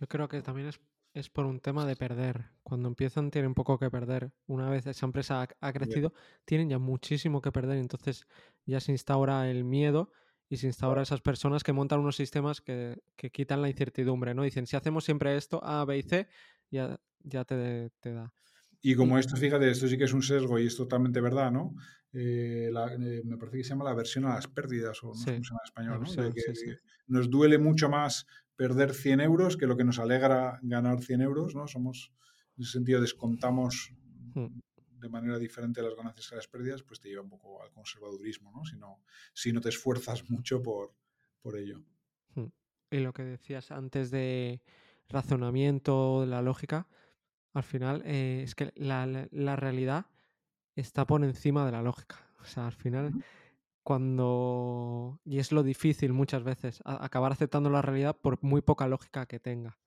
Yo 0.00 0.08
creo 0.08 0.28
que 0.28 0.42
también 0.42 0.68
es 0.68 0.80
es 1.12 1.28
por 1.28 1.46
un 1.46 1.60
tema 1.60 1.86
de 1.86 1.96
perder. 1.96 2.50
Cuando 2.62 2.88
empiezan 2.88 3.30
tienen 3.30 3.54
poco 3.54 3.78
que 3.78 3.90
perder. 3.90 4.32
Una 4.46 4.68
vez 4.70 4.86
esa 4.86 5.06
empresa 5.06 5.46
ha, 5.60 5.72
crecido, 5.72 6.12
tienen 6.44 6.68
ya 6.68 6.78
muchísimo 6.78 7.40
que 7.40 7.52
perder. 7.52 7.78
Entonces 7.78 8.26
ya 8.66 8.80
se 8.80 8.92
instaura 8.92 9.50
el 9.50 9.64
miedo 9.64 10.12
y 10.48 10.56
se 10.56 10.66
instaura 10.66 11.02
esas 11.02 11.20
personas 11.20 11.62
que 11.62 11.72
montan 11.72 12.00
unos 12.00 12.16
sistemas 12.16 12.60
que, 12.60 13.00
quitan 13.32 13.62
la 13.62 13.68
incertidumbre, 13.68 14.34
¿no? 14.34 14.42
Dicen, 14.42 14.66
si 14.66 14.76
hacemos 14.76 15.04
siempre 15.04 15.36
esto, 15.36 15.62
A, 15.64 15.84
B 15.84 15.98
y 15.98 16.02
C, 16.02 16.28
ya, 16.70 17.00
ya 17.22 17.44
te, 17.44 17.90
te 18.00 18.12
da. 18.12 18.32
Y 18.82 18.94
como 18.94 19.18
esto, 19.18 19.36
fíjate, 19.36 19.70
esto 19.70 19.86
sí 19.88 19.98
que 19.98 20.04
es 20.04 20.12
un 20.12 20.22
sesgo 20.22 20.58
y 20.58 20.66
es 20.66 20.76
totalmente 20.76 21.20
verdad, 21.20 21.50
¿no? 21.50 21.74
Eh, 22.12 22.70
eh, 22.72 23.22
me 23.24 23.36
parece 23.36 23.58
que 23.58 23.64
se 23.64 23.70
llama 23.70 23.84
la 23.84 23.94
versión 23.94 24.24
a 24.24 24.34
las 24.34 24.48
pérdidas, 24.48 25.02
o 25.04 25.08
no 25.08 25.14
sé 25.14 25.32
cómo 25.32 25.44
se 25.44 25.50
llama 25.50 25.60
en 25.62 25.66
español, 25.66 26.00
¿no? 26.00 26.34
que, 26.34 26.76
nos 27.06 27.30
duele 27.30 27.58
mucho 27.58 27.88
más 27.88 28.26
perder 28.56 28.94
100 28.94 29.20
euros 29.20 29.56
que 29.56 29.66
lo 29.66 29.76
que 29.76 29.84
nos 29.84 29.98
alegra 29.98 30.58
ganar 30.62 31.00
100 31.00 31.20
euros, 31.20 31.54
¿no? 31.54 31.66
Somos, 31.66 32.12
en 32.56 32.62
ese 32.62 32.72
sentido, 32.72 33.00
descontamos 33.00 33.92
hmm. 34.34 34.46
de 34.98 35.08
manera 35.08 35.38
diferente 35.38 35.82
las 35.82 35.94
ganancias 35.94 36.28
que 36.28 36.36
las 36.36 36.48
pérdidas, 36.48 36.82
pues 36.82 37.00
te 37.00 37.08
lleva 37.08 37.22
un 37.22 37.30
poco 37.30 37.62
al 37.62 37.70
conservadurismo, 37.70 38.50
¿no? 38.52 38.64
Si 38.64 38.76
no, 38.76 39.02
si 39.34 39.52
no 39.52 39.60
te 39.60 39.68
esfuerzas 39.68 40.28
mucho 40.30 40.62
por, 40.62 40.94
por 41.42 41.56
ello. 41.56 41.82
Hmm. 42.34 42.48
Y 42.90 42.98
lo 42.98 43.12
que 43.12 43.24
decías 43.24 43.70
antes 43.70 44.10
de 44.10 44.62
razonamiento, 45.08 46.22
de 46.22 46.26
la 46.26 46.42
lógica, 46.42 46.88
al 47.52 47.62
final 47.62 48.02
eh, 48.04 48.42
es 48.44 48.54
que 48.54 48.72
la, 48.76 49.28
la, 49.30 49.56
realidad 49.56 50.06
está 50.76 51.06
por 51.06 51.24
encima 51.24 51.66
de 51.66 51.72
la 51.72 51.82
lógica. 51.82 52.16
O 52.40 52.44
sea, 52.44 52.66
al 52.66 52.72
final 52.72 53.12
cuando, 53.82 55.20
y 55.24 55.38
es 55.38 55.52
lo 55.52 55.62
difícil 55.62 56.12
muchas 56.12 56.44
veces, 56.44 56.80
acabar 56.84 57.32
aceptando 57.32 57.70
la 57.70 57.82
realidad 57.82 58.16
por 58.16 58.42
muy 58.42 58.60
poca 58.60 58.86
lógica 58.86 59.26
que 59.26 59.40
tenga. 59.40 59.78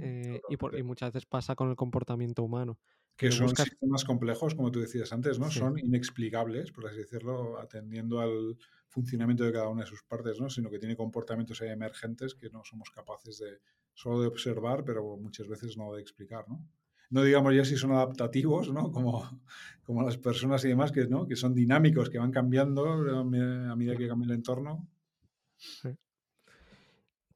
Eh, 0.00 0.42
y, 0.50 0.56
por, 0.58 0.78
y, 0.78 0.82
muchas 0.82 1.10
veces 1.10 1.26
pasa 1.26 1.54
con 1.54 1.70
el 1.70 1.76
comportamiento 1.76 2.42
humano. 2.42 2.78
Que, 3.16 3.32
son 3.32 3.48
sistemas 3.56 4.04
complejos, 4.04 4.54
como 4.54 4.70
tú 4.70 4.80
decías 4.80 5.12
antes, 5.12 5.38
¿no? 5.38 5.50
Son 5.50 5.78
inexplicables, 5.78 6.70
por 6.70 6.86
así 6.86 6.98
decirlo, 6.98 7.58
atendiendo 7.58 8.20
al 8.20 8.58
funcionamiento 8.88 9.44
de 9.44 9.52
cada 9.52 9.68
una 9.68 9.82
de 9.82 9.88
sus 9.88 10.02
partes, 10.02 10.38
¿no? 10.40 10.50
Sino 10.50 10.70
que 10.70 10.78
tiene 10.78 10.96
comportamientos 10.96 11.60
emergentes 11.62 12.34
que 12.34 12.50
no 12.50 12.62
somos 12.64 12.90
capaces 12.90 13.38
de 13.38 13.60
solo 13.94 14.20
de 14.20 14.26
observar, 14.26 14.84
pero 14.84 15.16
muchas 15.16 15.48
veces 15.48 15.76
no 15.78 15.94
de 15.94 16.02
explicar, 16.02 16.44
¿no? 16.48 16.60
No 17.10 17.22
digamos 17.22 17.54
ya 17.54 17.64
si 17.64 17.76
son 17.76 17.92
adaptativos, 17.92 18.72
¿no? 18.72 18.90
Como, 18.90 19.40
como 19.84 20.02
las 20.02 20.16
personas 20.16 20.64
y 20.64 20.68
demás, 20.68 20.92
que, 20.92 21.06
¿no? 21.06 21.26
que 21.26 21.36
son 21.36 21.54
dinámicos, 21.54 22.10
que 22.10 22.18
van 22.18 22.32
cambiando 22.32 22.86
a 22.88 23.24
medida 23.24 23.96
que 23.96 24.08
cambia 24.08 24.26
el 24.26 24.32
entorno. 24.32 24.88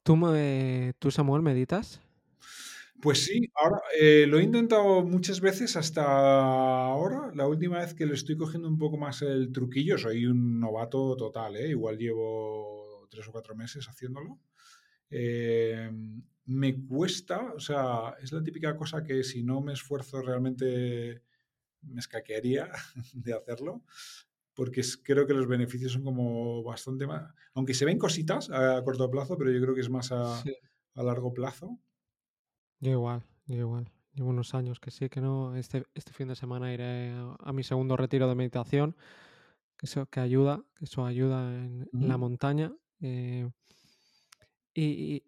¿Tú, 0.03 0.17
¿Tú, 0.97 1.11
Samuel, 1.11 1.43
meditas? 1.43 2.01
Pues 3.01 3.23
sí, 3.23 3.49
ahora 3.55 3.79
eh, 3.97 4.25
lo 4.27 4.39
he 4.39 4.43
intentado 4.43 5.03
muchas 5.03 5.39
veces 5.39 5.77
hasta 5.77 6.03
ahora. 6.03 7.31
La 7.33 7.47
última 7.47 7.77
vez 7.77 7.93
que 7.93 8.05
le 8.05 8.13
estoy 8.13 8.35
cogiendo 8.35 8.67
un 8.67 8.77
poco 8.77 8.97
más 8.97 9.21
el 9.21 9.53
truquillo, 9.53 9.97
soy 9.97 10.25
un 10.25 10.59
novato 10.59 11.15
total, 11.15 11.55
¿eh? 11.55 11.69
igual 11.69 11.97
llevo 11.97 13.07
tres 13.09 13.27
o 13.27 13.31
cuatro 13.31 13.55
meses 13.55 13.87
haciéndolo. 13.87 14.39
Eh, 15.09 15.89
me 16.49 16.83
cuesta, 16.87 17.53
o 17.53 17.59
sea, 17.59 18.15
es 18.19 18.31
la 18.31 18.41
típica 18.41 18.75
cosa 18.75 19.03
que 19.03 19.23
si 19.23 19.43
no 19.43 19.61
me 19.61 19.73
esfuerzo 19.73 20.19
realmente 20.19 21.21
me 21.83 21.99
escaquearía 21.99 22.71
de 23.13 23.33
hacerlo, 23.33 23.83
porque 24.55 24.81
creo 25.03 25.27
que 25.27 25.35
los 25.35 25.47
beneficios 25.47 25.91
son 25.91 26.03
como 26.03 26.63
bastante 26.63 27.05
más, 27.05 27.31
aunque 27.53 27.75
se 27.75 27.85
ven 27.85 27.99
cositas 27.99 28.49
a 28.49 28.83
corto 28.83 29.11
plazo, 29.11 29.37
pero 29.37 29.51
yo 29.51 29.61
creo 29.61 29.75
que 29.75 29.81
es 29.81 29.91
más 29.91 30.11
a, 30.11 30.43
largo 30.95 31.33
plazo. 31.33 31.79
Yo 32.79 32.91
igual, 32.91 33.23
yo 33.45 33.55
igual. 33.55 33.91
Llevo 34.13 34.29
unos 34.29 34.55
años 34.55 34.79
que 34.79 34.89
sí, 34.89 35.07
que 35.07 35.21
no. 35.21 35.55
Este, 35.55 35.85
este 35.93 36.13
fin 36.13 36.27
de 36.27 36.35
semana 36.35 36.73
iré 36.73 37.13
a, 37.39 37.53
mi 37.53 37.63
segundo 37.63 37.95
retiro 37.95 38.27
de 38.27 38.35
meditación, 38.35 38.97
que 39.77 39.85
eso 39.85 40.07
que 40.07 40.19
ayuda, 40.19 40.63
que 40.75 40.85
eso 40.85 41.05
ayuda 41.05 41.53
en, 41.53 41.87
la 41.93 42.17
montaña. 42.17 42.73
Eh, 43.01 43.49
y, 44.73 45.23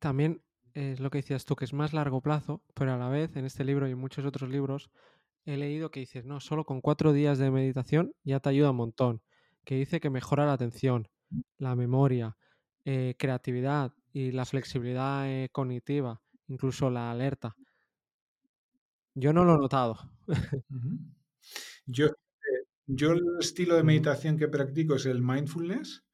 también 0.00 0.42
es 0.74 1.00
lo 1.00 1.10
que 1.10 1.18
decías 1.18 1.44
tú, 1.44 1.56
que 1.56 1.64
es 1.64 1.72
más 1.72 1.92
largo 1.92 2.20
plazo, 2.20 2.62
pero 2.74 2.92
a 2.92 2.96
la 2.96 3.08
vez 3.08 3.36
en 3.36 3.44
este 3.44 3.64
libro 3.64 3.88
y 3.88 3.92
en 3.92 3.98
muchos 3.98 4.24
otros 4.24 4.50
libros 4.50 4.90
he 5.44 5.56
leído 5.56 5.90
que 5.90 6.00
dices, 6.00 6.24
no, 6.24 6.40
solo 6.40 6.64
con 6.64 6.80
cuatro 6.80 7.12
días 7.12 7.38
de 7.38 7.50
meditación 7.50 8.14
ya 8.24 8.40
te 8.40 8.48
ayuda 8.48 8.70
un 8.70 8.76
montón, 8.76 9.22
que 9.64 9.76
dice 9.76 10.00
que 10.00 10.10
mejora 10.10 10.46
la 10.46 10.54
atención, 10.54 11.08
la 11.58 11.74
memoria, 11.74 12.36
eh, 12.84 13.14
creatividad 13.18 13.92
y 14.12 14.32
la 14.32 14.44
flexibilidad 14.44 15.28
eh, 15.28 15.48
cognitiva, 15.50 16.20
incluso 16.48 16.90
la 16.90 17.10
alerta. 17.10 17.56
Yo 19.14 19.32
no 19.32 19.44
lo 19.44 19.54
he 19.54 19.58
notado. 19.58 19.98
yo, 21.86 22.06
eh, 22.06 22.66
yo 22.86 23.12
el 23.12 23.22
estilo 23.40 23.76
de 23.76 23.84
meditación 23.84 24.38
que 24.38 24.48
practico 24.48 24.94
es 24.94 25.06
el 25.06 25.22
mindfulness 25.22 26.04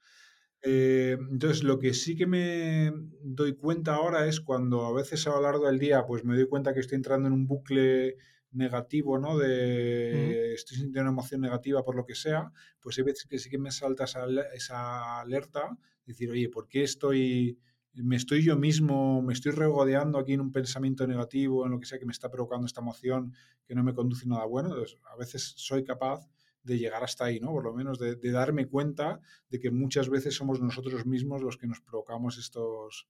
eh, 0.62 1.16
entonces, 1.30 1.62
lo 1.62 1.78
que 1.78 1.94
sí 1.94 2.16
que 2.16 2.26
me 2.26 2.92
doy 3.22 3.54
cuenta 3.54 3.94
ahora 3.94 4.26
es 4.26 4.40
cuando 4.40 4.86
a 4.86 4.92
veces 4.92 5.26
a 5.26 5.30
lo 5.30 5.42
largo 5.42 5.66
del 5.66 5.78
día, 5.78 6.04
pues 6.06 6.24
me 6.24 6.34
doy 6.34 6.48
cuenta 6.48 6.74
que 6.74 6.80
estoy 6.80 6.96
entrando 6.96 7.28
en 7.28 7.34
un 7.34 7.46
bucle 7.46 8.16
negativo, 8.50 9.18
¿no? 9.18 9.36
De 9.38 10.54
estoy 10.54 10.78
sintiendo 10.78 11.02
una 11.02 11.10
emoción 11.10 11.40
negativa 11.40 11.84
por 11.84 11.94
lo 11.96 12.04
que 12.04 12.14
sea, 12.14 12.52
pues 12.80 12.98
hay 12.98 13.04
veces 13.04 13.26
que 13.26 13.38
sí 13.38 13.50
que 13.50 13.58
me 13.58 13.70
salta 13.70 14.04
esa, 14.04 14.26
esa 14.54 15.20
alerta, 15.20 15.78
decir, 16.06 16.30
oye, 16.30 16.48
¿por 16.48 16.66
qué 16.68 16.82
estoy, 16.82 17.58
me 17.92 18.16
estoy 18.16 18.42
yo 18.42 18.56
mismo, 18.56 19.22
me 19.22 19.34
estoy 19.34 19.52
regodeando 19.52 20.18
aquí 20.18 20.32
en 20.32 20.40
un 20.40 20.52
pensamiento 20.52 21.06
negativo, 21.06 21.66
en 21.66 21.72
lo 21.72 21.78
que 21.78 21.86
sea 21.86 21.98
que 21.98 22.06
me 22.06 22.12
está 22.12 22.30
provocando 22.30 22.66
esta 22.66 22.80
emoción 22.80 23.34
que 23.66 23.74
no 23.74 23.84
me 23.84 23.94
conduce 23.94 24.26
nada 24.26 24.46
bueno? 24.46 24.70
Entonces, 24.70 24.98
a 25.12 25.16
veces 25.16 25.52
soy 25.56 25.84
capaz 25.84 26.26
de 26.62 26.78
llegar 26.78 27.02
hasta 27.02 27.26
ahí, 27.26 27.40
¿no? 27.40 27.52
Por 27.52 27.64
lo 27.64 27.74
menos 27.74 27.98
de, 27.98 28.16
darme 28.30 28.66
cuenta 28.66 29.20
de 29.48 29.58
que 29.58 29.70
muchas 29.70 30.08
veces 30.08 30.34
somos 30.34 30.60
nosotros 30.60 31.06
mismos 31.06 31.42
los 31.42 31.56
que 31.56 31.66
nos 31.66 31.80
provocamos 31.80 32.38
estos, 32.38 33.08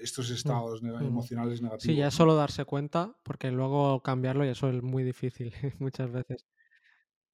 estos 0.00 0.30
mm, 0.30 0.34
estados 0.34 0.82
mm. 0.82 1.04
emocionales 1.04 1.62
negativos. 1.62 1.82
Sí, 1.82 1.96
ya 1.96 2.08
es 2.08 2.14
solo 2.14 2.34
darse 2.34 2.64
cuenta, 2.64 3.16
porque 3.22 3.50
luego 3.50 4.02
cambiarlo 4.02 4.44
ya 4.44 4.52
eso 4.52 4.68
es 4.68 4.82
muy 4.82 5.04
difícil 5.04 5.52
muchas 5.78 6.10
veces. 6.10 6.46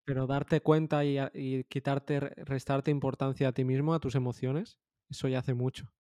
Pero 0.05 0.29
darte 0.29 0.61
cuenta 0.61 1.05
y, 1.05 1.65
quitarte, 1.65 2.21
restarte 2.21 2.93
importancia 2.93 3.49
a 3.49 3.53
ti 3.53 3.65
mismo, 3.65 3.93
a 3.93 3.99
tus 3.99 4.15
emociones, 4.15 4.79
eso 5.11 5.27
ya 5.27 5.41
hace 5.41 5.55
mucho. 5.55 5.93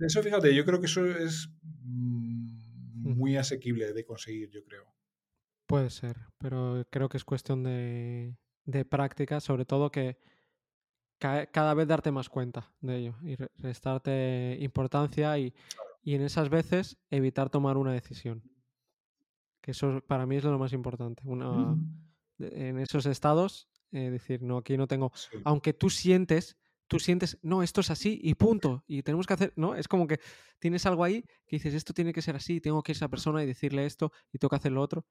Eso, 0.00 0.22
fíjate, 0.22 0.54
yo 0.54 0.64
creo 0.64 0.80
que 0.80 0.86
eso 0.86 1.06
es 1.06 1.48
mm, 1.62 3.14
muy 3.14 3.36
asequible 3.36 3.92
de 3.92 4.04
conseguir, 4.04 4.50
yo 4.50 4.64
creo. 4.64 4.97
Puede 5.68 5.90
ser, 5.90 6.16
pero 6.38 6.82
creo 6.88 7.10
que 7.10 7.18
es 7.18 7.26
cuestión 7.26 7.62
de, 7.62 8.34
práctica, 8.88 9.38
sobre 9.38 9.66
todo 9.66 9.90
que 9.90 10.16
cada 11.18 11.74
vez 11.74 11.86
darte 11.86 12.10
más 12.10 12.30
cuenta 12.30 12.72
de 12.80 12.96
ello 12.96 13.16
y 13.22 13.36
restarte 13.58 14.56
importancia 14.60 15.38
y, 15.38 15.52
en 16.04 16.22
esas 16.22 16.48
veces 16.48 16.96
evitar 17.10 17.50
tomar 17.50 17.76
una 17.76 17.92
decisión. 17.92 18.42
Que 19.60 19.72
eso 19.72 20.00
para 20.06 20.24
mí 20.24 20.36
es 20.36 20.44
lo 20.44 20.58
más 20.58 20.72
importante. 20.72 21.22
Una, 21.26 21.76
En 22.38 22.78
esos 22.78 23.04
estados, 23.04 23.68
eh, 23.92 24.08
decir, 24.08 24.40
no, 24.40 24.56
aquí 24.56 24.78
no 24.78 24.86
tengo. 24.86 25.12
Aunque 25.44 25.74
tú 25.74 25.90
sientes, 25.90 26.56
tú 26.86 26.98
sientes, 26.98 27.38
no, 27.42 27.62
esto 27.62 27.82
es 27.82 27.90
así 27.90 28.18
y 28.22 28.32
punto. 28.36 28.84
Y 28.86 29.02
tenemos 29.02 29.26
que 29.26 29.34
hacer, 29.34 29.52
¿no? 29.54 29.74
Es 29.74 29.86
como 29.86 30.06
que 30.06 30.18
tienes 30.60 30.86
algo 30.86 31.04
ahí 31.04 31.24
que 31.46 31.56
dices, 31.56 31.74
esto 31.74 31.92
tiene 31.92 32.14
que 32.14 32.22
ser 32.22 32.36
así, 32.36 32.58
tengo 32.58 32.82
que 32.82 32.92
ir 32.92 32.96
a 32.96 33.00
esa 33.00 33.08
persona 33.08 33.42
y 33.42 33.46
decirle 33.46 33.84
esto 33.84 34.12
y 34.32 34.38
tengo 34.38 34.48
que 34.48 34.56
hacer 34.56 34.72
lo 34.72 34.80
otro. 34.80 35.04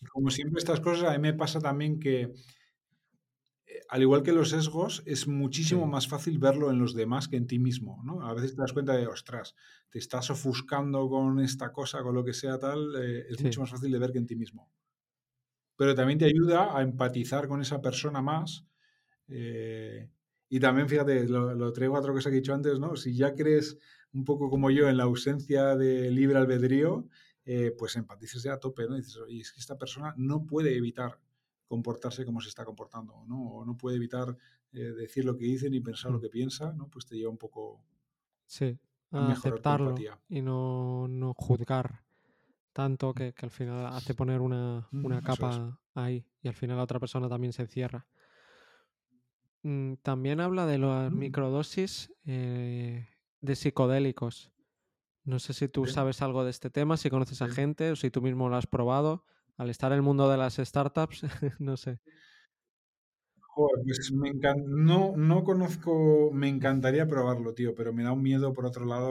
Y 0.00 0.06
como 0.06 0.30
siempre 0.30 0.58
estas 0.58 0.80
cosas, 0.80 1.10
a 1.10 1.12
mí 1.12 1.18
me 1.18 1.34
pasa 1.34 1.60
también 1.60 2.00
que, 2.00 2.22
eh, 3.66 3.80
al 3.88 4.02
igual 4.02 4.22
que 4.22 4.32
los 4.32 4.50
sesgos, 4.50 5.02
es 5.06 5.26
muchísimo 5.28 5.86
más 5.86 6.08
fácil 6.08 6.38
verlo 6.38 6.70
en 6.70 6.78
los 6.78 6.94
demás 6.94 7.28
que 7.28 7.36
en 7.36 7.46
ti 7.46 7.58
mismo, 7.58 8.02
¿no? 8.04 8.26
A 8.26 8.34
veces 8.34 8.54
te 8.54 8.62
das 8.62 8.72
cuenta 8.72 8.94
de, 8.94 9.06
ostras, 9.06 9.54
te 9.90 9.98
estás 9.98 10.30
ofuscando 10.30 11.08
con 11.08 11.40
esta 11.40 11.72
cosa, 11.72 12.02
con 12.02 12.14
lo 12.14 12.24
que 12.24 12.34
sea 12.34 12.58
tal, 12.58 12.94
eh, 12.96 13.26
es 13.28 13.42
mucho 13.42 13.60
más 13.60 13.70
fácil 13.70 13.90
de 13.92 13.98
ver 13.98 14.12
que 14.12 14.18
en 14.18 14.26
ti 14.26 14.36
mismo. 14.36 14.70
Pero 15.76 15.94
también 15.94 16.18
te 16.18 16.24
ayuda 16.24 16.76
a 16.76 16.82
empatizar 16.82 17.46
con 17.46 17.60
esa 17.60 17.80
persona 17.80 18.20
más. 18.20 18.66
Eh, 19.28 20.08
y 20.48 20.60
también, 20.60 20.88
fíjate, 20.88 21.28
lo, 21.28 21.72
traigo 21.72 21.96
a 21.96 22.00
otra 22.00 22.12
cosa 22.12 22.30
que 22.30 22.36
he 22.36 22.40
dicho 22.40 22.54
antes, 22.54 22.80
¿no? 22.80 22.96
Si 22.96 23.14
ya 23.14 23.34
crees 23.34 23.78
un 24.12 24.24
poco 24.24 24.50
como 24.50 24.70
yo 24.70 24.88
en 24.88 24.96
la 24.96 25.04
ausencia 25.04 25.76
de 25.76 26.10
libre 26.10 26.38
albedrío, 26.38 27.06
eh, 27.50 27.74
pues 27.78 27.96
empatices 27.96 28.44
a 28.46 28.60
tope, 28.60 28.86
¿no? 28.86 28.94
dices, 28.94 29.16
oye, 29.16 29.40
es 29.40 29.52
que 29.52 29.60
esta 29.60 29.78
persona 29.78 30.12
no 30.18 30.44
puede 30.44 30.76
evitar 30.76 31.18
comportarse 31.66 32.26
como 32.26 32.42
se 32.42 32.50
está 32.50 32.62
comportando, 32.62 33.24
¿no? 33.26 33.40
O 33.40 33.64
no 33.64 33.74
puede 33.74 33.96
evitar 33.96 34.36
eh, 34.72 34.80
decir 34.80 35.24
lo 35.24 35.34
que 35.34 35.46
dice 35.46 35.70
ni 35.70 35.80
pensar 35.80 36.10
lo 36.10 36.18
mm. 36.18 36.20
que 36.20 36.28
piensa, 36.28 36.74
¿no? 36.74 36.88
Pues 36.88 37.06
te 37.06 37.16
lleva 37.16 37.30
un 37.30 37.38
poco 37.38 37.82
sí, 38.44 38.78
a, 39.12 39.32
aceptarlo 39.32 39.94
y 40.28 40.42
no, 40.42 41.08
no, 41.08 41.32
juzgar 41.32 42.02
tanto 42.74 43.14
que, 43.14 43.32
que, 43.32 43.46
al 43.46 43.50
final 43.50 43.86
hace 43.86 44.12
poner 44.12 44.42
una, 44.42 44.86
mm, 44.90 45.06
una 45.06 45.22
capa 45.22 45.80
ahí 45.94 46.26
y 46.42 46.48
al 46.48 46.54
final 46.54 46.76
la 46.76 46.82
otra 46.82 47.00
persona 47.00 47.30
también 47.30 47.54
se 47.54 47.66
cierra. 47.66 48.06
Mm, 49.62 49.94
también 50.02 50.40
habla 50.40 50.66
de 50.66 50.76
las 50.76 51.10
microdosis 51.10 52.12
eh, 52.26 53.08
de 53.40 53.56
psicodélicos. 53.56 54.52
No 55.28 55.38
sé 55.38 55.52
si 55.52 55.68
tú 55.68 55.84
sabes 55.84 56.22
algo 56.22 56.42
de 56.42 56.48
este 56.48 56.70
tema, 56.70 56.96
si 56.96 57.10
conoces 57.10 57.42
a 57.42 57.48
gente 57.48 57.90
o 57.90 57.96
si 57.96 58.10
tú 58.10 58.22
mismo 58.22 58.48
lo 58.48 58.56
has 58.56 58.66
probado. 58.66 59.26
Al 59.58 59.68
estar 59.68 59.92
en 59.92 59.96
el 59.96 60.02
mundo 60.02 60.30
de 60.30 60.38
las 60.38 60.56
startups, 60.56 61.22
no 61.58 61.76
sé. 61.76 62.00
Joder, 63.38 63.84
pues 63.84 64.10
me 64.10 64.32
no, 64.32 65.14
no 65.18 65.44
conozco, 65.44 66.30
me 66.32 66.48
encantaría 66.48 67.06
probarlo, 67.06 67.52
tío, 67.52 67.74
pero 67.74 67.92
me 67.92 68.04
da 68.04 68.12
un 68.12 68.22
miedo 68.22 68.54
por 68.54 68.64
otro 68.64 68.86
lado 68.86 69.10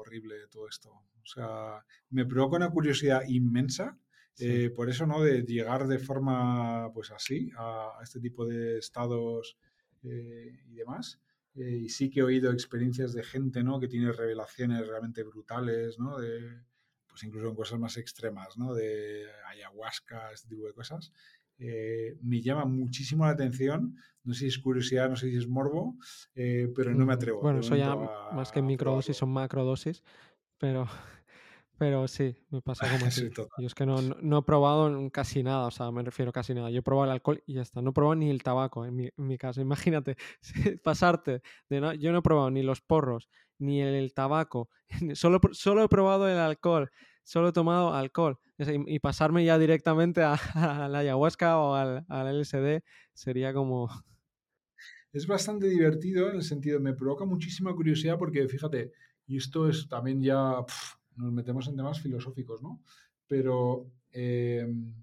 horrible 0.00 0.34
todo 0.50 0.66
esto. 0.68 0.90
O 0.90 1.26
sea, 1.26 1.84
me 2.10 2.26
provoca 2.26 2.56
una 2.56 2.70
curiosidad 2.70 3.22
inmensa, 3.28 3.96
eh, 4.40 4.70
por 4.70 4.90
eso, 4.90 5.06
¿no? 5.06 5.22
De 5.22 5.42
llegar 5.42 5.86
de 5.86 6.00
forma, 6.00 6.90
pues 6.92 7.12
así, 7.12 7.52
a, 7.56 7.92
este 8.02 8.18
tipo 8.18 8.44
de 8.44 8.78
estados 8.78 9.56
eh, 10.02 10.64
y 10.66 10.74
demás. 10.74 11.20
Eh, 11.58 11.82
y 11.84 11.88
sí 11.88 12.08
que 12.08 12.20
he 12.20 12.22
oído 12.22 12.52
experiencias 12.52 13.12
de 13.12 13.24
gente, 13.24 13.64
¿no? 13.64 13.80
Que 13.80 13.88
tiene 13.88 14.12
revelaciones 14.12 14.86
realmente 14.86 15.24
brutales, 15.24 15.98
¿no? 15.98 16.18
De, 16.18 16.62
pues 17.08 17.24
incluso 17.24 17.48
en 17.48 17.54
cosas 17.56 17.80
más 17.80 17.96
extremas, 17.96 18.56
¿no? 18.56 18.74
De 18.74 19.24
ayahuasca, 19.48 20.30
este 20.32 20.48
tipo 20.48 20.66
de 20.66 20.72
cosas. 20.72 21.12
Eh, 21.58 22.16
me 22.22 22.40
llama 22.40 22.64
muchísimo 22.64 23.24
la 23.24 23.32
atención. 23.32 23.96
No 24.22 24.34
sé 24.34 24.40
si 24.40 24.46
es 24.46 24.58
curiosidad, 24.58 25.10
no 25.10 25.16
sé 25.16 25.30
si 25.30 25.36
es 25.36 25.48
morbo, 25.48 25.96
eh, 26.36 26.72
pero 26.76 26.92
no 26.92 26.98
me 26.98 27.06
mm, 27.06 27.10
atrevo. 27.10 27.40
Bueno, 27.40 27.60
eso 27.60 27.74
ya 27.74 27.96
más 28.32 28.52
que 28.52 28.62
microdosis 28.62 29.16
son 29.16 29.30
macrodosis, 29.30 30.04
pero 30.58 30.86
pero 31.78 32.08
sí, 32.08 32.34
me 32.50 32.60
pasa 32.60 32.86
como 32.92 33.06
así. 33.06 33.30
Yo 33.34 33.66
es 33.66 33.74
que 33.74 33.86
no, 33.86 34.02
no, 34.02 34.38
he 34.38 34.42
probado 34.42 35.10
casi 35.10 35.42
nada, 35.42 35.66
o 35.66 35.70
sea, 35.70 35.90
me 35.90 36.02
refiero 36.02 36.32
casi 36.32 36.52
nada. 36.52 36.70
Yo 36.70 36.80
he 36.80 36.82
probado 36.82 37.06
el 37.06 37.12
alcohol 37.12 37.42
y 37.46 37.54
ya 37.54 37.62
está. 37.62 37.80
No 37.80 37.90
he 37.90 37.92
probado 37.92 38.16
ni 38.16 38.30
el 38.30 38.42
tabaco 38.42 38.84
en 38.84 38.96
mi, 38.96 39.04
en 39.04 39.26
mi 39.26 39.38
caso. 39.38 39.60
Imagínate, 39.96 40.16
pasarte 40.82 41.42
de 41.68 41.80
no, 41.80 41.94
yo 41.94 42.12
no 42.12 42.18
he 42.18 42.22
probado 42.22 42.50
ni 42.50 42.62
los 42.62 42.80
porros, 42.80 43.28
ni 43.58 43.80
el, 43.80 44.12
tabaco. 44.12 44.68
Solo, 45.14 45.40
solo 45.52 45.84
he 45.84 45.88
probado 45.88 46.28
el 46.28 46.38
alcohol. 46.38 46.90
Solo 47.22 47.48
he 47.48 47.52
tomado 47.52 47.94
alcohol. 47.94 48.38
Y, 48.58 48.98
pasarme 48.98 49.44
ya 49.44 49.56
directamente 49.56 50.22
a, 50.22 50.36
la 50.90 50.98
ayahuasca 50.98 51.58
o 51.58 51.74
al, 51.74 52.04
al 52.08 52.40
LSD 52.40 52.82
sería 53.12 53.52
como 53.52 53.88
es 55.12 55.26
bastante 55.26 55.68
divertido 55.68 56.28
en 56.28 56.36
el 56.36 56.42
sentido, 56.42 56.80
me 56.80 56.94
provoca 56.94 57.24
muchísima 57.24 57.74
curiosidad 57.74 58.18
porque 58.18 58.46
fíjate, 58.48 58.92
y 59.26 59.36
esto 59.36 59.68
es 59.68 59.88
también 59.88 60.22
ya 60.22 60.64
nos 61.18 61.32
metemos 61.32 61.68
en 61.68 61.76
temas 61.76 62.00
filosóficos, 62.00 62.62
¿no? 62.62 62.82
Pero, 63.26 63.90
em, 64.12 64.94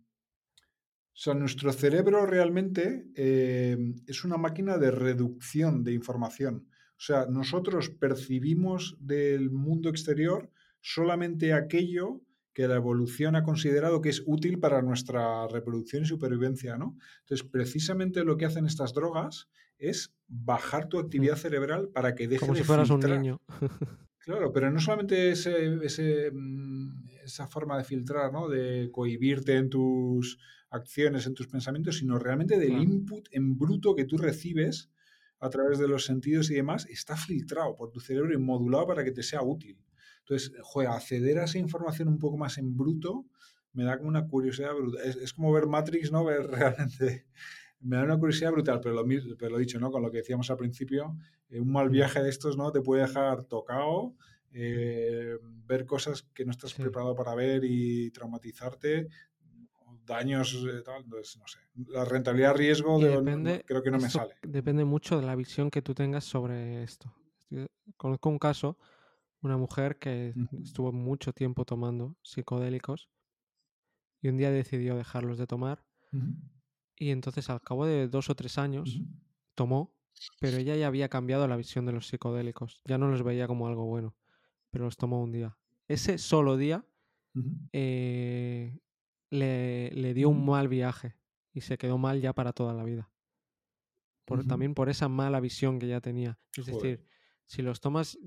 nuestro 1.36 1.72
cerebro 1.72 2.26
realmente 2.26 3.05
em, 3.16 3.95
es 4.07 4.26
una 4.26 4.38
máquina 4.38 4.78
de 4.78 4.91
reducción 4.91 5.84
de 5.84 5.93
información. 5.93 6.68
O 6.97 7.01
sea, 7.01 7.26
nosotros 7.26 7.89
percibimos 7.89 8.97
del 8.99 9.51
mundo 9.51 9.89
exterior 9.89 10.49
solamente 10.82 11.53
aquello 11.53 12.22
que 12.53 12.68
la 12.70 12.76
evolución 12.76 13.36
ha 13.36 13.43
considerado 13.43 14.01
que 14.01 14.09
es 14.09 14.24
útil 14.26 14.59
para 14.59 14.82
nuestra 14.82 15.45
reproducción 15.47 16.03
y 16.03 16.05
supervivencia, 16.05 16.78
¿no? 16.78 16.97
Entonces, 17.20 17.45
precisamente 17.45 18.24
lo 18.24 18.38
que 18.38 18.45
hacen 18.45 18.66
estas 18.66 18.93
drogas 18.93 19.49
es 19.78 20.13
bajar 20.28 20.88
tu 20.88 20.97
actividad 20.97 21.36
cerebral 21.36 21.89
para 21.89 22.16
que 22.16 22.30
deje 22.30 22.39
Como 22.39 22.55
si 22.55 22.63
fueras 22.63 22.89
un 22.89 23.01
niño. 23.01 23.41
Claro, 24.26 24.51
pero 24.51 24.71
no 24.71 24.80
solamente 24.80 25.30
ese, 25.30 26.32
mm, 26.34 27.09
esa 27.23 27.47
forma 27.47 27.78
de 27.78 27.84
filtrar, 27.84 28.34
¿no? 28.34 28.49
de 28.49 28.89
cohibirte 28.91 29.55
en 29.55 29.69
tus 29.69 30.39
acciones, 30.71 31.28
en 31.28 31.36
tus 31.36 31.47
pensamientos, 31.47 31.99
sino 31.99 32.17
realmente 32.17 32.57
del 32.57 32.73
input 32.73 33.28
en 33.32 33.55
bruto 33.55 33.95
que 33.95 34.05
tú 34.05 34.17
recibes 34.17 34.89
a 35.39 35.49
través 35.49 35.78
de 35.78 35.88
los 35.88 36.05
sentidos 36.05 36.49
y 36.49 36.55
demás, 36.55 36.88
está 36.89 37.15
filtrado 37.15 37.76
por 37.76 37.91
tu 37.91 37.99
cerebro 37.99 38.34
y 38.34 38.38
modulado 38.38 38.88
para 38.88 39.03
que 39.03 39.11
te 39.11 39.21
sea 39.21 39.43
útil. 39.43 39.78
Entonces, 40.21 40.51
joder, 40.63 40.89
acceder 40.89 41.38
a 41.38 41.43
esa 41.43 41.59
información 41.59 42.07
un 42.07 42.17
poco 42.17 42.36
más 42.36 42.57
en 42.57 42.76
bruto 42.76 43.28
me 43.73 43.84
da 43.84 43.97
como 43.97 44.09
una 44.09 44.28
curiosidad 44.28 44.73
brutal. 44.73 45.01
Es, 45.05 45.34
como 45.34 45.51
ver 45.51 45.67
Matrix, 45.67 46.11
¿no? 46.11 46.26
Ver 46.26 46.47
realmente 46.49 47.28
me 47.86 47.97
da 47.97 48.03
una 48.03 48.17
curiosidad 48.17 48.51
brutal, 48.51 48.81
pero 48.81 48.95
lo, 48.95 49.05
pero 49.38 49.51
lo 49.51 49.57
dicho, 49.59 49.79
¿no? 49.79 49.91
Con 49.91 50.01
lo 50.01 50.11
que 50.11 50.17
decíamos 50.17 50.49
al 50.49 50.57
principio, 50.57 51.15
eh, 51.49 51.59
un 51.59 51.71
mal 51.71 51.89
viaje 51.89 52.21
de 52.21 52.29
estos, 52.29 52.57
¿no? 52.57 52.71
Te 52.71 52.81
puede 52.81 53.03
dejar 53.03 53.43
tocado, 53.43 54.15
eh, 54.51 55.38
ver 55.41 55.86
cosas 55.86 56.23
que 56.33 56.45
no 56.45 56.51
estás 56.51 56.73
preparado 56.73 57.15
para 57.15 57.36
ver 57.36 57.63
y 57.63 58.09
traumatizarte, 58.09 59.07
daños, 60.03 60.65
eh, 60.67 60.81
tal, 60.83 61.03
entonces, 61.03 61.38
no 61.38 61.47
sé. 61.47 61.59
La 61.91 62.05
rentabilidad 62.05 62.55
riesgo 62.55 62.99
creo 62.99 63.83
que 63.83 63.91
no 63.91 63.99
me 63.99 64.09
sale. 64.09 64.33
Depende 64.41 64.83
mucho 64.83 65.19
de 65.19 65.25
la 65.25 65.36
visión 65.36 65.69
que 65.69 65.83
tú 65.83 65.93
tengas 65.93 66.23
sobre 66.23 66.83
esto. 66.83 67.13
Conozco 67.97 68.29
un 68.29 68.39
caso, 68.39 68.79
una 69.41 69.57
mujer 69.57 69.97
que 69.99 70.33
estuvo 70.63 70.91
mucho 70.91 71.33
tiempo 71.33 71.65
tomando 71.65 72.15
psicodélicos 72.23 73.09
y 74.21 74.29
un 74.29 74.38
día 74.38 74.49
decidió 74.49 74.95
dejarlos 74.95 75.38
de 75.38 75.45
tomar 75.45 75.83
y 76.98 77.12
entonces 77.12 77.50
al 77.50 77.62
cabo 77.62 77.86
de 77.86 78.08
dos 78.08 78.30
o 78.30 78.36
tres 78.36 78.58
años 78.58 79.02
tomó, 79.54 79.93
pero 80.39 80.58
ella 80.58 80.76
ya 80.76 80.88
había 80.88 81.10
cambiado 81.10 81.48
la 81.48 81.58
visión 81.58 81.86
de 81.86 81.91
los 81.91 82.08
psicodélicos. 82.08 82.82
Ya 82.86 82.98
no 82.98 83.10
los 83.10 83.24
veía 83.24 83.48
como 83.48 83.68
algo 83.68 83.86
bueno, 83.86 84.16
pero 84.72 84.86
los 84.86 84.98
tomó 84.98 85.22
un 85.22 85.32
día. 85.32 85.58
Ese 85.88 86.18
solo 86.18 86.58
día 86.58 86.86
eh, 87.74 88.80
le, 89.30 90.14
dio 90.14 90.30
un 90.30 90.46
mal 90.46 90.68
viaje 90.68 91.16
y 91.52 91.62
se 91.62 91.78
quedó 91.78 91.98
mal 91.98 92.22
ya 92.22 92.34
para 92.34 92.54
toda 92.54 92.74
la 92.74 92.84
vida. 92.84 93.12
Por, 94.26 94.46
También 94.48 94.74
por 94.74 94.89
esa 94.89 95.08
mala 95.08 95.39
visión 95.39 95.78
que 95.78 95.88
ya 95.88 96.02
tenía. 96.02 96.39
Es 96.58 96.66
decir, 96.66 97.06
si 97.46 97.62
los 97.62 97.80
tomas 97.80 98.18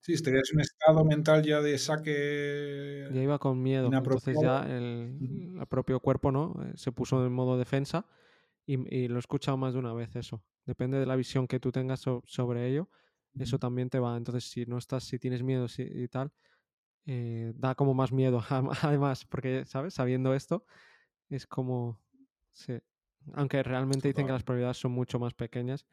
Sí, 0.00 0.12
estarías 0.12 0.50
en 0.50 0.58
un 0.58 0.60
estado 0.62 1.04
mental 1.04 1.42
ya 1.42 1.60
de 1.60 1.76
saque. 1.78 3.08
Ya 3.12 3.22
iba 3.22 3.38
con 3.38 3.62
miedo. 3.62 3.90
Entonces 3.92 4.36
ya 4.40 4.62
el, 4.62 5.60
propio 5.68 6.00
cuerpo 6.00 6.30
no 6.30 6.54
eh, 6.64 6.72
se 6.76 6.92
puso 6.92 7.24
en 7.26 7.32
modo 7.32 7.58
defensa 7.58 8.06
y, 8.64 9.08
lo 9.08 9.16
he 9.16 9.18
escuchado 9.18 9.56
más 9.56 9.72
de 9.72 9.80
una 9.80 9.92
vez 9.92 10.14
eso. 10.16 10.42
Depende 10.64 10.98
de 10.98 11.06
la 11.06 11.16
visión 11.16 11.48
que 11.48 11.58
tú 11.58 11.72
tengas 11.72 12.04
sobre 12.24 12.68
ello, 12.68 12.88
eso 13.38 13.58
también 13.58 13.88
te 13.88 13.98
va. 13.98 14.16
Entonces, 14.16 14.44
si 14.44 14.66
no 14.66 14.78
estás, 14.78 15.04
si 15.04 15.18
tienes 15.18 15.42
miedo 15.42 15.66
y 15.78 16.08
tal, 16.08 16.32
eh, 17.06 17.52
da 17.56 17.74
como 17.74 17.94
más 17.94 18.12
miedo. 18.12 18.42
Además, 18.82 19.24
porque, 19.24 19.64
¿sabes? 19.64 19.94
Sabiendo 19.94 20.34
esto, 20.34 20.64
es 21.30 21.46
como. 21.46 22.00
Sí. 22.52 22.78
Aunque 23.34 23.62
realmente 23.62 24.08
dicen 24.08 24.26
que 24.26 24.32
las 24.32 24.42
probabilidades 24.42 24.78
son 24.78 24.92
mucho 24.92 25.18
más 25.18 25.34
pequeñas 25.34 25.86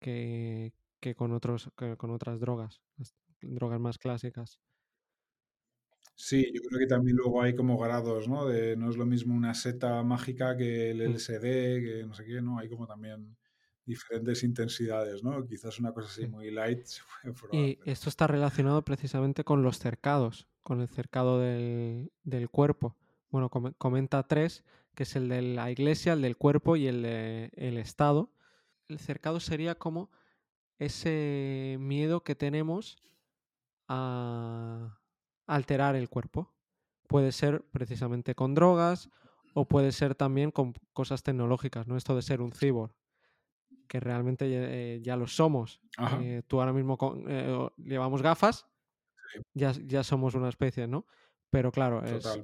que, 0.00 0.74
que 1.00 1.14
con, 1.14 1.32
otros, 1.32 1.70
que 1.76 1.96
con 1.96 2.10
otras 2.10 2.38
drogas 2.40 2.82
drogas 3.48 3.80
más 3.80 3.98
clásicas. 3.98 4.60
Sí, 6.14 6.50
yo 6.54 6.62
creo 6.62 6.78
que 6.80 6.86
también 6.86 7.16
luego 7.16 7.42
hay 7.42 7.54
como 7.54 7.78
grados, 7.78 8.26
¿no? 8.28 8.46
De, 8.46 8.76
no 8.76 8.88
es 8.90 8.96
lo 8.96 9.04
mismo 9.06 9.34
una 9.34 9.54
seta 9.54 10.02
mágica 10.02 10.56
que 10.56 10.90
el 10.90 11.00
Mm. 11.04 11.10
LSD, 11.10 11.82
que 11.82 12.04
no 12.06 12.14
sé 12.14 12.24
qué, 12.24 12.40
¿no? 12.40 12.58
Hay 12.58 12.68
como 12.70 12.86
también 12.86 13.36
diferentes 13.84 14.42
intensidades, 14.42 15.22
¿no? 15.22 15.46
Quizás 15.46 15.78
una 15.78 15.92
cosa 15.92 16.08
así 16.08 16.24
Sí. 16.24 16.26
muy 16.26 16.50
light 16.50 16.84
se 16.86 17.02
puede 17.22 17.34
probar, 17.34 17.70
Y 17.70 17.78
pero... 17.78 17.90
esto 17.90 18.08
está 18.08 18.26
relacionado 18.26 18.82
precisamente 18.84 19.44
con 19.44 19.62
los 19.62 19.78
cercados, 19.78 20.48
con 20.62 20.80
el 20.80 20.88
cercado 20.88 21.40
del, 21.40 22.12
del 22.24 22.50
cuerpo. 22.50 22.96
Bueno, 23.30 23.50
come- 23.50 23.74
comenta 23.78 24.26
tres, 24.26 24.64
que 24.94 25.04
es 25.04 25.16
el 25.16 25.28
de 25.28 25.42
la 25.42 25.70
iglesia, 25.70 26.12
el 26.14 26.22
del 26.22 26.36
cuerpo 26.36 26.76
y 26.76 26.86
el 26.86 27.02
del 27.02 27.78
Estado. 27.78 28.32
El 28.88 28.98
cercado 28.98 29.40
sería 29.40 29.76
como 29.76 30.10
ese 30.78 31.76
miedo 31.80 32.24
que 32.24 32.34
tenemos 32.36 32.98
a 33.88 35.00
alterar 35.46 35.96
el 35.96 36.08
cuerpo. 36.08 36.54
Puede 37.08 37.32
ser 37.32 37.64
precisamente 37.70 38.34
con 38.34 38.54
drogas 38.54 39.10
o 39.54 39.66
puede 39.68 39.92
ser 39.92 40.14
también 40.14 40.50
con 40.50 40.74
cosas 40.92 41.22
tecnológicas, 41.22 41.86
¿no? 41.86 41.96
Esto 41.96 42.16
de 42.16 42.22
ser 42.22 42.40
un 42.42 42.52
cyborg, 42.52 42.94
que 43.88 44.00
realmente 44.00 44.46
eh, 44.48 45.00
ya 45.02 45.16
lo 45.16 45.26
somos. 45.26 45.80
Eh, 46.08 46.42
tú 46.46 46.60
ahora 46.60 46.72
mismo 46.72 46.98
con- 46.98 47.24
eh, 47.28 47.68
llevamos 47.78 48.22
gafas, 48.22 48.66
sí, 49.32 49.40
ya, 49.54 49.72
ya 49.86 50.04
somos 50.04 50.34
una 50.34 50.48
especie, 50.48 50.86
¿no? 50.88 51.06
Pero 51.50 51.72
claro, 51.72 52.04
es, 52.06 52.42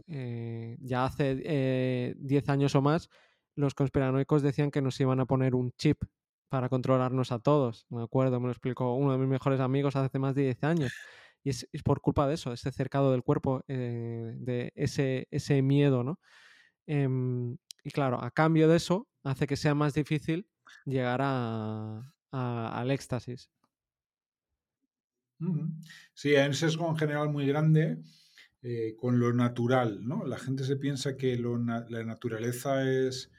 ya 0.80 1.04
hace 1.06 1.40
eh, 1.44 2.14
10 2.18 2.48
años 2.48 2.74
o 2.76 2.82
más, 2.82 3.08
los 3.56 3.74
conspiranoicos 3.74 4.42
decían 4.42 4.70
que 4.70 4.82
nos 4.82 5.00
iban 5.00 5.20
a 5.20 5.26
poner 5.26 5.54
un 5.54 5.72
chip 5.72 6.04
para 6.50 6.68
controlarnos 6.68 7.32
a 7.32 7.38
todos. 7.40 7.86
Me 7.90 8.02
acuerdo, 8.02 8.40
me 8.40 8.46
lo 8.46 8.52
explicó 8.52 8.94
uno 8.94 9.12
de 9.12 9.18
mis 9.18 9.28
mejores 9.28 9.60
amigos 9.60 9.96
hace 9.96 10.18
más 10.18 10.34
de 10.34 10.42
10 10.42 10.64
años. 10.64 10.98
Y 11.44 11.50
es, 11.50 11.66
por 11.84 12.00
culpa 12.00 12.26
de 12.28 12.34
eso, 12.34 12.52
ese 12.52 12.70
cercado 12.72 13.12
del 13.12 13.22
cuerpo, 13.22 13.64
eh, 13.68 14.34
de 14.38 14.72
ese, 14.74 15.26
ese 15.30 15.62
miedo, 15.62 16.04
¿no? 16.04 16.20
Em, 16.86 17.56
y 17.84 17.90
claro, 17.90 18.22
a 18.22 18.30
cambio 18.30 18.68
de 18.68 18.76
eso, 18.76 19.08
hace 19.24 19.46
que 19.46 19.56
sea 19.56 19.74
más 19.74 19.94
difícil 19.94 20.46
llegar 20.84 21.20
a, 21.22 22.12
al 22.30 22.90
éxtasis. 22.90 23.50
Sí, 26.14 26.36
hay 26.36 26.46
un 26.46 26.54
sesgo 26.54 26.88
en 26.88 26.96
general 26.96 27.30
muy 27.30 27.46
grande 27.46 27.98
eh, 28.62 28.94
con 28.96 29.18
lo 29.18 29.32
natural, 29.32 30.06
¿no? 30.06 30.24
La 30.24 30.38
gente 30.38 30.64
se 30.64 30.76
piensa 30.76 31.16
que 31.16 31.36
lo 31.36 31.58
la 31.58 32.04
naturaleza 32.04 32.88
es, 32.88 33.30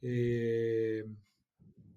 eh, 0.00 1.04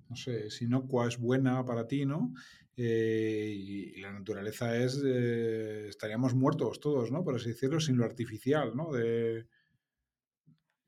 no 0.08 0.16
sé, 0.16 0.48
es 0.48 0.62
inocua, 0.62 1.08
es 1.08 1.18
buena 1.18 1.66
para 1.66 1.88
ti, 1.88 2.06
¿no? 2.06 2.34
Eh, 2.78 3.54
y, 3.56 4.02
la 4.02 4.12
naturaleza 4.12 4.76
es, 4.78 5.02
eh, 5.06 5.88
estaríamos 5.88 6.36
muertos 6.36 6.80
todos, 6.80 7.12
¿no? 7.12 7.24
Por 7.24 7.36
así 7.36 7.50
decirlo, 7.50 7.80
sin 7.80 7.98
lo 7.98 8.06
artificial, 8.06 8.76
¿no? 8.76 8.92
De, 8.92 9.48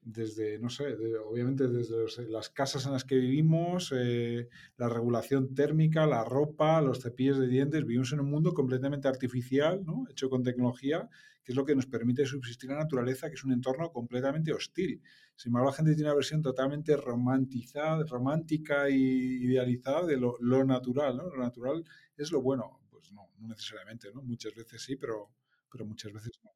desde, 0.02 0.58
no 0.60 0.70
sé, 0.70 0.96
obviamente 1.26 1.68
desde 1.68 2.30
las 2.30 2.50
casas 2.50 2.86
en 2.86 2.94
las 2.94 3.04
que 3.04 3.16
vivimos, 3.16 3.94
eh, 3.96 4.48
la 4.78 4.88
regulación 4.88 5.54
térmica, 5.54 6.08
la 6.08 6.24
ropa, 6.24 6.82
los 6.82 7.02
cepillos 7.02 7.40
de 7.40 7.48
dientes, 7.48 7.86
vivimos 7.86 8.14
en 8.14 8.22
un 8.22 8.30
mundo 8.30 8.54
completamente 8.54 9.10
artificial, 9.10 9.84
¿no? 9.86 10.06
hecho 10.10 10.30
con 10.30 10.44
tecnología, 10.44 11.10
que 11.48 11.54
es 11.54 11.56
lo 11.56 11.64
que 11.64 11.76
nos 11.76 11.86
permite 11.86 12.26
subsistir 12.26 12.70
la 12.70 12.76
naturaleza, 12.76 13.30
que 13.30 13.36
es 13.36 13.44
un 13.46 13.54
entorno 13.54 13.90
completamente 13.90 14.52
hostil. 14.52 15.02
Sin 15.34 15.52
embargo, 15.52 15.70
la 15.70 15.76
gente 15.78 15.94
tiene 15.96 16.10
una 16.10 16.16
versión 16.16 16.42
totalmente 16.42 16.98
romantizada, 16.98 18.04
romántica 18.06 18.90
y 18.90 19.46
idealizada 19.46 20.06
de 20.06 20.18
lo, 20.18 20.36
lo 20.42 20.66
natural, 20.66 21.16
¿no? 21.16 21.30
Lo 21.30 21.38
natural 21.42 21.86
es 22.18 22.34
lo 22.34 22.42
bueno. 22.42 22.82
Pues 22.92 23.14
no, 23.14 23.30
no 23.40 23.48
necesariamente, 23.48 24.10
¿no? 24.14 24.22
Muchas 24.24 24.54
veces 24.56 24.82
sí, 24.84 24.98
pero, 24.98 25.30
pero 25.72 25.86
muchas 25.86 26.12
veces 26.12 26.34
no. 26.44 26.52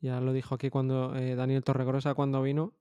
Ya 0.00 0.20
lo 0.20 0.34
dijo 0.34 0.56
aquí 0.56 0.68
cuando 0.68 1.16
eh, 1.16 1.34
Daniel 1.34 1.64
Torregrosa 1.64 2.12
cuando 2.12 2.42
vino, 2.42 2.74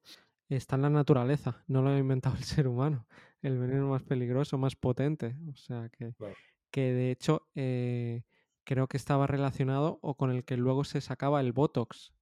está 0.50 0.76
en 0.76 0.82
la 0.82 0.90
naturaleza, 0.90 1.64
no 1.68 1.82
lo 1.82 1.92
ha 1.92 1.98
inventado 1.98 2.36
el 2.36 2.44
ser 2.44 2.68
humano. 2.68 3.08
El 3.42 3.58
veneno 3.58 3.88
más 3.88 4.04
peligroso, 4.04 4.58
más 4.58 4.76
potente. 4.76 5.38
O 5.50 5.56
sea 5.56 5.88
que, 5.88 6.12
Claro. 6.12 6.36
que 6.72 6.92
de 6.92 7.12
hecho 7.12 7.48
eh, 7.56 8.24
creo 8.68 8.88
que 8.88 8.98
estaba 8.98 9.28
relacionado 9.28 9.98
o 10.02 10.18
con 10.18 10.30
el 10.30 10.44
que 10.44 10.58
luego 10.58 10.84
se 10.84 11.00
sacaba 11.00 11.40
el 11.40 11.54
Botox, 11.54 12.14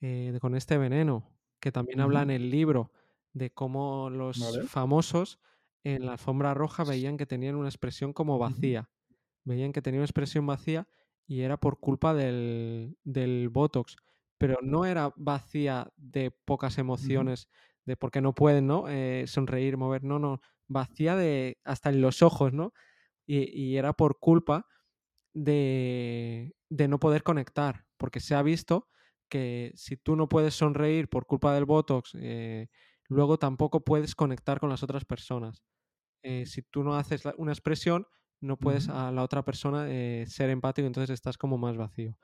eh, 0.00 0.36
con 0.40 0.56
este 0.56 0.78
veneno, 0.78 1.30
que 1.60 1.70
también 1.70 2.00
Uh 2.00 2.02
habla 2.02 2.22
en 2.22 2.30
el 2.30 2.50
libro 2.50 2.90
de 3.32 3.52
cómo 3.54 4.10
los 4.10 4.40
vale. 4.40 4.66
famosos 4.66 5.38
en 5.84 6.06
la 6.06 6.12
alfombra 6.12 6.54
roja 6.54 6.82
veían 6.82 7.16
que 7.16 7.26
tenían 7.26 7.54
una 7.54 7.68
expresión 7.68 8.12
como 8.12 8.36
vacía. 8.36 8.80
Uh 8.80 9.14
-huh. 9.14 9.16
Veían 9.44 9.72
que 9.72 9.80
tenían 9.80 10.00
una 10.00 10.06
expresión 10.06 10.44
vacía 10.44 10.88
y 11.28 11.42
era 11.42 11.56
por 11.56 11.78
culpa 11.78 12.14
del, 12.14 12.96
del 13.04 13.48
Botox. 13.48 13.94
Pero 14.38 14.58
no 14.60 14.86
era 14.86 15.12
vacía 15.16 15.92
de 15.96 16.32
pocas 16.32 16.78
emociones, 16.78 17.44
uh 17.44 17.48
-huh. 17.48 17.82
de 17.86 17.96
porque 17.96 18.20
no 18.20 18.34
pueden, 18.34 18.66
¿no? 18.66 18.88
Eh, 18.88 19.24
sonreír, 19.28 19.76
mover, 19.76 20.02
no, 20.02 20.18
no. 20.18 20.40
Vacía 20.66 21.14
de 21.14 21.58
hasta 21.64 21.90
en 21.90 22.00
los 22.00 22.22
ojos, 22.22 22.52
¿no? 22.52 22.72
Y, 23.24 23.48
y 23.56 23.76
era 23.76 23.92
por 23.92 24.18
culpa 24.18 24.66
de, 25.34 26.54
de, 26.68 26.88
no 26.88 26.98
poder 26.98 27.22
conectar, 27.22 27.84
porque 27.96 28.20
se 28.20 28.34
ha 28.34 28.42
visto 28.42 28.88
que 29.32 29.72
si 29.76 29.96
tú 29.96 30.14
no 30.14 30.28
puedes 30.28 30.54
sonreír 30.54 31.08
por 31.08 31.24
culpa 31.24 31.54
del 31.54 31.64
Botox, 31.64 32.14
eh, 32.20 32.68
luego 33.08 33.38
tampoco 33.38 33.82
puedes 33.82 34.14
conectar 34.14 34.60
con 34.60 34.68
las 34.68 34.82
otras 34.82 35.06
personas. 35.06 35.62
Eh, 36.22 36.44
si 36.44 36.60
tú 36.60 36.84
no 36.84 36.96
haces 36.96 37.24
la, 37.24 37.34
una 37.38 37.52
expresión, 37.52 38.06
no 38.42 38.58
puedes 38.58 38.90
a 38.90 39.10
la 39.10 39.22
otra 39.22 39.42
persona 39.42 39.86
eh, 39.88 40.26
ser 40.28 40.50
empático, 40.50 40.86
entonces 40.86 41.14
estás 41.14 41.38
como 41.38 41.56
más 41.56 41.78
vacío. 41.78 42.14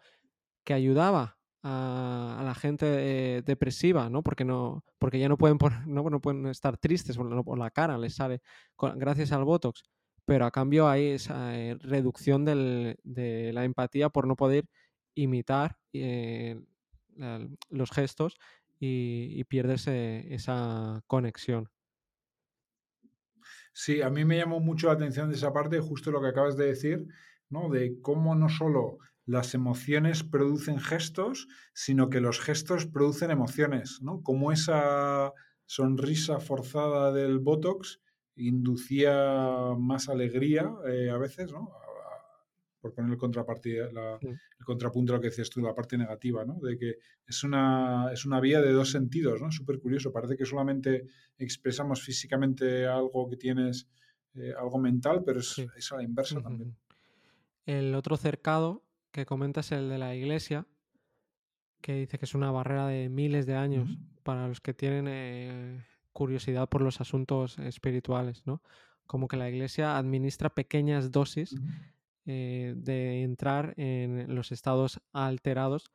Que 0.65 0.75
ayudaba 0.75 1.39
a, 1.63 2.37
a 2.41 2.43
la 2.43 2.55
gente 2.55 3.43
depresiva, 3.43 4.11
¿no? 4.11 4.23
Porque, 4.23 4.45
no, 4.45 4.85
porque 4.99 5.19
ya 5.19 5.31
no 5.31 5.39
pueden, 5.39 5.57
poner, 5.57 5.79
no, 5.89 6.03
no, 6.11 6.21
pueden 6.21 6.47
estar 6.47 6.77
tristes 6.77 7.17
por 7.17 7.33
la, 7.33 7.43
por 7.43 7.59
la 7.59 7.71
cara, 7.71 7.97
les 7.97 8.17
sale 8.17 8.43
con, 8.77 8.99
gracias 8.99 9.33
al 9.33 9.45
Botox. 9.45 9.83
Pero 10.29 10.45
a 10.45 10.51
cambio 10.51 10.91
hay 10.91 11.07
esa 11.07 11.59
eh, 11.59 11.75
reducción 11.81 12.45
de 12.45 13.51
la 13.55 13.65
empatía 13.65 14.11
por 14.11 14.27
no 14.27 14.37
poder 14.37 14.67
imitar 15.15 15.79
eh, 15.95 16.61
los 17.71 17.91
gestos 17.91 18.37
y, 18.79 19.33
y 19.41 19.45
pierdes 19.45 19.87
esa 19.89 21.03
conexión. 21.07 21.71
Sí, 23.73 24.03
a 24.03 24.11
mí 24.11 24.27
me 24.27 24.37
llamó 24.37 24.61
mucho 24.61 24.89
la 24.89 24.93
atención 24.93 25.31
de 25.31 25.37
esa 25.37 25.55
parte, 25.55 25.81
justo 25.81 26.11
lo 26.11 26.21
que 26.21 26.29
acabas 26.29 26.59
de 26.59 26.67
decir, 26.67 27.07
¿no? 27.49 27.71
De 27.71 27.99
cómo 28.03 28.35
no 28.35 28.51
solo 28.51 28.99
las 29.25 29.55
emociones 29.55 30.25
producen 30.25 30.79
gestos, 30.79 31.49
sino 31.73 32.11
que 32.11 32.21
los 32.21 32.39
gestos 32.39 32.85
producen 32.85 33.31
emociones, 33.31 34.01
¿no? 34.03 34.23
Como 34.23 34.53
esa 34.53 35.33
sonrisa 35.65 36.39
forzada 36.39 37.13
del 37.13 37.39
Botox 37.39 38.03
inducía 38.39 39.75
más 39.79 40.09
alegría 40.09 40.73
eh, 40.87 41.11
a 41.11 41.19
veces, 41.19 41.53
¿no? 41.53 41.71
por 42.81 42.95
poner 42.95 43.13
el 43.13 43.19
contrapartida, 43.19 43.91
la, 43.93 44.19
sí. 44.21 44.29
el 44.29 44.65
contrapunto 44.65 45.13
a 45.13 45.17
lo 45.17 45.21
que 45.23 45.29
decías 45.29 45.51
tú, 45.51 45.61
la 45.61 45.75
parte 45.75 45.99
negativa, 45.99 46.45
¿no? 46.45 46.61
De 46.61 46.79
que 46.79 46.97
es 47.27 47.45
una, 47.45 48.11
es 48.13 48.25
una 48.25 48.41
vía 48.41 48.61
de 48.61 48.73
dos 48.73 48.91
sentidos, 48.91 49.41
¿no? 49.41 49.51
Súper 49.51 49.81
curioso. 49.81 50.13
Parece 50.13 50.37
que 50.37 50.45
solamente 50.45 51.07
expresamos 51.39 52.03
físicamente 52.03 52.87
algo 52.87 53.29
que 53.29 53.37
tienes, 53.37 53.89
eh, 54.35 54.53
algo 54.57 54.79
mental, 54.79 55.23
pero 55.25 55.41
es, 55.41 55.49
sí. 55.49 55.67
es, 55.77 55.93
a 55.93 55.97
la 55.97 56.03
inversa 56.05 56.37
uh 56.37 56.41
-huh. 56.41 56.45
también. 56.45 56.77
El 57.67 57.95
otro 57.95 58.17
cercado 58.17 58.85
que 59.11 59.27
comentas 59.27 59.67
es 59.67 59.79
el 59.79 59.89
de 59.89 59.99
la 59.99 60.15
iglesia, 60.15 60.67
que 61.81 61.95
dice 61.95 62.19
que 62.19 62.25
es 62.25 62.35
una 62.35 62.51
barrera 62.51 62.87
de 62.87 63.09
miles 63.09 63.47
de 63.47 63.55
años 63.57 63.89
uh 63.89 63.93
-huh. 63.93 64.23
para 64.23 64.47
los 64.49 64.61
que 64.61 64.75
tienen 64.75 65.07
eh, 65.09 65.85
curiosidad 66.19 66.69
por 66.69 66.83
los 66.83 67.01
asuntos 67.01 67.59
espirituales, 67.59 68.43
¿no? 68.45 68.61
Como 69.07 69.29
que 69.29 69.37
la 69.37 69.49
iglesia 69.49 69.97
administra 69.97 70.51
pequeñas 70.51 71.11
dosis 71.11 71.53
uh 71.53 71.57
-huh 71.57 71.99
eh, 72.31 72.75
de 72.77 73.23
entrar 73.23 73.73
en 73.79 74.35
los 74.35 74.53
estados 74.53 75.01
alterados, 75.15 75.91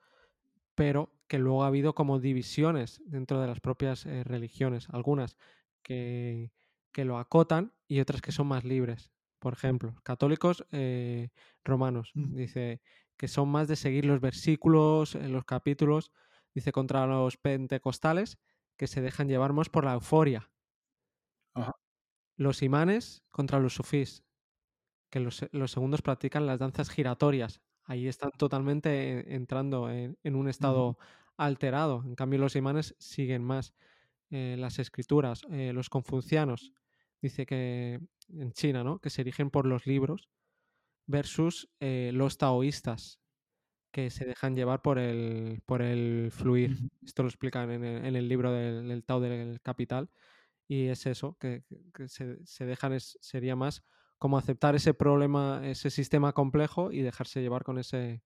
pero 0.73 1.11
que 1.27 1.37
luego 1.37 1.63
ha 1.63 1.67
habido 1.67 1.93
como 1.93 2.19
divisiones 2.19 3.03
dentro 3.05 3.39
de 3.39 3.45
las 3.45 3.59
propias 3.59 4.07
eh, 4.07 4.23
religiones, 4.23 4.89
algunas 4.89 5.37
que, 5.83 6.51
que, 6.91 7.05
lo 7.05 7.19
acotan 7.19 7.71
y 7.87 7.99
otras 7.99 8.19
que 8.23 8.31
son 8.31 8.47
más 8.47 8.63
libres. 8.63 9.11
Por 9.37 9.53
ejemplo, 9.53 9.93
católicos 10.01 10.65
eh, 10.71 11.29
romanos, 11.63 12.09
dice 12.15 12.81
que 13.15 13.27
son 13.27 13.49
más 13.49 13.67
de 13.67 13.75
seguir 13.75 14.05
los 14.05 14.19
versículos, 14.19 15.13
los 15.13 15.45
capítulos, 15.45 16.11
dice 16.55 16.71
contra 16.71 17.05
los 17.05 17.37
pentecostales 17.37 18.39
que 18.77 18.87
se 18.87 19.01
dejan 19.01 19.27
llevar 19.27 19.53
más 19.53 19.69
por 19.69 19.85
la 19.85 19.93
euforia. 19.93 20.51
Ajá. 21.53 21.73
Los 22.35 22.63
imanes 22.63 23.23
contra 23.31 23.59
los 23.59 23.75
sufís, 23.75 24.23
que 25.09 25.19
los, 25.19 25.45
los, 25.51 25.71
segundos 25.71 26.01
practican 26.01 26.45
las 26.45 26.59
danzas 26.59 26.89
giratorias. 26.89 27.61
Ahí 27.83 28.07
están 28.07 28.31
totalmente 28.31 29.35
entrando 29.35 29.89
en, 29.89 30.17
en 30.23 30.35
un 30.35 30.47
estado 30.47 30.89
uh 30.89 30.93
-huh. 30.93 30.97
alterado. 31.37 32.03
En 32.05 32.15
cambio, 32.15 32.39
los 32.39 32.55
imanes 32.55 32.95
siguen 32.97 33.43
más 33.43 33.73
eh, 34.35 34.55
las 34.57 34.79
escrituras. 34.79 35.43
Eh, 35.51 35.73
los 35.73 35.89
confucianos, 35.89 36.73
dice 37.21 37.45
que 37.45 37.99
en 38.29 38.51
China, 38.53 38.83
¿no? 38.83 38.97
Que 38.97 39.11
se 39.11 39.21
erigen 39.21 39.51
por 39.51 39.67
los 39.67 39.85
libros, 39.85 40.27
versus 41.05 41.69
eh, 41.79 42.09
los 42.15 42.39
taoístas, 42.39 43.19
que 43.93 44.09
se 44.09 44.25
dejan 44.25 44.55
llevar 44.55 44.81
por 44.81 44.97
el, 44.97 45.61
por 45.65 45.81
el 45.81 46.31
fluir. 46.31 46.75
Esto 47.05 47.21
lo 47.21 47.29
explican 47.29 47.69
en 47.71 47.83
el, 48.15 48.27
libro 48.27 48.51
del, 48.51 49.03
Tao 49.05 49.21
del 49.21 49.61
Capital. 49.61 50.09
Y 50.67 50.87
es 50.87 51.05
eso, 51.05 51.37
que, 51.39 51.63
se, 52.07 52.65
dejan, 52.65 52.99
sería 52.99 53.55
más 53.55 53.83
como 54.17 54.37
aceptar 54.37 54.75
ese 54.75 54.93
problema, 54.95 55.61
ese 55.63 55.91
sistema 55.91 56.33
complejo 56.33 56.91
y 56.91 57.01
dejarse 57.01 57.41
llevar 57.41 57.63
con, 57.63 57.77
ese, 57.77 58.23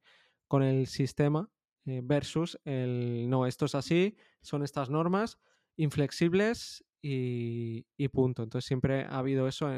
con 0.47 0.63
el 0.63 0.87
sistema 0.87 1.49
eh, 1.85 2.01
versus 2.01 2.57
el 2.63 3.29
no, 3.29 3.45
esto 3.45 3.65
es 3.65 3.75
así, 3.75 4.15
son 4.41 4.63
estas 4.63 4.89
normas 4.89 5.37
inflexibles 5.75 6.85
y, 7.01 7.83
punto. 8.13 8.43
Entonces 8.43 8.65
siempre 8.65 9.03
ha 9.03 9.17
habido 9.17 9.47
eso 9.47 9.69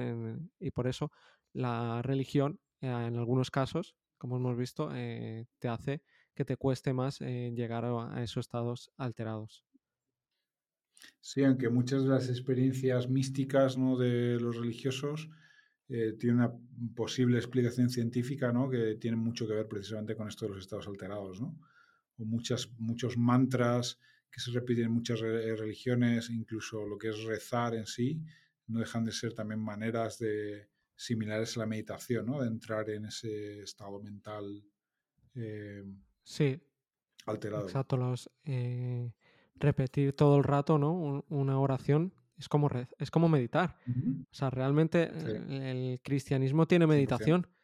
y 0.59 0.69
por 0.71 0.87
eso 0.87 1.11
la 1.53 2.01
religión 2.03 2.59
eh, 2.81 2.87
en 2.87 3.17
algunos 3.17 3.49
casos 3.49 3.95
como 4.19 4.37
hemos 4.37 4.55
visto, 4.55 4.91
eh, 4.93 5.47
te 5.57 5.67
hace 5.67 6.03
que 6.35 6.45
te 6.45 6.57
cueste 6.57 6.93
más 6.93 7.19
eh, 7.21 7.51
llegar 7.55 7.85
a, 7.85 8.21
esos 8.21 8.45
estados 8.45 8.91
alterados. 8.97 9.65
Sí, 11.21 11.43
aunque 11.43 11.69
muchas 11.69 12.03
de 12.03 12.09
las 12.09 12.29
experiencias 12.29 13.09
místicas 13.09 13.77
¿no? 13.77 13.97
de 13.97 14.39
los 14.39 14.57
religiosos 14.57 15.29
eh, 15.87 16.13
tienen 16.19 16.41
una 16.41 16.53
posible 16.95 17.37
explicación 17.37 17.89
científica 17.89 18.51
¿no? 18.51 18.69
que 18.69 18.95
tiene 18.95 19.17
mucho 19.17 19.47
que 19.47 19.53
ver 19.53 19.67
precisamente 19.67 20.15
con 20.15 20.27
esto 20.27 20.45
de 20.45 20.51
los 20.51 20.61
estados 20.61 20.87
alterados. 20.87 21.41
¿no? 21.41 21.57
O 22.17 22.25
muchas, 22.25 22.69
muchos 22.77 23.17
mantras 23.17 23.99
que 24.29 24.41
se 24.41 24.51
repiten 24.51 24.85
en 24.85 24.91
muchas 24.91 25.21
religiones, 25.21 26.29
incluso 26.29 26.85
lo 26.85 26.97
que 26.97 27.09
es 27.09 27.23
rezar 27.23 27.73
en 27.73 27.87
sí, 27.87 28.21
no 28.67 28.79
dejan 28.79 29.03
de 29.05 29.11
ser 29.11 29.33
también 29.33 29.59
maneras 29.59 30.19
de, 30.19 30.69
similares 30.99 31.55
a 31.55 31.61
la 31.61 31.65
meditación, 31.65 32.25
¿no? 32.25 32.41
De 32.41 32.47
entrar 32.47 32.89
en 32.89 33.05
ese 33.05 33.61
estado 33.61 34.01
mental 34.01 34.61
eh, 35.33 35.85
sí, 36.23 36.61
alterado. 37.25 37.63
Exacto, 37.63 37.95
los, 37.95 38.29
eh, 38.43 39.13
repetir 39.55 40.13
todo 40.13 40.37
el 40.37 40.43
rato, 40.43 40.77
¿no? 40.77 41.23
una 41.29 41.57
oración 41.57 42.13
es 42.37 42.49
como, 42.49 42.69
es 42.97 43.11
como 43.11 43.29
meditar. 43.29 43.77
O 44.29 44.33
sea, 44.33 44.49
realmente 44.49 45.03
el, 45.03 46.01
cristianismo 46.03 46.67
tiene 46.67 46.85
meditación. 46.85 47.47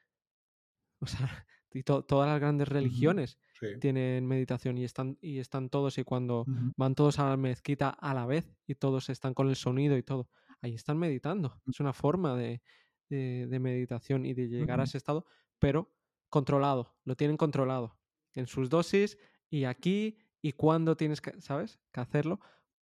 O 1.00 1.08
sea, 1.08 1.46
y 1.74 1.84
todas 1.84 2.28
las 2.28 2.40
grandes 2.40 2.70
religiones 2.70 3.38
tienen 3.82 4.26
meditación 4.26 4.78
y 4.78 4.86
están, 4.86 5.20
y 5.22 5.40
están 5.40 5.70
todos, 5.70 5.98
y 5.98 6.06
cuando 6.06 6.46
van 6.78 6.96
todos 6.96 7.20
a 7.20 7.30
la 7.30 7.38
mezquita 7.38 7.90
a 7.90 8.14
la 8.14 8.26
vez 8.26 8.50
y 8.66 8.76
todos 8.76 9.10
están 9.10 9.34
con 9.34 9.50
el 9.50 9.58
sonido 9.58 9.98
y 9.98 10.04
todo, 10.04 10.30
ahí 10.62 10.74
están 10.74 10.98
meditando. 10.98 11.62
Es 11.68 11.82
una 11.82 11.92
forma 11.92 12.36
de, 12.36 12.62
de, 13.10 13.60
meditación 13.60 14.26
y 14.26 14.34
de 14.34 14.48
llegar 14.48 14.80
a 14.80 14.84
ese 14.84 14.98
estado, 14.98 15.26
pero 15.60 15.92
controlado, 16.30 16.96
lo 17.04 17.16
tienen 17.16 17.38
controlado 17.38 17.98
en 18.34 18.48
sus 18.48 18.70
dosis 18.70 19.18
y 19.50 19.66
aquí 19.66 20.18
y 20.42 20.54
cuándo 20.54 20.96
tienes 20.98 21.22
que, 21.22 21.40
¿sabes? 21.42 21.80
Que 21.92 22.02
hacerlo, 22.02 22.40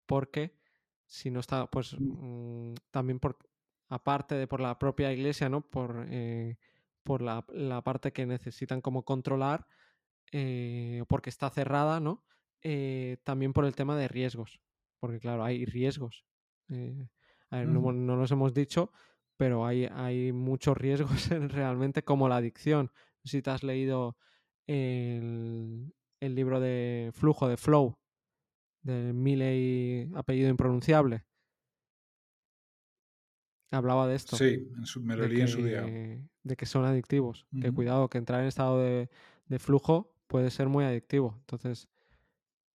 porque 0.05 0.57
si 1.05 1.29
no 1.29 1.39
está, 1.39 1.67
pues 1.67 1.95
mm, 1.99 2.73
también 2.89 3.19
por, 3.19 3.37
aparte 3.89 4.35
de 4.35 4.47
por 4.47 4.61
la 4.61 4.79
propia 4.79 5.11
iglesia, 5.11 5.49
¿no? 5.49 5.61
Por, 5.61 6.05
eh, 6.09 6.57
por 7.03 7.21
la, 7.21 7.41
parte 7.83 8.13
que 8.13 8.25
necesitan 8.25 8.81
como 8.81 9.03
controlar, 9.03 9.67
eh, 10.31 11.03
porque 11.09 11.29
está 11.29 11.49
cerrada, 11.49 11.99
¿no? 11.99 12.23
Eh, 12.61 13.17
también 13.23 13.53
por 13.53 13.65
el 13.65 13.75
tema 13.75 13.97
de 13.97 14.07
riesgos, 14.07 14.61
porque 14.99 15.19
claro, 15.19 15.43
hay 15.43 15.65
riesgos. 15.65 16.25
a 16.69 17.57
ver, 17.57 17.67
no, 17.67 17.91
no, 17.91 18.15
los 18.15 18.31
hemos 18.31 18.53
dicho, 18.53 18.91
pero 19.41 19.65
hay, 19.65 19.85
hay 19.91 20.31
muchos 20.31 20.77
riesgos 20.77 21.27
realmente 21.51 22.03
como 22.03 22.29
la 22.29 22.35
adicción. 22.35 22.91
Si 23.23 23.41
te 23.41 23.49
has 23.49 23.63
leído 23.63 24.15
el, 24.67 25.91
libro 26.19 26.59
de 26.59 27.09
Flujo, 27.11 27.47
de 27.47 27.57
Flow, 27.57 27.97
de 28.83 29.13
Milley, 29.13 30.11
apellido 30.13 30.47
impronunciable. 30.47 31.25
Hablaba 33.71 34.05
de 34.05 34.13
esto. 34.13 34.35
Sí, 34.35 34.69
en 34.77 34.85
su, 34.85 35.01
me 35.01 35.15
lo 35.15 35.27
leí 35.27 35.41
en 35.41 35.47
su 35.47 35.65
día. 35.65 35.87
De 35.87 36.55
que 36.55 36.67
son 36.67 36.85
adictivos. 36.85 37.47
Que 37.59 37.71
cuidado, 37.71 38.11
que 38.11 38.19
entrar 38.19 38.41
en 38.41 38.47
estado 38.47 38.79
de, 38.79 39.09
de, 39.47 39.57
flujo 39.57 40.13
puede 40.27 40.51
ser 40.51 40.69
muy 40.69 40.83
adictivo. 40.83 41.37
Entonces, 41.39 41.89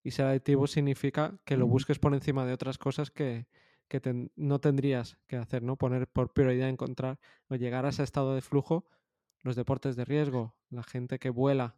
y 0.03 0.11
ser 0.11 0.27
adictivo 0.27 0.67
significa 0.67 1.39
que 1.45 1.57
lo 1.57 1.69
busques 1.69 2.01
por 2.01 2.13
encima 2.13 2.45
de 2.45 2.53
otras 2.53 2.77
cosas 2.77 3.13
que, 3.13 3.47
que 3.89 4.31
no 4.37 4.61
tendrías 4.61 5.19
que 5.27 5.37
hacer, 5.37 5.63
¿no? 5.63 5.77
Poner 5.77 6.09
por 6.09 6.33
prioridad 6.33 6.69
encontrar 6.69 7.19
o 7.49 7.55
llegar 7.55 7.87
a 7.87 7.91
ese 7.91 8.03
estado 8.03 8.35
de 8.35 8.43
flujo, 8.43 8.87
los 9.43 9.57
deportes 9.57 9.97
de 9.97 10.05
riesgo, 10.05 10.57
la 10.71 10.83
gente 10.83 11.19
que 11.19 11.31
vuela. 11.31 11.77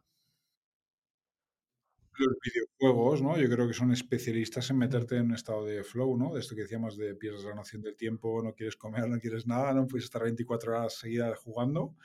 Los 2.17 2.35
videojuegos, 2.43 3.21
¿no? 3.21 3.37
Yo 3.37 3.49
creo 3.49 3.67
que 3.67 3.73
son 3.73 3.91
especialistas 3.91 4.69
en 4.71 4.77
meterte 4.77 5.17
en 5.17 5.27
un 5.27 5.35
estado 5.35 5.65
de 5.65 5.83
flow, 5.83 6.17
¿no? 6.17 6.33
De 6.33 6.41
esto 6.41 6.55
que 6.55 6.63
decíamos 6.63 6.97
de 6.97 7.15
pierdes 7.15 7.43
la 7.43 7.55
noción 7.55 7.81
del 7.81 7.95
tiempo, 7.95 8.41
no 8.43 8.53
quieres 8.53 8.75
comer, 8.75 9.07
no 9.07 9.19
quieres 9.19 9.47
nada, 9.47 9.73
no 9.73 9.87
puedes 9.87 10.05
estar 10.05 10.23
24 10.23 10.71
horas 10.71 10.93
seguidas 10.95 11.37
jugando, 11.39 11.95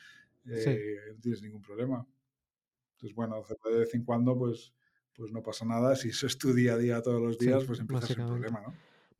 eh, 0.46 0.96
no 1.14 1.20
tienes 1.20 1.42
ningún 1.42 1.62
problema. 1.62 2.06
Entonces, 2.92 3.16
bueno, 3.16 3.42
de 3.64 3.78
vez 3.78 3.94
en 3.94 4.04
cuando, 4.04 4.38
pues, 4.38 4.72
pues 5.14 5.32
no 5.32 5.42
pasa 5.42 5.64
nada. 5.64 5.96
Si 5.96 6.10
eso 6.10 6.26
es 6.26 6.38
tu 6.38 6.52
día 6.52 6.74
a 6.74 6.78
día 6.78 7.02
todos 7.02 7.20
los 7.20 7.38
días, 7.38 7.64
pues 7.64 7.80
empieza 7.80 8.04
a 8.04 8.08
ser 8.08 8.20
un 8.20 8.28
problema, 8.28 8.60
¿no? 8.60 8.74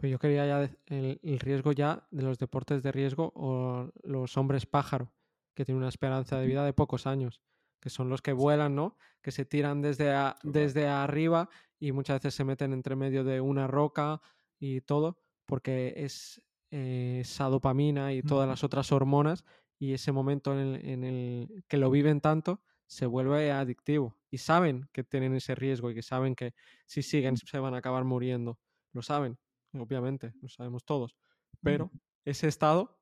Pero 0.05 0.12
yo 0.12 0.18
quería 0.18 0.44
ya 0.46 0.70
el, 0.88 1.40
riesgo 1.40 1.72
ya 1.72 2.07
de 2.11 2.24
los 2.24 2.38
deportes 2.38 2.82
de 2.82 2.92
riesgo 2.92 3.32
o 3.34 3.90
los 4.02 4.36
hombres 4.36 4.66
pájaro, 4.66 5.11
que 5.55 5.64
tienen 5.64 5.78
una 5.78 5.88
esperanza 5.88 6.38
de 6.38 6.46
vida 6.46 6.62
de 6.62 6.74
pocos 6.74 7.07
años, 7.07 7.40
que 7.80 7.88
son 7.88 8.11
los 8.11 8.20
que 8.20 8.34
vuelan, 8.34 8.74
¿no? 8.74 8.98
Que 9.22 9.30
se 9.30 9.46
tiran 9.46 9.80
desde, 9.80 10.12
desde 10.42 10.88
arriba 10.88 11.48
y 11.80 11.92
muchas 11.92 12.18
veces 12.18 12.34
se 12.34 12.44
meten 12.44 12.74
entre 12.74 12.96
medio 12.96 13.24
de 13.24 13.40
una 13.40 13.66
roca 13.66 14.20
y 14.61 14.82
todo, 14.82 15.16
porque 15.46 15.94
es 15.96 16.42
eh, 16.70 17.20
esa 17.22 17.46
dopamina 17.46 18.12
y 18.12 18.20
todas 18.20 18.46
las 18.46 18.62
otras 18.62 18.92
hormonas 18.92 19.46
y 19.78 19.94
ese 19.94 20.12
momento 20.12 20.52
en 20.52 21.02
el, 21.02 21.64
que 21.66 21.78
lo 21.78 21.90
viven 21.90 22.20
tanto 22.20 22.61
se 22.84 23.07
vuelve 23.07 23.50
adictivo 23.52 24.18
y 24.30 24.36
saben 24.36 24.86
que 24.92 25.02
tienen 25.02 25.34
ese 25.34 25.55
riesgo 25.55 25.90
y 25.90 25.94
que 25.94 26.02
saben 26.02 26.34
que 26.34 26.52
si 26.84 27.00
siguen 27.00 27.38
se 27.38 27.59
van 27.59 27.72
a 27.72 27.78
acabar 27.78 28.05
muriendo. 28.05 28.59
Lo 28.92 29.00
saben 29.00 29.38
obviamente, 29.79 30.33
lo 30.41 30.49
sabemos 30.49 30.85
todos, 30.85 31.16
pero 31.62 31.91
ese 32.25 32.49
estado 32.49 32.99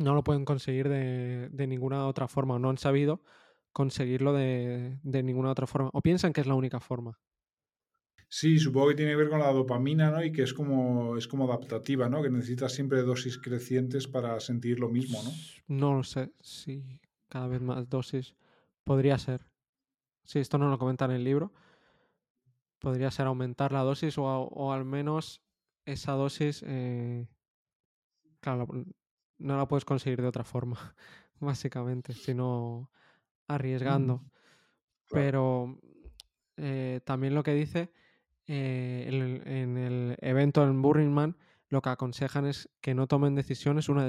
no 0.00 0.14
lo 0.14 0.24
pueden 0.24 0.44
conseguir 0.44 0.88
de, 0.88 1.66
ninguna 1.66 2.06
otra 2.06 2.26
forma, 2.26 2.58
no 2.58 2.70
han 2.70 2.78
sabido 2.78 3.22
conseguirlo 3.72 4.32
de, 4.32 4.98
ninguna 5.02 5.50
otra 5.50 5.66
forma, 5.66 5.90
o 5.92 6.00
piensan 6.00 6.32
que 6.32 6.40
es 6.40 6.46
la 6.46 6.54
única 6.54 6.80
forma. 6.80 7.18
Sí, 8.28 8.58
supongo 8.58 8.90
que 8.90 8.94
tiene 8.94 9.12
que 9.12 9.16
ver 9.16 9.28
con 9.28 9.40
la 9.40 9.52
dopamina, 9.52 10.10
¿no? 10.10 10.22
Y 10.22 10.30
que 10.30 10.42
es 10.42 10.54
como, 10.54 11.16
es 11.16 11.26
como 11.26 11.46
adaptativa, 11.46 12.08
¿no? 12.08 12.22
Que 12.22 12.30
necesitas 12.30 12.72
siempre 12.72 13.02
dosis 13.02 13.38
crecientes 13.38 14.06
para 14.06 14.38
sentir 14.38 14.78
lo 14.78 14.88
mismo, 14.88 15.20
¿no? 15.22 15.30
No 15.66 15.96
lo 15.96 16.04
sé, 16.04 16.32
sí, 16.40 17.00
cada 17.28 17.48
vez 17.48 17.60
más 17.60 17.88
dosis. 17.88 18.36
Podría 18.84 19.18
ser. 19.18 19.46
Sí, 20.24 20.38
esto 20.38 20.58
no 20.58 20.70
lo 20.70 20.78
comenta 20.78 21.06
en 21.06 21.10
el 21.10 21.24
libro. 21.24 21.52
Podría 22.78 23.10
ser 23.10 23.26
aumentar 23.26 23.72
la 23.72 23.82
dosis 23.82 24.16
o, 24.16 24.24
o 24.24 24.72
al 24.72 24.84
menos 24.84 25.42
esa 25.92 26.12
dosis, 26.12 26.62
eh, 26.66 27.26
claro, 28.40 28.66
no 29.38 29.56
la 29.56 29.66
puedes 29.66 29.84
conseguir 29.84 30.20
de 30.20 30.28
otra 30.28 30.44
forma, 30.44 30.94
básicamente, 31.40 32.12
sino 32.12 32.90
arriesgando. 33.48 34.18
Mm, 34.18 34.30
Pero 35.12 35.80
eh, 36.56 37.00
también 37.04 37.34
lo 37.34 37.42
que 37.42 37.54
dice 37.54 37.92
eh, 38.46 39.08
en 39.44 39.76
el 39.76 40.16
evento 40.20 40.64
en 40.64 40.82
Burning 40.82 41.10
Man, 41.10 41.36
lo 41.68 41.82
que 41.82 41.90
aconsejan 41.90 42.46
es 42.46 42.68
que 42.80 42.94
no 42.94 43.06
tomen 43.06 43.34
decisiones 43.34 43.88
una, 43.88 44.08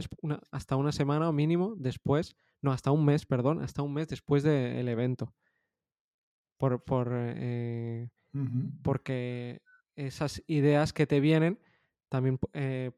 hasta 0.51 0.75
una 0.75 0.91
semana 0.91 1.29
o 1.29 1.33
mínimo 1.33 1.75
después, 1.77 2.35
no, 2.61 2.71
hasta 2.71 2.91
un 2.91 3.05
mes, 3.05 3.25
perdón, 3.25 3.61
hasta 3.61 3.83
un 3.83 3.93
mes 3.93 4.07
después 4.07 4.43
del 4.43 4.87
evento. 4.87 5.33
Por, 6.57 6.83
por 6.83 7.11
Porque 8.83 9.61
esas 9.95 10.43
ideas 10.47 10.93
que 10.93 11.07
te 11.07 11.19
vienen 11.19 11.59
también 12.11 12.37
eh, 12.51 12.91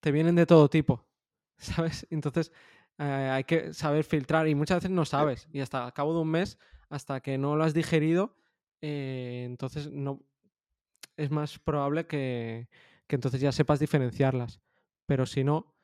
te 0.00 0.10
vienen 0.10 0.34
de 0.34 0.46
todo 0.46 0.68
tipo, 0.68 1.06
¿sabes? 1.56 2.06
Entonces 2.10 2.50
eh, 2.98 3.04
hay 3.04 3.44
que 3.44 3.72
saber 3.72 4.02
filtrar 4.02 4.48
y 4.48 4.56
muchas 4.56 4.78
veces 4.78 4.90
no 4.90 5.04
sabes 5.04 5.48
y 5.52 5.60
hasta 5.60 5.84
al 5.84 5.92
cabo 5.92 6.12
de 6.12 6.20
un 6.20 6.30
mes, 6.30 6.58
hasta 6.88 7.20
que 7.20 7.38
no 7.38 7.54
lo 7.54 7.62
has 7.62 7.72
digerido, 7.72 8.34
eh, 8.82 9.44
entonces 9.46 9.92
no 9.92 10.24
es 11.16 11.30
más 11.30 11.60
probable 11.60 12.08
que, 12.08 12.68
entonces 13.08 13.40
ya 13.40 13.52
sepas 13.52 13.78
diferenciarlas. 13.78 14.60
Pero 15.06 15.24
si 15.24 15.44
no, 15.44 15.76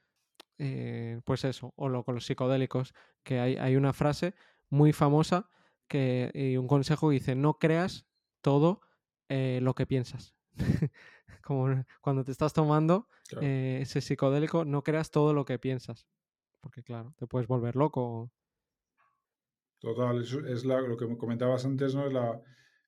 pues 1.25 1.45
eso, 1.45 1.73
o 1.77 1.89
lo 1.89 2.05
con 2.05 2.17
los 2.17 2.27
psicodélicos, 2.27 2.93
que 3.23 3.39
hay, 3.39 3.57
hay 3.57 3.77
una 3.77 3.93
frase 3.93 4.35
muy 4.69 4.93
famosa 4.93 5.49
que, 5.87 6.31
y 6.35 6.57
un 6.57 6.67
consejo 6.67 7.09
que 7.09 7.15
dice, 7.15 7.35
no 7.37 7.61
creas 7.61 8.05
todo 8.41 8.81
lo 9.29 9.75
que 9.75 9.87
piensas. 9.87 10.35
como 11.53 11.85
cuando 12.01 12.25
te 12.25 12.33
estás 12.33 12.53
tomando 12.53 13.09
eh, 13.41 13.79
ese 13.83 14.01
psicodélico, 14.01 14.65
no 14.65 14.83
creas 14.83 15.11
todo 15.11 15.33
lo 15.33 15.45
que 15.45 15.59
piensas. 15.59 16.07
Porque 16.61 16.83
claro, 16.83 17.15
te 17.19 17.27
puedes 17.27 17.49
volver 17.49 17.77
loco. 17.77 18.31
Total, 19.81 20.23
es, 20.23 20.33
es 20.33 20.65
lo 20.65 20.97
que 20.97 21.17
comentabas 21.17 21.65
antes, 21.65 21.95
¿no? 21.95 22.09
La, 22.09 22.41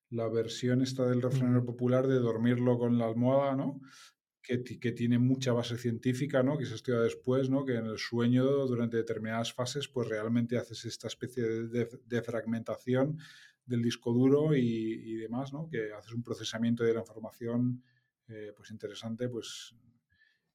la 0.09 0.29
versión 0.29 0.81
esta 0.81 1.05
del 1.05 1.21
refranero 1.21 1.65
popular 1.65 2.07
de 2.07 2.19
dormirlo 2.19 2.77
con 2.77 2.97
la 2.97 3.05
almohada, 3.05 3.55
¿no? 3.55 3.81
Que, 4.41 4.63
que, 4.63 4.91
tiene 4.91 5.17
mucha 5.17 5.53
base 5.53 5.75
científica, 5.75 6.43
¿no? 6.43 6.57
Que 6.57 6.65
se 6.65 6.75
estudia 6.75 6.99
después, 6.99 7.49
¿no? 7.49 7.65
Que 7.65 7.75
en 7.75 7.87
el 7.87 7.97
sueño, 7.97 8.45
durante 8.67 8.97
determinadas 8.97 9.51
fases, 9.51 9.87
pues 9.87 10.07
realmente 10.07 10.57
haces 10.57 10.85
esta 10.85 11.07
especie 11.07 11.43
de, 11.43 11.89
de, 12.05 12.21
fragmentación 12.21 13.17
del 13.65 13.81
disco 13.81 14.13
duro 14.13 14.55
y, 14.55 14.61
y, 14.61 15.15
demás, 15.15 15.51
¿no? 15.51 15.67
Que 15.67 15.91
haces 15.93 16.13
un 16.13 16.21
procesamiento 16.21 16.83
de 16.83 16.93
la 16.93 16.99
información, 16.99 17.83
eh, 18.27 18.53
pues 18.55 18.71
interesante, 18.71 19.29
pues 19.29 19.75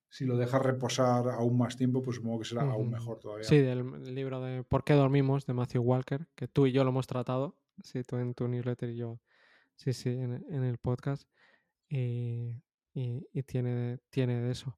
si 0.08 0.24
lo 0.24 0.36
dejas 0.36 0.62
reposar 0.62 1.28
aún 1.28 1.56
más 1.56 1.76
tiempo, 1.76 2.02
pues 2.02 2.16
supongo 2.16 2.40
que 2.40 2.44
será 2.44 2.62
aún 2.62 2.90
mejor 2.90 3.20
todavía. 3.20 3.44
Sí, 3.44 3.58
del 3.58 4.14
libro 4.14 4.40
de 4.40 4.64
¿Por 4.64 4.84
qué 4.84 4.94
dormimos? 4.94 5.46
de 5.46 5.54
Matthew 5.54 5.82
Walker, 5.82 6.26
que 6.34 6.48
tú 6.48 6.66
y 6.66 6.72
yo 6.72 6.82
lo 6.82 6.90
hemos 6.90 7.06
tratado, 7.06 7.56
sí, 7.82 8.02
tú 8.02 8.16
en 8.16 8.34
tu 8.34 8.48
newsletter 8.48 8.90
y 8.90 8.96
yo 8.96 9.20
Sí, 9.80 9.94
sí, 9.94 10.10
en, 10.10 10.62
el 10.62 10.76
podcast. 10.76 11.26
Y, 11.88 12.52
tiene, 13.46 13.98
tiene 14.10 14.42
de 14.42 14.50
eso. 14.50 14.76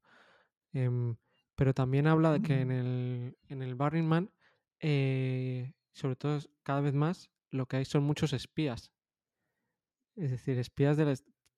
Em, 0.71 1.17
pero 1.55 1.73
también 1.73 2.07
habla 2.07 2.31
de 2.31 2.41
que 2.41 2.61
en 2.61 2.69
mm. 2.69 2.71
el, 2.71 3.37
en 3.49 3.61
el 3.63 3.75
Burning 3.75 4.05
Man, 4.05 4.31
eh, 4.79 5.73
sobre 5.91 6.15
todo 6.15 6.39
cada 6.63 6.79
vez 6.79 6.93
más, 6.93 7.29
lo 7.49 7.65
que 7.65 7.75
hay 7.75 7.85
son 7.85 8.03
muchos 8.03 8.31
espías. 8.31 8.93
Es 10.15 10.31
decir, 10.31 10.57
espías 10.57 10.95
del... 10.95 11.17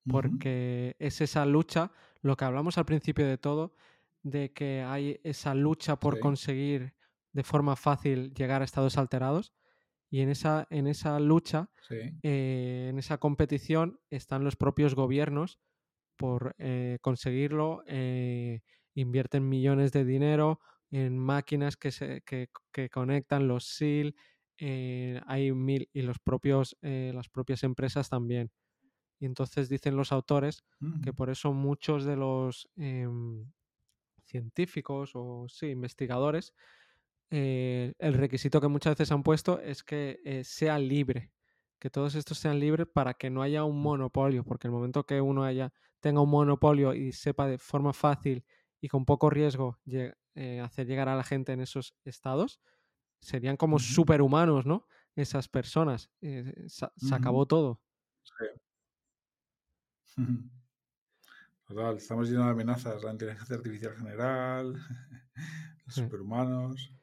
Porque 0.09 0.95
es 0.99 1.21
esa 1.21 1.45
lucha, 1.45 1.91
lo 2.21 2.37
que 2.37 2.45
hablamos 2.45 2.77
al 2.77 2.85
principio 2.85 3.25
de 3.25 3.37
todo, 3.37 3.75
de 4.21 4.53
que 4.53 4.81
hay 4.81 5.19
esa 5.23 5.53
lucha 5.55 5.97
por 5.99 6.19
conseguir 6.19 6.93
de 7.31 7.43
forma 7.43 7.75
fácil 7.75 8.33
llegar 8.33 8.61
a 8.61 8.65
estados 8.65 8.97
alterados 8.97 9.53
y 10.09 10.21
en 10.21 10.29
esa, 10.29 10.67
en 10.69 10.87
esa 10.87 11.19
lucha, 11.19 11.69
eh, 12.23 12.87
en 12.89 12.97
esa 12.97 13.17
competición, 13.17 13.99
están 14.09 14.43
los 14.43 14.55
propios 14.55 14.95
gobiernos 14.95 15.59
por 16.15 16.55
eh, 16.57 16.99
conseguirlo, 17.01 17.83
eh, 17.87 18.61
invierten 18.93 19.49
millones 19.49 19.91
de 19.91 20.05
dinero 20.05 20.61
en 20.89 21.17
máquinas 21.17 21.75
que, 21.75 21.91
se, 21.91 22.21
que, 22.21 22.49
conectan 22.89 23.47
los 23.47 23.65
SIL, 23.67 24.15
hay 24.57 25.51
mil, 25.51 25.89
y 25.91 26.01
los 26.03 26.19
propios, 26.19 26.77
las 26.81 27.27
propias 27.27 27.63
empresas 27.63 28.07
también. 28.07 28.51
Y 29.19 29.25
entonces 29.25 29.69
dicen 29.69 29.95
los 29.95 30.11
autores 30.11 30.63
que 31.03 31.13
por 31.13 31.29
eso 31.29 31.53
muchos 31.53 32.03
de 32.03 32.15
los 32.15 32.69
em, 32.75 33.49
científicos 34.25 35.11
o 35.13 35.47
sí, 35.47 35.67
investigadores 35.67 36.53
eh, 37.31 37.93
el 37.99 38.13
requisito 38.13 38.61
que 38.61 38.67
muchas 38.67 38.95
veces 38.95 39.11
han 39.11 39.23
puesto 39.23 39.59
es 39.59 39.83
que 39.83 40.21
eh, 40.23 40.43
sea 40.43 40.77
libre, 40.77 41.31
que 41.79 41.89
todos 41.89 42.15
estos 42.15 42.37
sean 42.37 42.59
libres 42.59 42.87
para 42.87 43.15
que 43.15 43.29
no 43.29 43.41
haya 43.41 43.63
un 43.63 43.81
monopolio, 43.81 44.43
porque 44.43 44.67
el 44.67 44.71
momento 44.71 45.05
que 45.05 45.21
uno 45.21 45.43
haya, 45.43 45.73
tenga 45.99 46.21
un 46.21 46.29
monopolio 46.29 46.93
y 46.93 47.11
sepa 47.11 47.47
de 47.47 47.57
forma 47.57 47.93
fácil 47.93 48.45
y 48.79 48.87
con 48.87 49.05
poco 49.05 49.29
riesgo 49.29 49.79
eh, 49.85 50.59
hacer 50.61 50.87
llegar 50.87 51.09
a 51.09 51.15
la 51.15 51.23
gente 51.23 51.51
en 51.53 51.61
esos 51.61 51.95
estados, 52.03 52.61
serían 53.19 53.57
como 53.57 53.79
superhumanos, 53.79 54.65
¿no? 54.65 54.87
Esas 55.15 55.47
personas. 55.47 56.11
se, 56.21 57.15
acabó 57.15 57.47
todo. 57.47 57.81
Total, 61.67 61.97
estamos 61.97 62.29
llenos 62.29 62.45
de 62.45 62.51
amenazas, 62.51 63.03
la 63.03 63.11
inteligencia 63.11 63.55
artificial 63.55 63.95
general, 63.95 64.73
los 65.85 65.95
superhumanos. 65.95 66.93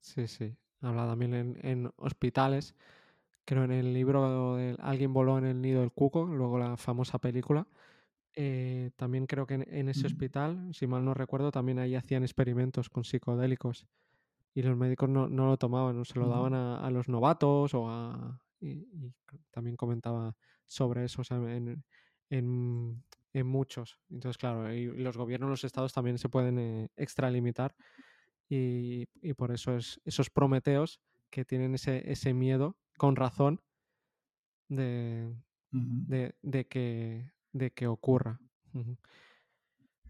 Sí, 0.00 0.26
sí. 0.28 0.56
Habla 0.80 1.06
también 1.06 1.58
en, 1.62 1.92
hospitales. 1.96 2.74
Creo 3.44 3.64
en 3.64 3.72
el 3.72 3.94
libro 3.94 4.56
de 4.56 4.76
Alguien 4.80 5.12
voló 5.12 5.38
en 5.38 5.46
el 5.46 5.62
nido 5.62 5.80
del 5.80 5.92
cuco, 5.92 6.24
luego 6.24 6.58
la 6.58 6.76
famosa 6.76 7.18
película. 7.18 7.66
Eh, 8.34 8.90
también 8.96 9.26
creo 9.26 9.46
que 9.46 9.54
en, 9.54 9.88
ese 9.88 10.06
hospital, 10.06 10.74
si 10.74 10.86
mal 10.86 11.04
no 11.04 11.14
recuerdo, 11.14 11.50
también 11.50 11.78
ahí 11.78 11.94
hacían 11.94 12.22
experimentos 12.22 12.90
con 12.90 13.04
psicodélicos 13.04 13.86
y 14.52 14.62
los 14.62 14.76
médicos 14.76 15.08
no, 15.08 15.28
lo 15.28 15.56
tomaban, 15.56 16.04
se 16.04 16.18
lo 16.18 16.28
daban 16.28 16.54
a, 16.54 16.90
los 16.90 17.08
novatos 17.08 17.72
o 17.74 17.88
a... 17.88 18.40
Y, 18.60 19.12
también 19.50 19.76
comentaba 19.76 20.34
sobre 20.66 21.04
eso 21.04 21.22
en, 21.30 21.84
muchos. 23.44 23.98
Entonces, 24.10 24.38
claro, 24.38 24.72
y 24.72 24.86
los 24.86 25.16
gobiernos, 25.16 25.50
los 25.50 25.64
estados 25.64 25.92
también 25.92 26.18
se 26.18 26.28
pueden 26.28 26.58
eh, 26.58 26.88
extralimitar 26.96 27.74
y, 28.48 29.06
por 29.34 29.50
eso 29.50 29.76
es 29.76 30.00
esos 30.04 30.30
prometeos 30.30 31.00
que 31.30 31.44
tienen 31.44 31.74
ese, 31.74 32.10
ese 32.10 32.32
miedo, 32.32 32.76
con 32.96 33.16
razón, 33.16 33.60
de, 34.68 35.34
de, 35.70 36.66
que, 36.66 37.32
de 37.52 37.72
que 37.72 37.86
ocurra. 37.86 38.40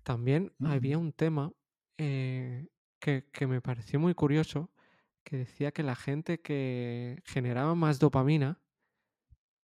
También 0.02 0.52
había 0.60 0.98
un 0.98 1.12
tema 1.12 1.52
eh, 1.98 2.68
que, 2.98 3.28
que, 3.32 3.46
me 3.46 3.60
pareció 3.60 3.98
muy 3.98 4.14
curioso, 4.14 4.70
que 5.24 5.38
decía 5.38 5.72
que 5.72 5.82
la 5.82 5.96
gente 5.96 6.40
que 6.40 7.22
generaba 7.24 7.74
más 7.74 7.98
dopamina 7.98 8.60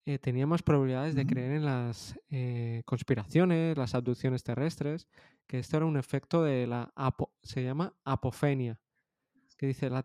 eh, 0.05 0.19
tenía 0.19 0.49
más 0.49 0.65
probabilidades 0.65 1.15
de 1.15 1.25
creer 1.27 1.53
en 1.53 1.65
las 1.65 2.19
eh, 2.29 2.83
conspiraciones, 2.85 3.79
las 3.79 3.95
abducciones 3.95 4.43
terrestres, 4.43 5.07
que 5.47 5.61
esto 5.61 5.77
era 5.77 5.87
un 5.87 5.97
efecto 5.97 6.43
de 6.43 6.67
la, 6.67 6.93
se 7.43 7.63
llama 7.63 7.95
apofenia, 8.05 8.81
que 9.57 9.69
dice 9.69 9.91
la, 9.91 10.05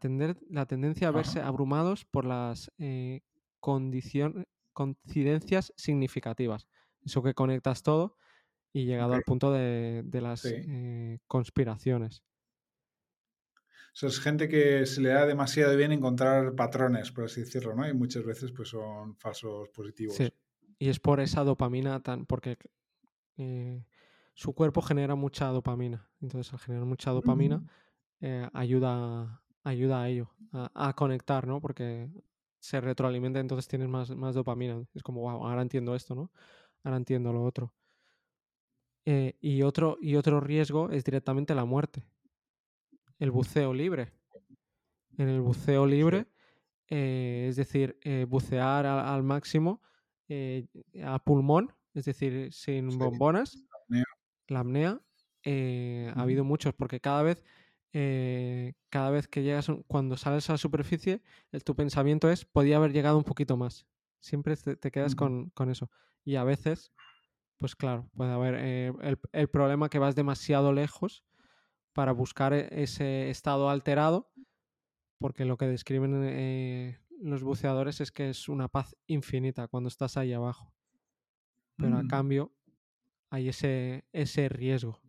la 0.49 0.67
tendencia 0.67 1.07
a 1.07 1.11
verse 1.11 1.41
abrumados 1.41 2.05
por 2.05 2.25
las 2.25 2.71
eh, 2.77 3.21
coincidencias 3.59 5.73
significativas. 5.75 6.67
Eso 7.03 7.23
que 7.23 7.33
conectas 7.33 7.81
todo 7.81 8.17
y 8.71 8.85
llegado 8.85 9.13
al 9.13 9.23
punto 9.23 9.51
de, 9.51 10.03
las 10.21 10.47
conspiraciones. 11.25 12.21
Eso 13.97 14.05
es 14.05 14.19
gente 14.19 14.47
que 14.47 14.85
se 14.85 15.01
le 15.01 15.09
da 15.09 15.25
demasiado 15.25 15.75
bien 15.75 15.91
encontrar 15.91 16.53
patrones, 16.53 17.11
por 17.11 17.23
así 17.23 17.39
decirlo, 17.41 17.73
¿no? 17.73 17.89
Y 17.89 17.95
muchas 17.95 18.23
veces 18.23 18.51
pues 18.51 18.69
son 18.69 19.15
falsos 19.15 19.69
positivos. 19.69 20.15
Sí. 20.15 20.31
Y 20.77 20.89
es 20.89 20.99
por 20.99 21.19
esa 21.19 21.43
dopamina 21.43 21.99
tan. 22.03 22.27
porque 22.27 22.59
eh, 23.37 23.83
su 24.35 24.53
cuerpo 24.53 24.83
genera 24.83 25.15
mucha 25.15 25.47
dopamina. 25.47 26.07
Entonces, 26.21 26.53
al 26.53 26.59
generar 26.59 26.85
mucha 26.85 27.09
dopamina, 27.09 27.65
eh, 28.21 28.47
ayuda, 28.53 29.41
ayuda 29.63 30.03
a 30.03 30.09
ello, 30.09 30.29
a, 30.51 30.93
conectar, 30.95 31.47
¿no? 31.47 31.59
Porque 31.59 32.07
se 32.59 32.79
retroalimenta, 32.79 33.39
entonces 33.39 33.67
tienes 33.67 33.87
más, 33.87 34.15
más 34.15 34.35
dopamina. 34.35 34.79
Es 34.93 35.01
como, 35.01 35.21
wow, 35.21 35.43
ahora 35.43 35.63
entiendo 35.63 35.95
esto, 35.95 36.13
¿no? 36.13 36.29
Ahora 36.83 36.97
entiendo 36.97 37.33
lo 37.33 37.43
otro. 37.43 37.73
Eh, 39.05 39.37
y, 39.41 39.63
otro, 39.63 39.97
y 39.99 40.17
otro 40.17 40.39
riesgo 40.39 40.91
es 40.91 41.03
directamente 41.03 41.55
la 41.55 41.65
muerte 41.65 42.05
el 43.19 43.31
buceo 43.31 43.73
libre. 43.73 44.11
En 45.17 45.29
el 45.29 45.41
buceo 45.41 45.85
libre, 45.85 46.27
eh, 46.89 47.47
es 47.49 47.55
decir, 47.55 47.97
eh, 48.03 48.25
bucear 48.27 48.85
al, 48.85 49.23
máximo 49.23 49.81
eh, 50.29 50.67
a 51.03 51.19
pulmón, 51.19 51.73
es 51.93 52.05
decir, 52.05 52.53
sin 52.53 52.97
bombonas, 52.97 53.65
la 54.47 54.59
apnea. 54.59 55.01
ha 55.45 56.21
habido 56.21 56.43
muchos, 56.43 56.73
porque 56.75 56.99
cada 56.99 57.23
vez, 57.23 57.43
cada 58.89 59.09
vez 59.09 59.27
que 59.27 59.41
llegas, 59.41 59.71
cuando 59.87 60.17
sales 60.17 60.49
a 60.49 60.53
la 60.53 60.57
superficie, 60.57 61.23
tu 61.65 61.75
pensamiento 61.75 62.29
es, 62.29 62.45
podía 62.45 62.77
haber 62.77 62.93
llegado 62.93 63.17
un 63.17 63.23
poquito 63.23 63.57
más. 63.57 63.87
Siempre 64.19 64.55
te, 64.55 64.91
quedas 64.91 65.15
con, 65.15 65.51
eso. 65.69 65.89
Y 66.23 66.35
a 66.35 66.43
veces, 66.43 66.91
pues 67.57 67.75
claro, 67.75 68.07
puede 68.15 68.31
haber 68.31 68.53
el, 68.55 69.19
el, 69.31 69.49
problema 69.49 69.89
que 69.89 69.99
vas 69.99 70.15
demasiado 70.15 70.73
lejos 70.73 71.23
para 71.97 72.11
buscar 72.11 72.53
e-, 72.53 72.69
ese 72.83 73.31
estado 73.31 73.71
alterado, 73.71 74.31
porque 75.17 75.45
lo 75.45 75.57
que 75.57 75.65
describen 75.65 76.21
eh, 76.25 76.99
los 77.19 77.41
buceadores 77.41 78.01
es 78.01 78.11
que 78.11 78.29
es 78.29 78.47
una 78.49 78.67
paz 78.67 78.95
infinita 79.07 79.67
cuando 79.67 79.87
estás 79.87 80.15
ahí 80.15 80.31
abajo. 80.31 80.71
Pero 81.75 81.97
a 81.97 82.03
mm. 82.03 82.07
cambio 82.07 82.53
hay 83.31 83.49
ese, 83.49 84.05
ese 84.13 84.47
riesgo. 84.47 85.01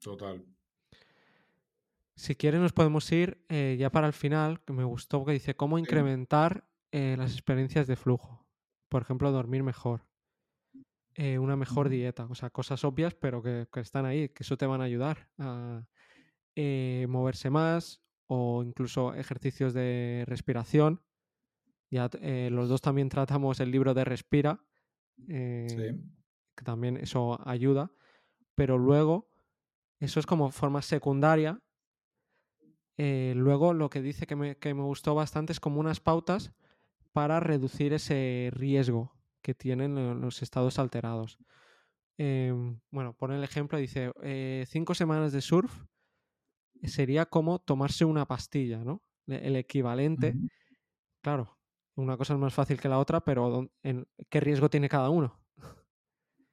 Total. 0.00 0.44
Si 2.14 2.36
quieres 2.36 2.60
nos 2.60 2.74
podemos 2.74 3.10
ir 3.10 3.42
eh, 3.48 3.76
ya 3.78 3.88
para 3.88 4.06
el 4.06 4.12
final, 4.12 4.62
que 4.64 4.74
me 4.74 4.84
gustó 4.84 5.24
que 5.24 5.32
dice 5.32 5.56
cómo 5.56 5.78
incrementar 5.78 6.68
eh, 6.92 7.16
las 7.16 7.32
experiencias 7.32 7.86
de 7.86 7.96
flujo. 7.96 8.46
Por 8.90 9.00
ejemplo, 9.00 9.32
dormir 9.32 9.62
mejor. 9.62 10.04
Eh, 11.16 11.38
una 11.38 11.56
mejor 11.56 11.88
dieta. 11.88 12.26
O 12.28 12.34
sea, 12.34 12.50
cosas 12.50 12.84
obvias, 12.84 13.14
pero 13.14 13.42
que, 13.42 13.68
están 13.74 14.04
ahí, 14.04 14.28
que 14.30 14.42
eso 14.42 14.56
te 14.56 14.66
van 14.66 14.80
a 14.80 14.84
ayudar 14.84 15.28
a 15.38 15.86
eh, 16.56 17.06
moverse 17.08 17.50
más 17.50 18.02
o 18.26 18.62
incluso 18.64 19.14
ejercicios 19.14 19.74
de 19.74 20.24
respiración. 20.26 21.02
Ya 21.90 22.10
eh, 22.20 22.48
los 22.50 22.68
dos 22.68 22.80
también 22.80 23.08
tratamos 23.08 23.60
el 23.60 23.70
libro 23.70 23.94
de 23.94 24.04
Respira, 24.04 24.64
que 25.28 26.64
también 26.64 26.96
eso 26.96 27.38
ayuda, 27.48 27.92
pero 28.56 28.78
luego 28.78 29.30
eso 30.00 30.18
es 30.18 30.26
como 30.26 30.50
forma 30.50 30.82
secundaria 30.82 31.60
luego 32.96 33.74
lo 33.74 33.90
que 33.90 34.02
dice 34.02 34.26
que 34.26 34.34
me, 34.36 34.54
gustó 34.82 35.14
bastante 35.14 35.52
es 35.52 35.60
como 35.60 35.78
unas 35.78 36.00
pautas 36.00 36.52
para 37.12 37.38
reducir 37.38 37.92
ese 37.92 38.50
riesgo 38.52 39.13
que 39.44 39.54
tienen 39.54 40.20
los 40.22 40.42
estados 40.42 40.78
alterados. 40.78 41.38
Em, 42.16 42.80
bueno, 42.90 43.12
pone 43.12 43.36
el 43.36 43.44
ejemplo, 43.44 43.78
dice, 43.78 44.10
eh, 44.22 44.64
cinco 44.68 44.94
semanas 44.94 45.32
de 45.32 45.42
surf 45.42 45.84
sería 46.82 47.26
como 47.26 47.58
tomarse 47.58 48.06
una 48.06 48.26
pastilla, 48.26 48.82
¿no? 48.82 49.02
El 49.26 49.56
equivalente. 49.56 50.34
Claro, 51.20 51.58
una 51.94 52.16
cosa 52.16 52.32
es 52.32 52.40
más 52.40 52.54
fácil 52.54 52.80
que 52.80 52.88
la 52.88 52.98
otra, 52.98 53.20
pero 53.20 53.70
¿qué 54.30 54.40
riesgo 54.40 54.70
tiene 54.70 54.88
cada 54.88 55.10
uno? 55.10 55.38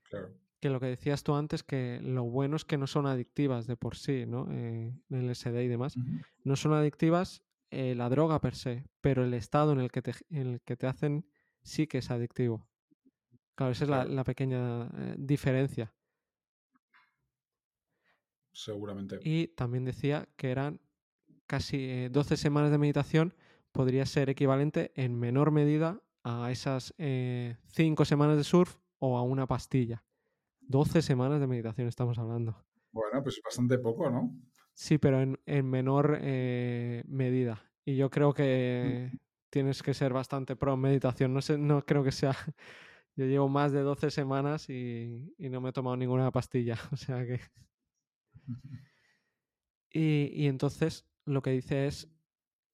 Claro. 0.03 0.29
Que 0.61 0.69
lo 0.69 0.79
que 0.79 0.85
decías 0.85 1.23
tú 1.23 1.33
antes, 1.33 1.63
que 1.63 1.99
lo 2.03 2.23
bueno 2.25 2.55
es 2.55 2.65
que 2.65 2.77
no 2.77 2.85
son 2.85 3.07
adictivas 3.07 3.65
de 3.65 3.77
por 3.77 3.95
sí, 3.95 4.27
¿no? 4.27 4.45
Eh, 4.51 4.93
el 5.09 5.27
SD 5.31 5.63
y 5.63 5.67
demás. 5.67 5.95
No 6.43 6.55
son 6.55 6.73
adictivas 6.73 7.41
eh, 7.71 7.95
la 7.95 8.09
droga 8.09 8.39
per 8.39 8.53
se, 8.53 8.85
pero 9.01 9.23
el 9.23 9.33
estado 9.33 9.71
en 9.71 9.79
el, 9.79 9.89
que 9.89 10.03
te, 10.03 10.13
en 10.29 10.45
el 10.45 10.61
que 10.61 10.77
te 10.77 10.85
hacen 10.85 11.25
sí 11.63 11.87
que 11.87 11.97
es 11.97 12.11
adictivo. 12.11 12.67
Claro, 13.61 13.73
esa 13.73 13.83
es 13.83 14.09
la, 14.09 14.23
pequeña 14.23 14.87
eh, 14.87 15.15
diferencia. 15.19 15.93
Seguramente. 18.51 19.19
Y 19.23 19.49
también 19.49 19.85
decía 19.85 20.27
que 20.35 20.49
eran 20.49 20.81
casi 21.45 22.07
12 22.09 22.37
semanas 22.37 22.71
de 22.71 22.79
meditación 22.79 23.35
podría 23.71 24.07
ser 24.07 24.31
equivalente 24.31 24.91
en 24.95 25.19
menor 25.19 25.51
medida 25.51 26.01
a 26.23 26.49
esas 26.49 26.95
eh, 26.97 27.57
cinco 27.67 28.03
semanas 28.03 28.37
de 28.37 28.43
surf 28.43 28.77
o 28.97 29.19
a 29.19 29.21
una 29.21 29.45
pastilla. 29.45 30.03
12 30.61 31.03
semanas 31.03 31.39
de 31.39 31.45
meditación 31.45 31.87
estamos 31.87 32.17
hablando. 32.17 32.65
Bueno, 32.91 33.21
pues 33.21 33.39
bastante 33.45 33.77
poco, 33.77 34.09
¿no? 34.09 34.41
Sí, 34.73 34.97
pero 34.97 35.21
en, 35.21 35.69
menor 35.69 36.17
eh, 36.19 37.03
medida. 37.05 37.61
Y 37.85 37.95
yo 37.95 38.09
creo 38.09 38.33
que 38.33 39.11
mm. 39.13 39.17
tienes 39.51 39.83
que 39.83 39.93
ser 39.93 40.13
bastante 40.13 40.55
pro 40.55 40.75
meditación. 40.77 41.31
No, 41.31 41.43
sé, 41.43 41.59
no 41.59 41.85
creo 41.85 42.03
que 42.03 42.11
sea... 42.11 42.35
Yo 43.15 43.25
llevo 43.25 43.49
más 43.49 43.71
de 43.71 43.81
12 43.81 44.09
semanas 44.11 44.69
y, 44.69 45.33
y 45.37 45.49
no 45.49 45.61
me 45.61 45.69
he 45.69 45.73
tomado 45.73 45.97
ninguna 45.97 46.31
pastilla. 46.31 46.75
O 46.91 46.97
sea 46.97 47.25
que... 47.25 47.39
Y, 49.93 50.31
y 50.33 50.47
entonces 50.47 51.05
lo 51.25 51.41
que 51.41 51.51
dice 51.51 51.85
es 51.85 52.07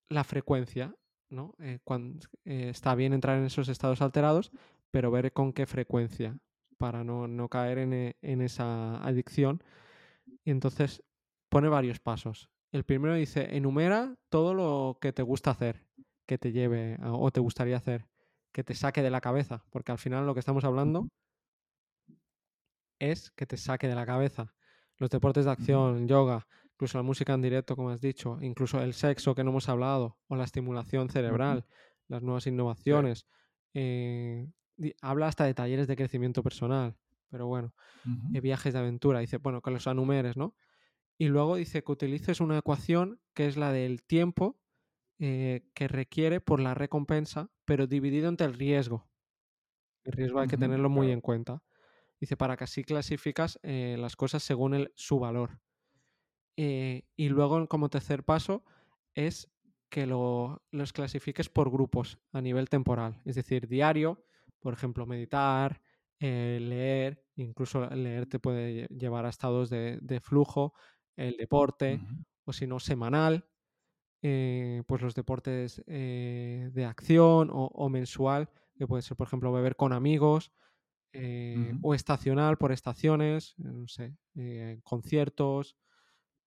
la 0.10 0.24
frecuencia, 0.24 0.96
¿no? 1.30 1.56
Eh, 1.60 1.80
cuando, 1.84 2.28
eh, 2.46 2.70
está 2.70 2.96
bien 2.96 3.14
entrar 3.14 3.38
en 3.38 3.46
esos 3.46 3.70
estados 3.70 4.02
alterados, 4.02 4.52
pero 4.92 5.12
ver 5.12 5.34
con 5.34 5.54
qué 5.54 5.66
frecuencia 5.66 6.38
para 6.78 7.04
no, 7.04 7.50
caer 7.50 7.80
en, 7.80 8.16
en, 8.22 8.42
esa 8.42 8.98
adicción. 9.04 9.64
Y 10.44 10.52
entonces 10.52 11.04
pone 11.50 11.70
varios 11.70 12.00
pasos. 12.00 12.50
El 12.72 12.84
primero 12.84 13.16
dice, 13.16 13.56
enumera 13.56 14.16
todo 14.30 14.54
lo 14.54 15.00
que 15.02 15.12
te 15.12 15.24
gusta 15.24 15.52
hacer, 15.52 15.88
que 16.26 16.38
te 16.38 16.52
lleve 16.52 16.98
o 17.04 17.32
te 17.32 17.40
gustaría 17.40 17.78
hacer, 17.78 18.06
que 18.58 18.64
te 18.64 18.74
saque 18.74 19.04
de 19.04 19.12
la 19.12 19.22
cabeza, 19.22 19.64
porque 19.70 19.92
al 19.92 20.00
final 20.00 20.26
lo 20.26 20.34
que 20.34 20.40
estamos 20.40 20.64
hablando 20.64 21.08
es 22.98 23.30
que 23.30 23.46
te 23.46 23.56
saque 23.56 23.88
de 23.88 23.94
la 23.94 24.08
cabeza. 24.08 24.56
Los 24.98 25.12
deportes 25.12 25.46
de 25.46 25.52
acción, 25.52 26.08
yoga, 26.08 26.48
incluso 26.72 26.98
la 26.98 27.04
música 27.04 27.36
en 27.36 27.44
directo, 27.44 27.76
como 27.76 27.92
has 27.92 28.02
dicho, 28.02 28.40
incluso 28.42 28.82
el 28.82 28.96
sexo 28.96 29.36
que 29.36 29.44
no 29.44 29.52
hemos 29.52 29.70
hablado, 29.70 30.18
o 30.26 30.36
la 30.36 30.46
estimulación 30.46 31.08
cerebral, 31.12 31.68
las 32.08 32.24
nuevas 32.24 32.48
innovaciones. 32.48 33.28
Eh, 33.76 34.50
habla 35.04 35.28
hasta 35.28 35.44
de 35.44 35.54
talleres 35.54 35.86
de 35.86 35.96
crecimiento 35.96 36.42
personal, 36.42 36.98
pero 37.30 37.46
bueno, 37.46 37.76
eh, 38.34 38.42
viajes 38.42 38.74
de 38.74 38.80
aventura, 38.80 39.20
dice, 39.20 39.38
bueno, 39.38 39.62
que 39.62 39.70
los 39.70 39.86
anumeres, 39.86 40.36
¿no? 40.36 40.56
Y 41.20 41.28
luego 41.28 41.58
dice 41.58 41.84
que 41.84 41.92
utilices 41.92 42.42
una 42.42 42.58
ecuación 42.58 43.22
que 43.36 43.46
es 43.46 43.56
la 43.56 43.72
del 43.72 44.02
tiempo 44.02 44.60
eh, 45.20 45.70
que 45.76 45.88
requiere 45.88 46.42
por 46.42 46.60
la 46.60 46.74
recompensa, 46.74 47.52
pero 47.68 47.86
dividido 47.86 48.30
entre 48.30 48.48
el 48.48 48.54
riesgo. 48.54 49.06
El 50.06 50.14
riesgo 50.14 50.40
hay 50.40 50.48
que 50.48 50.58
tenerlo 50.58 50.90
muy 50.90 51.12
en 51.12 51.20
cuenta. 51.20 51.62
Dice, 52.20 52.38
para 52.38 52.56
que 52.56 52.64
así 52.64 52.84
clasificas 52.86 53.60
las 53.62 54.16
cosas 54.16 54.42
según 54.42 54.74
el, 54.74 54.92
su 54.96 55.20
valor. 55.20 55.60
Eh, 56.56 57.04
y 57.18 57.28
luego, 57.28 57.68
como 57.68 57.90
tercer 57.90 58.24
paso, 58.24 58.64
es 59.14 59.52
que 59.90 60.08
los 60.08 60.94
clasifiques 60.94 61.50
por 61.50 61.70
grupos 61.70 62.20
a 62.32 62.42
nivel 62.42 62.70
temporal. 62.70 63.22
Es 63.26 63.36
decir, 63.36 63.68
diario, 63.68 64.24
por 64.60 64.74
ejemplo, 64.74 65.06
meditar, 65.06 65.82
eh, 66.20 66.60
leer, 66.62 67.22
incluso 67.36 67.86
leer 67.90 68.28
te 68.28 68.40
puede 68.40 68.88
llevar 68.88 69.26
a 69.26 69.30
estados 69.30 69.70
de, 69.70 70.22
flujo, 70.24 70.74
el 71.18 71.36
deporte, 71.36 72.00
o 72.46 72.54
si 72.54 72.66
no, 72.66 72.80
semanal, 72.80 73.46
eh, 74.22 74.84
pues 74.88 75.02
los 75.02 75.16
deportes 75.16 75.84
de 75.86 76.86
acción 76.88 77.50
o, 77.52 77.90
mensual, 77.90 78.50
que 78.78 78.88
puede 78.88 79.02
ser, 79.02 79.18
por 79.18 79.28
ejemplo, 79.28 79.52
beber 79.52 79.76
con 79.76 79.94
amigos, 79.94 80.52
o 81.82 81.94
estacional 81.96 82.58
por 82.58 82.72
estaciones, 82.72 83.56
no 83.58 83.88
sé, 83.88 84.16
conciertos, 84.84 85.76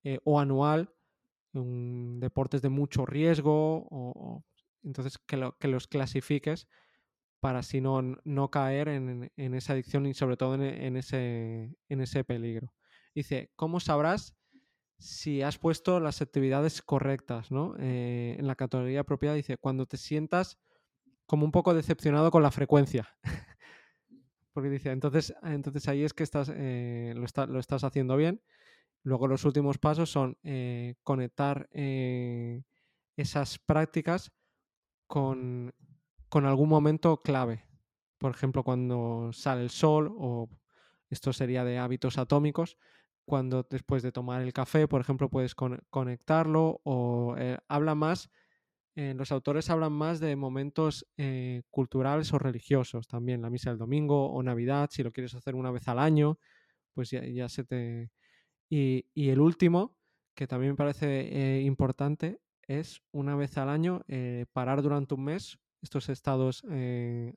eh, 0.03 0.19
o 0.25 0.41
anual, 0.41 0.95
deportes 1.53 2.63
de 2.63 2.71
mucho 2.71 3.05
riesgo, 3.05 3.87
o, 3.91 4.45
entonces 4.83 5.19
que, 5.19 5.69
los 5.69 5.89
clasifiques 5.89 6.69
para 7.41 7.59
así 7.59 7.81
no, 7.81 8.01
no 8.25 8.51
caer 8.51 8.89
en, 8.89 9.31
esa 9.37 9.75
adicción 9.75 10.07
y 10.07 10.15
sobre 10.15 10.37
todo 10.37 10.55
en, 10.55 10.97
ese, 10.97 11.75
en 11.89 12.01
ese 12.01 12.25
peligro. 12.25 12.73
Dice, 13.15 13.51
¿cómo 13.57 13.81
sabrás 13.81 14.37
si 15.01 15.43
has 15.43 15.59
puesto 15.59 15.99
las 15.99 16.23
actividades 16.23 16.83
correctas? 16.83 17.51
¿no? 17.51 17.75
Eh, 17.79 18.37
en 18.39 18.47
la 18.47 18.55
categoría 18.55 19.01
apropiada 19.01 19.35
dice, 19.35 19.57
cuando 19.57 19.87
te 19.87 19.97
sientas 19.97 20.59
como 21.27 21.45
un 21.45 21.53
poco 21.53 21.75
decepcionado 21.75 22.31
con 22.31 22.43
la 22.43 22.51
frecuencia. 22.51 23.09
Porque 24.53 24.71
dice, 24.71 24.91
entonces, 24.91 25.35
entonces 25.43 25.89
ahí 25.89 26.03
es 26.03 26.13
que 26.13 26.25
estás, 26.25 26.51
eh, 26.55 27.15
lo, 27.15 27.47
lo, 27.47 27.59
estás 27.59 27.85
haciendo 27.85 28.17
bien. 28.17 28.43
Luego 29.03 29.29
los 29.29 29.45
últimos 29.45 29.79
pasos 29.79 30.11
son 30.11 30.37
eh, 30.43 30.97
conectar 31.03 31.69
esas 31.73 33.59
prácticas 33.59 34.33
con, 35.11 35.75
algún 36.33 36.69
momento 36.69 37.21
clave. 37.21 37.65
Por 38.19 38.31
ejemplo, 38.31 38.63
cuando 38.63 39.31
sale 39.33 39.63
el 39.63 39.71
sol 39.71 40.15
o 40.17 40.49
esto 41.09 41.33
sería 41.33 41.65
de 41.65 41.79
hábitos 41.79 42.17
atómicos, 42.17 42.79
cuando 43.31 43.65
después 43.71 44.03
de 44.03 44.11
tomar 44.11 44.43
el 44.43 44.53
café, 44.53 44.89
por 44.89 45.01
ejemplo, 45.01 45.31
puedes 45.31 45.55
conectarlo 45.55 46.81
o 46.83 47.37
eh, 47.39 47.57
habla 47.69 47.95
más, 47.95 48.29
los 48.97 49.33
autores 49.33 49.71
hablan 49.71 49.93
más 49.93 50.21
de 50.21 50.37
momentos 50.37 51.07
culturales 51.71 52.35
o 52.35 52.39
religiosos 52.39 53.07
también, 53.07 53.41
la 53.41 53.49
misa 53.49 53.71
del 53.71 53.79
domingo 53.79 54.31
o 54.31 54.43
Navidad, 54.43 54.91
si 54.93 55.03
lo 55.03 55.11
quieres 55.11 55.35
hacer 55.35 55.55
una 55.55 55.71
vez 55.71 55.89
al 55.89 55.99
año, 55.99 56.39
pues 56.93 57.11
ya 57.11 57.49
se 57.49 57.65
te, 57.65 58.11
y, 58.71 59.29
el 59.29 59.41
último, 59.41 59.97
que 60.35 60.47
también 60.47 60.73
me 60.73 60.77
parece 60.77 61.59
eh, 61.59 61.63
importante, 61.63 62.41
es 62.69 63.03
una 63.11 63.35
vez 63.35 63.59
al 63.59 63.69
año 63.69 64.05
eh, 64.07 64.47
parar 64.53 64.81
durante 64.81 65.15
un 65.15 65.25
mes 65.25 65.59
estos 65.83 66.09
estados, 66.09 66.63
eh, 66.71 67.35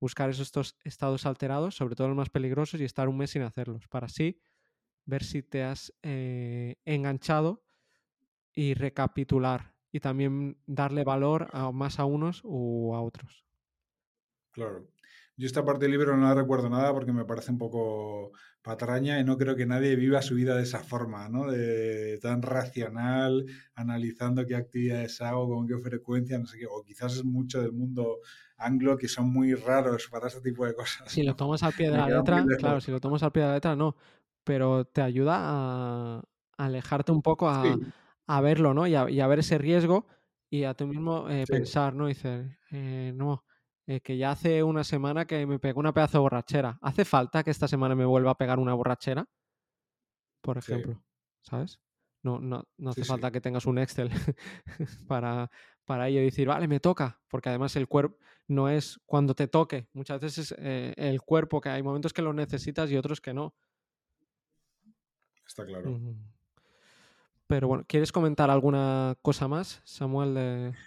buscar 0.00 0.30
esos, 0.30 0.48
estos 0.48 0.76
estados 0.84 1.26
alterados, 1.26 1.76
sobre 1.76 1.96
todo 1.96 2.08
los 2.08 2.16
más 2.16 2.30
peligrosos, 2.30 2.80
y 2.80 2.84
estar 2.84 3.08
un 3.08 3.18
mes 3.18 3.30
sin 3.30 3.42
hacerlos, 3.42 3.86
para 3.88 4.06
así 4.06 4.40
ver 5.06 5.24
si 5.24 5.42
te 5.42 5.62
has 5.62 5.92
enganchado 6.02 7.62
y 8.54 8.74
recapitular 8.74 9.74
y 9.92 10.00
también 10.00 10.56
darle 10.66 11.04
valor 11.04 11.48
a, 11.52 11.70
más 11.70 12.00
a 12.00 12.04
unos 12.04 12.40
u 12.44 12.94
a 12.94 13.00
otros. 13.00 13.44
Claro. 14.50 14.88
Yo 15.36 15.46
esta 15.46 15.64
parte 15.64 15.84
del 15.84 15.92
libro 15.92 16.16
no 16.16 16.28
la 16.28 16.34
recuerdo 16.34 16.68
nada 16.68 16.92
porque 16.92 17.12
me 17.12 17.24
parece 17.24 17.50
un 17.50 17.58
poco 17.58 18.32
patraña 18.62 19.18
y 19.18 19.24
no 19.24 19.36
creo 19.36 19.56
que 19.56 19.66
nadie 19.66 19.96
viva 19.96 20.22
su 20.22 20.36
vida 20.36 20.56
de 20.56 20.62
esa 20.62 20.78
forma, 20.78 21.28
¿no? 21.28 21.50
De 21.50 22.18
tan 22.22 22.40
racional, 22.40 23.44
analizando 23.74 24.46
qué 24.46 24.54
actividades 24.54 25.20
hago, 25.20 25.48
con 25.48 25.66
qué 25.66 25.76
frecuencia, 25.78 26.38
no 26.38 26.46
sé 26.46 26.58
qué. 26.58 26.66
O 26.66 26.82
quizás 26.84 27.16
es 27.16 27.24
mucho 27.24 27.60
del 27.60 27.72
mundo 27.72 28.20
anglo 28.56 28.96
que 28.96 29.08
son 29.08 29.32
muy 29.32 29.54
raros 29.54 30.08
para 30.08 30.28
ese 30.28 30.40
tipo 30.40 30.64
de 30.66 30.74
cosas. 30.74 31.10
Si 31.10 31.24
lo 31.24 31.34
tomas 31.34 31.62
al 31.64 31.72
pie 31.72 31.90
de 31.90 31.96
la 31.96 32.08
letra, 32.08 32.44
claro, 32.58 32.80
si 32.80 32.92
lo 32.92 33.00
tomas 33.00 33.22
al 33.24 33.32
pie 33.32 33.42
de 33.42 33.48
la 33.48 33.54
letra, 33.54 33.74
no. 33.76 33.96
Pero 34.44 34.84
te 34.84 35.02
ayuda 35.02 35.38
a, 35.40 36.22
alejarte 36.56 37.12
un 37.12 37.22
poco 37.22 37.48
a, 37.48 38.40
verlo, 38.40 38.74
¿no? 38.74 38.86
Y 38.86 38.94
a, 38.94 39.26
ver 39.26 39.38
ese 39.38 39.58
riesgo 39.58 40.06
y 40.50 40.64
a 40.64 40.74
tú 40.74 40.86
mismo 40.86 41.28
eh, 41.28 41.44
pensar, 41.48 41.94
¿no? 41.94 42.08
Y 42.08 42.14
dices, 42.14 42.46
eh, 42.70 43.12
no 43.14 43.44
eh, 43.86 44.00
que 44.00 44.16
ya 44.16 44.30
hace 44.30 44.62
una 44.62 44.82
semana 44.82 45.26
que 45.26 45.46
me 45.46 45.58
pegó 45.58 45.80
una 45.80 45.92
pedazo 45.92 46.18
de 46.18 46.22
borrachera. 46.22 46.78
¿Hace 46.80 47.04
falta 47.04 47.42
que 47.42 47.50
esta 47.50 47.68
semana 47.68 47.94
me 47.94 48.06
vuelva 48.06 48.30
a 48.30 48.38
pegar 48.38 48.58
una 48.58 48.72
borrachera? 48.72 49.28
Por 50.40 50.56
ejemplo, 50.56 51.02
¿sabes? 51.42 51.80
No, 52.22 52.40
no, 52.40 52.66
no 52.78 52.90
hace 52.90 53.04
falta 53.04 53.30
que 53.30 53.42
tengas 53.42 53.66
un 53.66 53.78
Excel 53.78 54.10
para, 55.08 55.50
para 55.84 56.08
ello 56.08 56.20
decir, 56.20 56.48
vale, 56.48 56.66
me 56.66 56.80
toca, 56.80 57.20
porque 57.28 57.50
además 57.50 57.76
el 57.76 57.86
cuerpo 57.86 58.16
no 58.48 58.70
es 58.70 58.98
cuando 59.04 59.34
te 59.34 59.48
toque, 59.48 59.88
muchas 59.92 60.20
veces 60.20 60.52
es 60.52 60.58
eh, 60.58 60.94
el 60.96 61.20
cuerpo, 61.20 61.60
que 61.60 61.68
hay 61.68 61.82
momentos 61.82 62.14
que 62.14 62.22
lo 62.22 62.32
necesitas 62.32 62.90
y 62.90 62.96
otros 62.96 63.20
que 63.20 63.34
no. 63.34 63.54
Está 65.54 65.64
claro. 65.64 66.00
Pero 67.46 67.68
bueno, 67.68 67.84
¿quieres 67.86 68.10
comentar 68.10 68.50
alguna 68.50 69.16
cosa 69.22 69.46
más, 69.46 69.82
Samuel, 69.84 70.34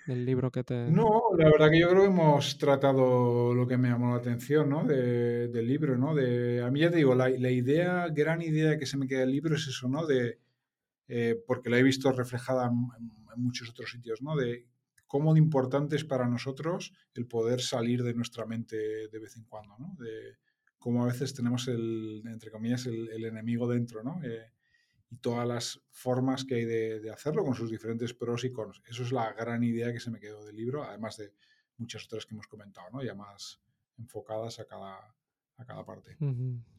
del 0.05 0.25
libro 0.25 0.51
que 0.51 0.65
te... 0.65 0.91
No, 0.91 1.21
la 1.37 1.45
verdad 1.45 1.71
que 1.71 1.79
yo 1.79 1.87
creo 1.87 2.01
que 2.01 2.09
hemos 2.09 2.57
tratado 2.57 3.53
lo 3.53 3.65
que 3.65 3.77
me 3.77 3.87
llamó 3.87 4.11
la 4.11 4.17
atención, 4.17 4.67
¿no? 4.67 4.83
del 4.83 5.65
libro, 5.65 5.97
¿no? 5.97 6.13
De, 6.13 6.61
a 6.61 6.69
mí 6.69 6.81
ya 6.81 6.91
te 6.91 6.97
digo, 6.97 7.15
la, 7.15 7.29
idea, 7.29 8.09
gran 8.09 8.41
idea 8.41 8.77
que 8.77 8.85
se 8.85 8.97
me 8.97 9.07
queda 9.07 9.21
del 9.21 9.31
libro 9.31 9.55
es 9.55 9.67
eso, 9.67 9.87
¿no? 9.87 10.05
De, 10.05 10.37
eh, 11.07 11.41
porque 11.47 11.69
la 11.69 11.79
he 11.79 11.83
visto 11.83 12.11
reflejada 12.11 12.65
en, 12.65 13.11
muchos 13.37 13.69
otros 13.69 13.91
sitios, 13.91 14.21
¿no? 14.21 14.35
De 14.35 14.65
cómo 15.05 15.33
de 15.33 15.39
importante 15.39 15.95
es 15.95 16.03
para 16.03 16.27
nosotros 16.27 16.91
el 17.13 17.25
poder 17.25 17.61
salir 17.61 18.03
de 18.03 18.15
nuestra 18.15 18.45
mente 18.45 19.07
de 19.07 19.19
vez 19.19 19.37
en 19.37 19.45
cuando, 19.45 19.77
¿no? 19.79 19.95
De 19.97 20.39
cómo 20.77 21.03
a 21.03 21.07
veces 21.07 21.33
tenemos 21.33 21.67
el, 21.69 22.23
entre 22.25 22.51
comillas, 22.51 22.85
el, 22.87 23.23
enemigo 23.23 23.67
dentro, 23.67 24.03
¿no? 24.03 24.21
Eh, 24.23 24.51
y 25.09 25.17
todas 25.17 25.47
las 25.47 25.81
formas 25.89 26.43
que 26.43 26.55
hay 26.55 26.65
de, 26.65 27.09
hacerlo 27.11 27.43
con 27.43 27.55
sus 27.55 27.69
diferentes 27.69 28.13
pros 28.13 28.43
y 28.43 28.51
cons. 28.51 28.81
Eso 28.85 29.03
es 29.03 29.11
la 29.11 29.31
gran 29.33 29.63
idea 29.63 29.93
que 29.93 29.99
se 29.99 30.11
me 30.11 30.19
quedó 30.19 30.45
del 30.45 30.55
libro, 30.55 30.83
además 30.83 31.17
de 31.17 31.33
muchas 31.77 32.05
otras 32.05 32.25
que 32.25 32.33
hemos 32.33 32.47
comentado, 32.47 32.89
¿no? 32.91 33.03
ya 33.03 33.13
más 33.13 33.61
enfocadas 33.97 34.59
a 34.59 34.65
cada, 34.65 35.15
a 35.57 35.65
cada 35.65 35.85
parte. 35.85 36.17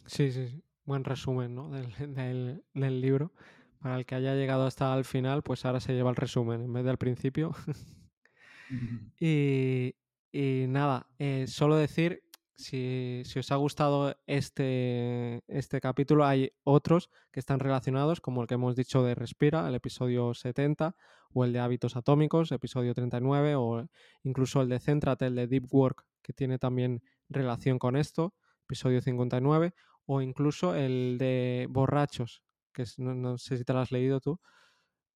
Sí, 0.06 0.30
sí, 0.30 0.62
buen 0.84 1.04
resumen 1.04 1.54
¿no? 1.54 1.70
del, 1.70 2.64
del, 2.74 3.00
libro. 3.00 3.32
Para 3.80 3.96
el 3.96 4.06
que 4.06 4.16
haya 4.16 4.34
llegado 4.34 4.66
hasta 4.66 4.96
el 4.96 5.04
final, 5.04 5.42
pues 5.42 5.64
ahora 5.64 5.80
se 5.80 5.94
lleva 5.94 6.10
el 6.10 6.16
resumen 6.16 6.62
en 6.62 6.72
vez 6.72 6.84
del 6.84 6.98
principio. 6.98 7.54
y, 9.20 9.94
y, 10.32 10.66
nada, 10.68 11.06
eh, 11.18 11.46
solo 11.46 11.76
decir 11.76 12.27
si, 12.58 13.22
os 13.38 13.52
ha 13.52 13.56
gustado 13.56 14.16
este, 14.26 15.42
este 15.46 15.80
capítulo, 15.80 16.26
hay 16.26 16.50
otros 16.64 17.08
que 17.30 17.38
están 17.38 17.60
relacionados, 17.60 18.20
como 18.20 18.42
el 18.42 18.48
que 18.48 18.54
hemos 18.54 18.74
dicho 18.74 19.04
de 19.04 19.14
Respira, 19.14 19.68
el 19.68 19.76
episodio 19.76 20.34
70, 20.34 20.96
o 21.32 21.44
el 21.44 21.52
de 21.52 21.60
Hábitos 21.60 21.94
Atómicos, 21.94 22.50
episodio 22.50 22.94
39, 22.94 23.54
o 23.54 23.86
incluso 24.24 24.60
el 24.60 24.68
de 24.68 24.80
Céntrate, 24.80 25.26
el 25.26 25.36
de 25.36 25.46
Deep 25.46 25.72
Work, 25.72 26.04
que 26.20 26.32
tiene 26.32 26.58
también 26.58 27.00
relación 27.28 27.78
con 27.78 27.94
esto, 27.94 28.34
episodio 28.64 29.00
59, 29.00 29.72
o 30.06 30.20
incluso 30.20 30.74
el 30.74 31.16
de 31.16 31.68
Borrachos, 31.70 32.42
que 32.72 32.84
no, 32.96 33.38
sé 33.38 33.56
si 33.56 33.64
te 33.64 33.72
lo 33.72 33.78
has 33.78 33.92
leído 33.92 34.20
tú, 34.20 34.40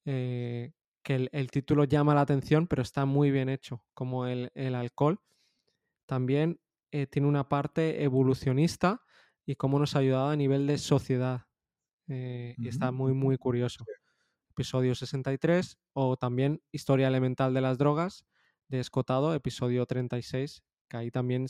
eh, 0.05 0.71
que 1.03 1.17
el, 1.17 1.29
el, 1.33 1.51
título 1.51 1.83
llama 1.85 2.15
la 2.15 2.21
atención, 2.21 2.69
pero 2.69 2.83
está 2.83 3.05
muy 3.05 3.33
bien 3.33 3.49
hecho, 3.49 3.85
como 3.95 4.27
el, 4.27 4.53
el 4.55 4.77
alcohol. 4.77 5.19
También 6.07 6.61
eh, 6.95 7.07
tiene 7.07 7.27
una 7.27 7.49
parte 7.49 8.05
evolucionista 8.05 9.01
y 9.47 9.57
cómo 9.57 9.79
nos 9.79 9.97
ha 9.97 10.01
ayudado 10.01 10.29
a 10.29 10.37
nivel 10.37 10.67
de 10.67 10.77
sociedad. 10.77 11.47
Eh, 12.07 12.55
y 12.59 12.69
está 12.69 12.93
muy, 12.93 13.15
muy 13.15 13.39
curioso. 13.39 13.87
Episodio 14.51 14.95
63 14.95 15.79
o 15.95 16.19
también 16.19 16.63
Historia 16.71 17.09
Elemental 17.09 17.55
de 17.55 17.63
las 17.63 17.79
Drogas 17.79 18.27
de 18.69 18.79
Escotado, 18.79 19.33
episodio 19.33 19.87
36, 19.87 20.63
que 20.87 20.97
ahí 20.99 21.11
también 21.11 21.47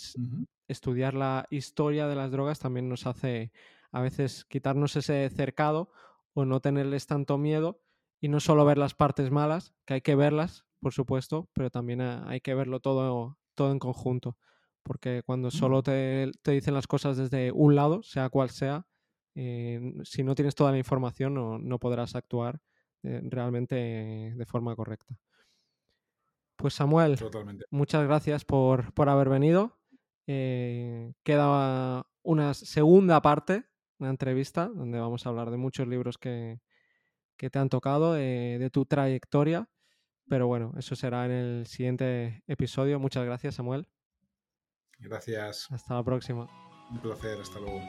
estudiar 0.68 1.14
la 1.14 1.46
historia 1.50 2.06
de 2.06 2.14
las 2.14 2.30
drogas 2.30 2.60
también 2.60 2.88
nos 2.88 3.06
hace 3.08 3.50
a 3.90 4.00
veces 4.00 4.44
quitarnos 4.44 4.94
ese 4.94 5.28
cercado 5.28 5.90
o 6.34 6.44
no 6.44 6.60
tenerles 6.60 7.06
tanto 7.06 7.36
miedo 7.36 7.82
y 8.20 8.28
no 8.28 8.38
solo 8.38 8.64
ver 8.64 8.78
las 8.78 8.94
partes 8.94 9.32
malas, 9.32 9.74
que 9.86 9.94
hay 9.94 10.00
que 10.02 10.14
verlas, 10.14 10.64
por 10.78 10.92
supuesto, 10.92 11.48
pero 11.52 11.70
también 11.70 12.00
hay 12.00 12.40
que 12.40 12.54
verlo 12.54 12.78
todo, 12.78 13.38
todo 13.56 13.72
en 13.72 13.80
conjunto 13.80 14.38
porque 14.82 15.22
cuando 15.24 15.50
solo 15.50 15.78
mm. 15.80 15.82
te, 15.82 16.50
dicen 16.52 16.74
las 16.74 16.86
cosas 16.86 17.16
desde 17.16 17.52
un 17.52 17.74
lado, 17.74 18.02
sea 18.02 18.28
cual 18.28 18.50
sea, 18.50 18.86
eh, 19.34 19.94
si 20.04 20.22
no 20.22 20.34
tienes 20.34 20.54
toda 20.54 20.72
la 20.72 20.78
información 20.78 21.34
no, 21.34 21.78
podrás 21.78 22.14
actuar 22.14 22.60
eh, 23.02 23.20
realmente 23.24 23.74
de 24.36 24.46
forma 24.46 24.76
correcta. 24.76 25.14
Pues 26.56 26.74
Samuel, 26.74 27.18
muchas 27.70 28.04
gracias 28.04 28.44
por, 28.44 28.92
haber 29.08 29.28
venido. 29.28 29.78
Eh, 30.26 31.12
queda 31.24 32.06
una 32.22 32.54
segunda 32.54 33.20
parte, 33.20 33.64
una 33.98 34.10
entrevista, 34.10 34.68
donde 34.68 35.00
vamos 35.00 35.26
a 35.26 35.30
hablar 35.30 35.50
de 35.50 35.56
muchos 35.56 35.88
libros 35.88 36.18
que, 36.18 36.60
te 37.36 37.58
han 37.58 37.68
tocado, 37.68 38.12
de 38.12 38.70
tu 38.72 38.84
trayectoria. 38.84 39.68
Pero 40.28 40.46
bueno, 40.46 40.72
eso 40.78 40.94
será 40.94 41.24
en 41.24 41.32
el 41.32 41.66
siguiente 41.66 42.44
episodio. 42.46 43.00
Muchas 43.00 43.24
gracias, 43.24 43.56
Samuel. 43.56 43.88
Gracias. 45.02 45.68
Hasta 45.70 45.94
la 45.94 46.02
próxima. 46.02 46.48
Un 46.90 46.98
placer, 46.98 47.40
hasta 47.40 47.58
luego. 47.58 47.80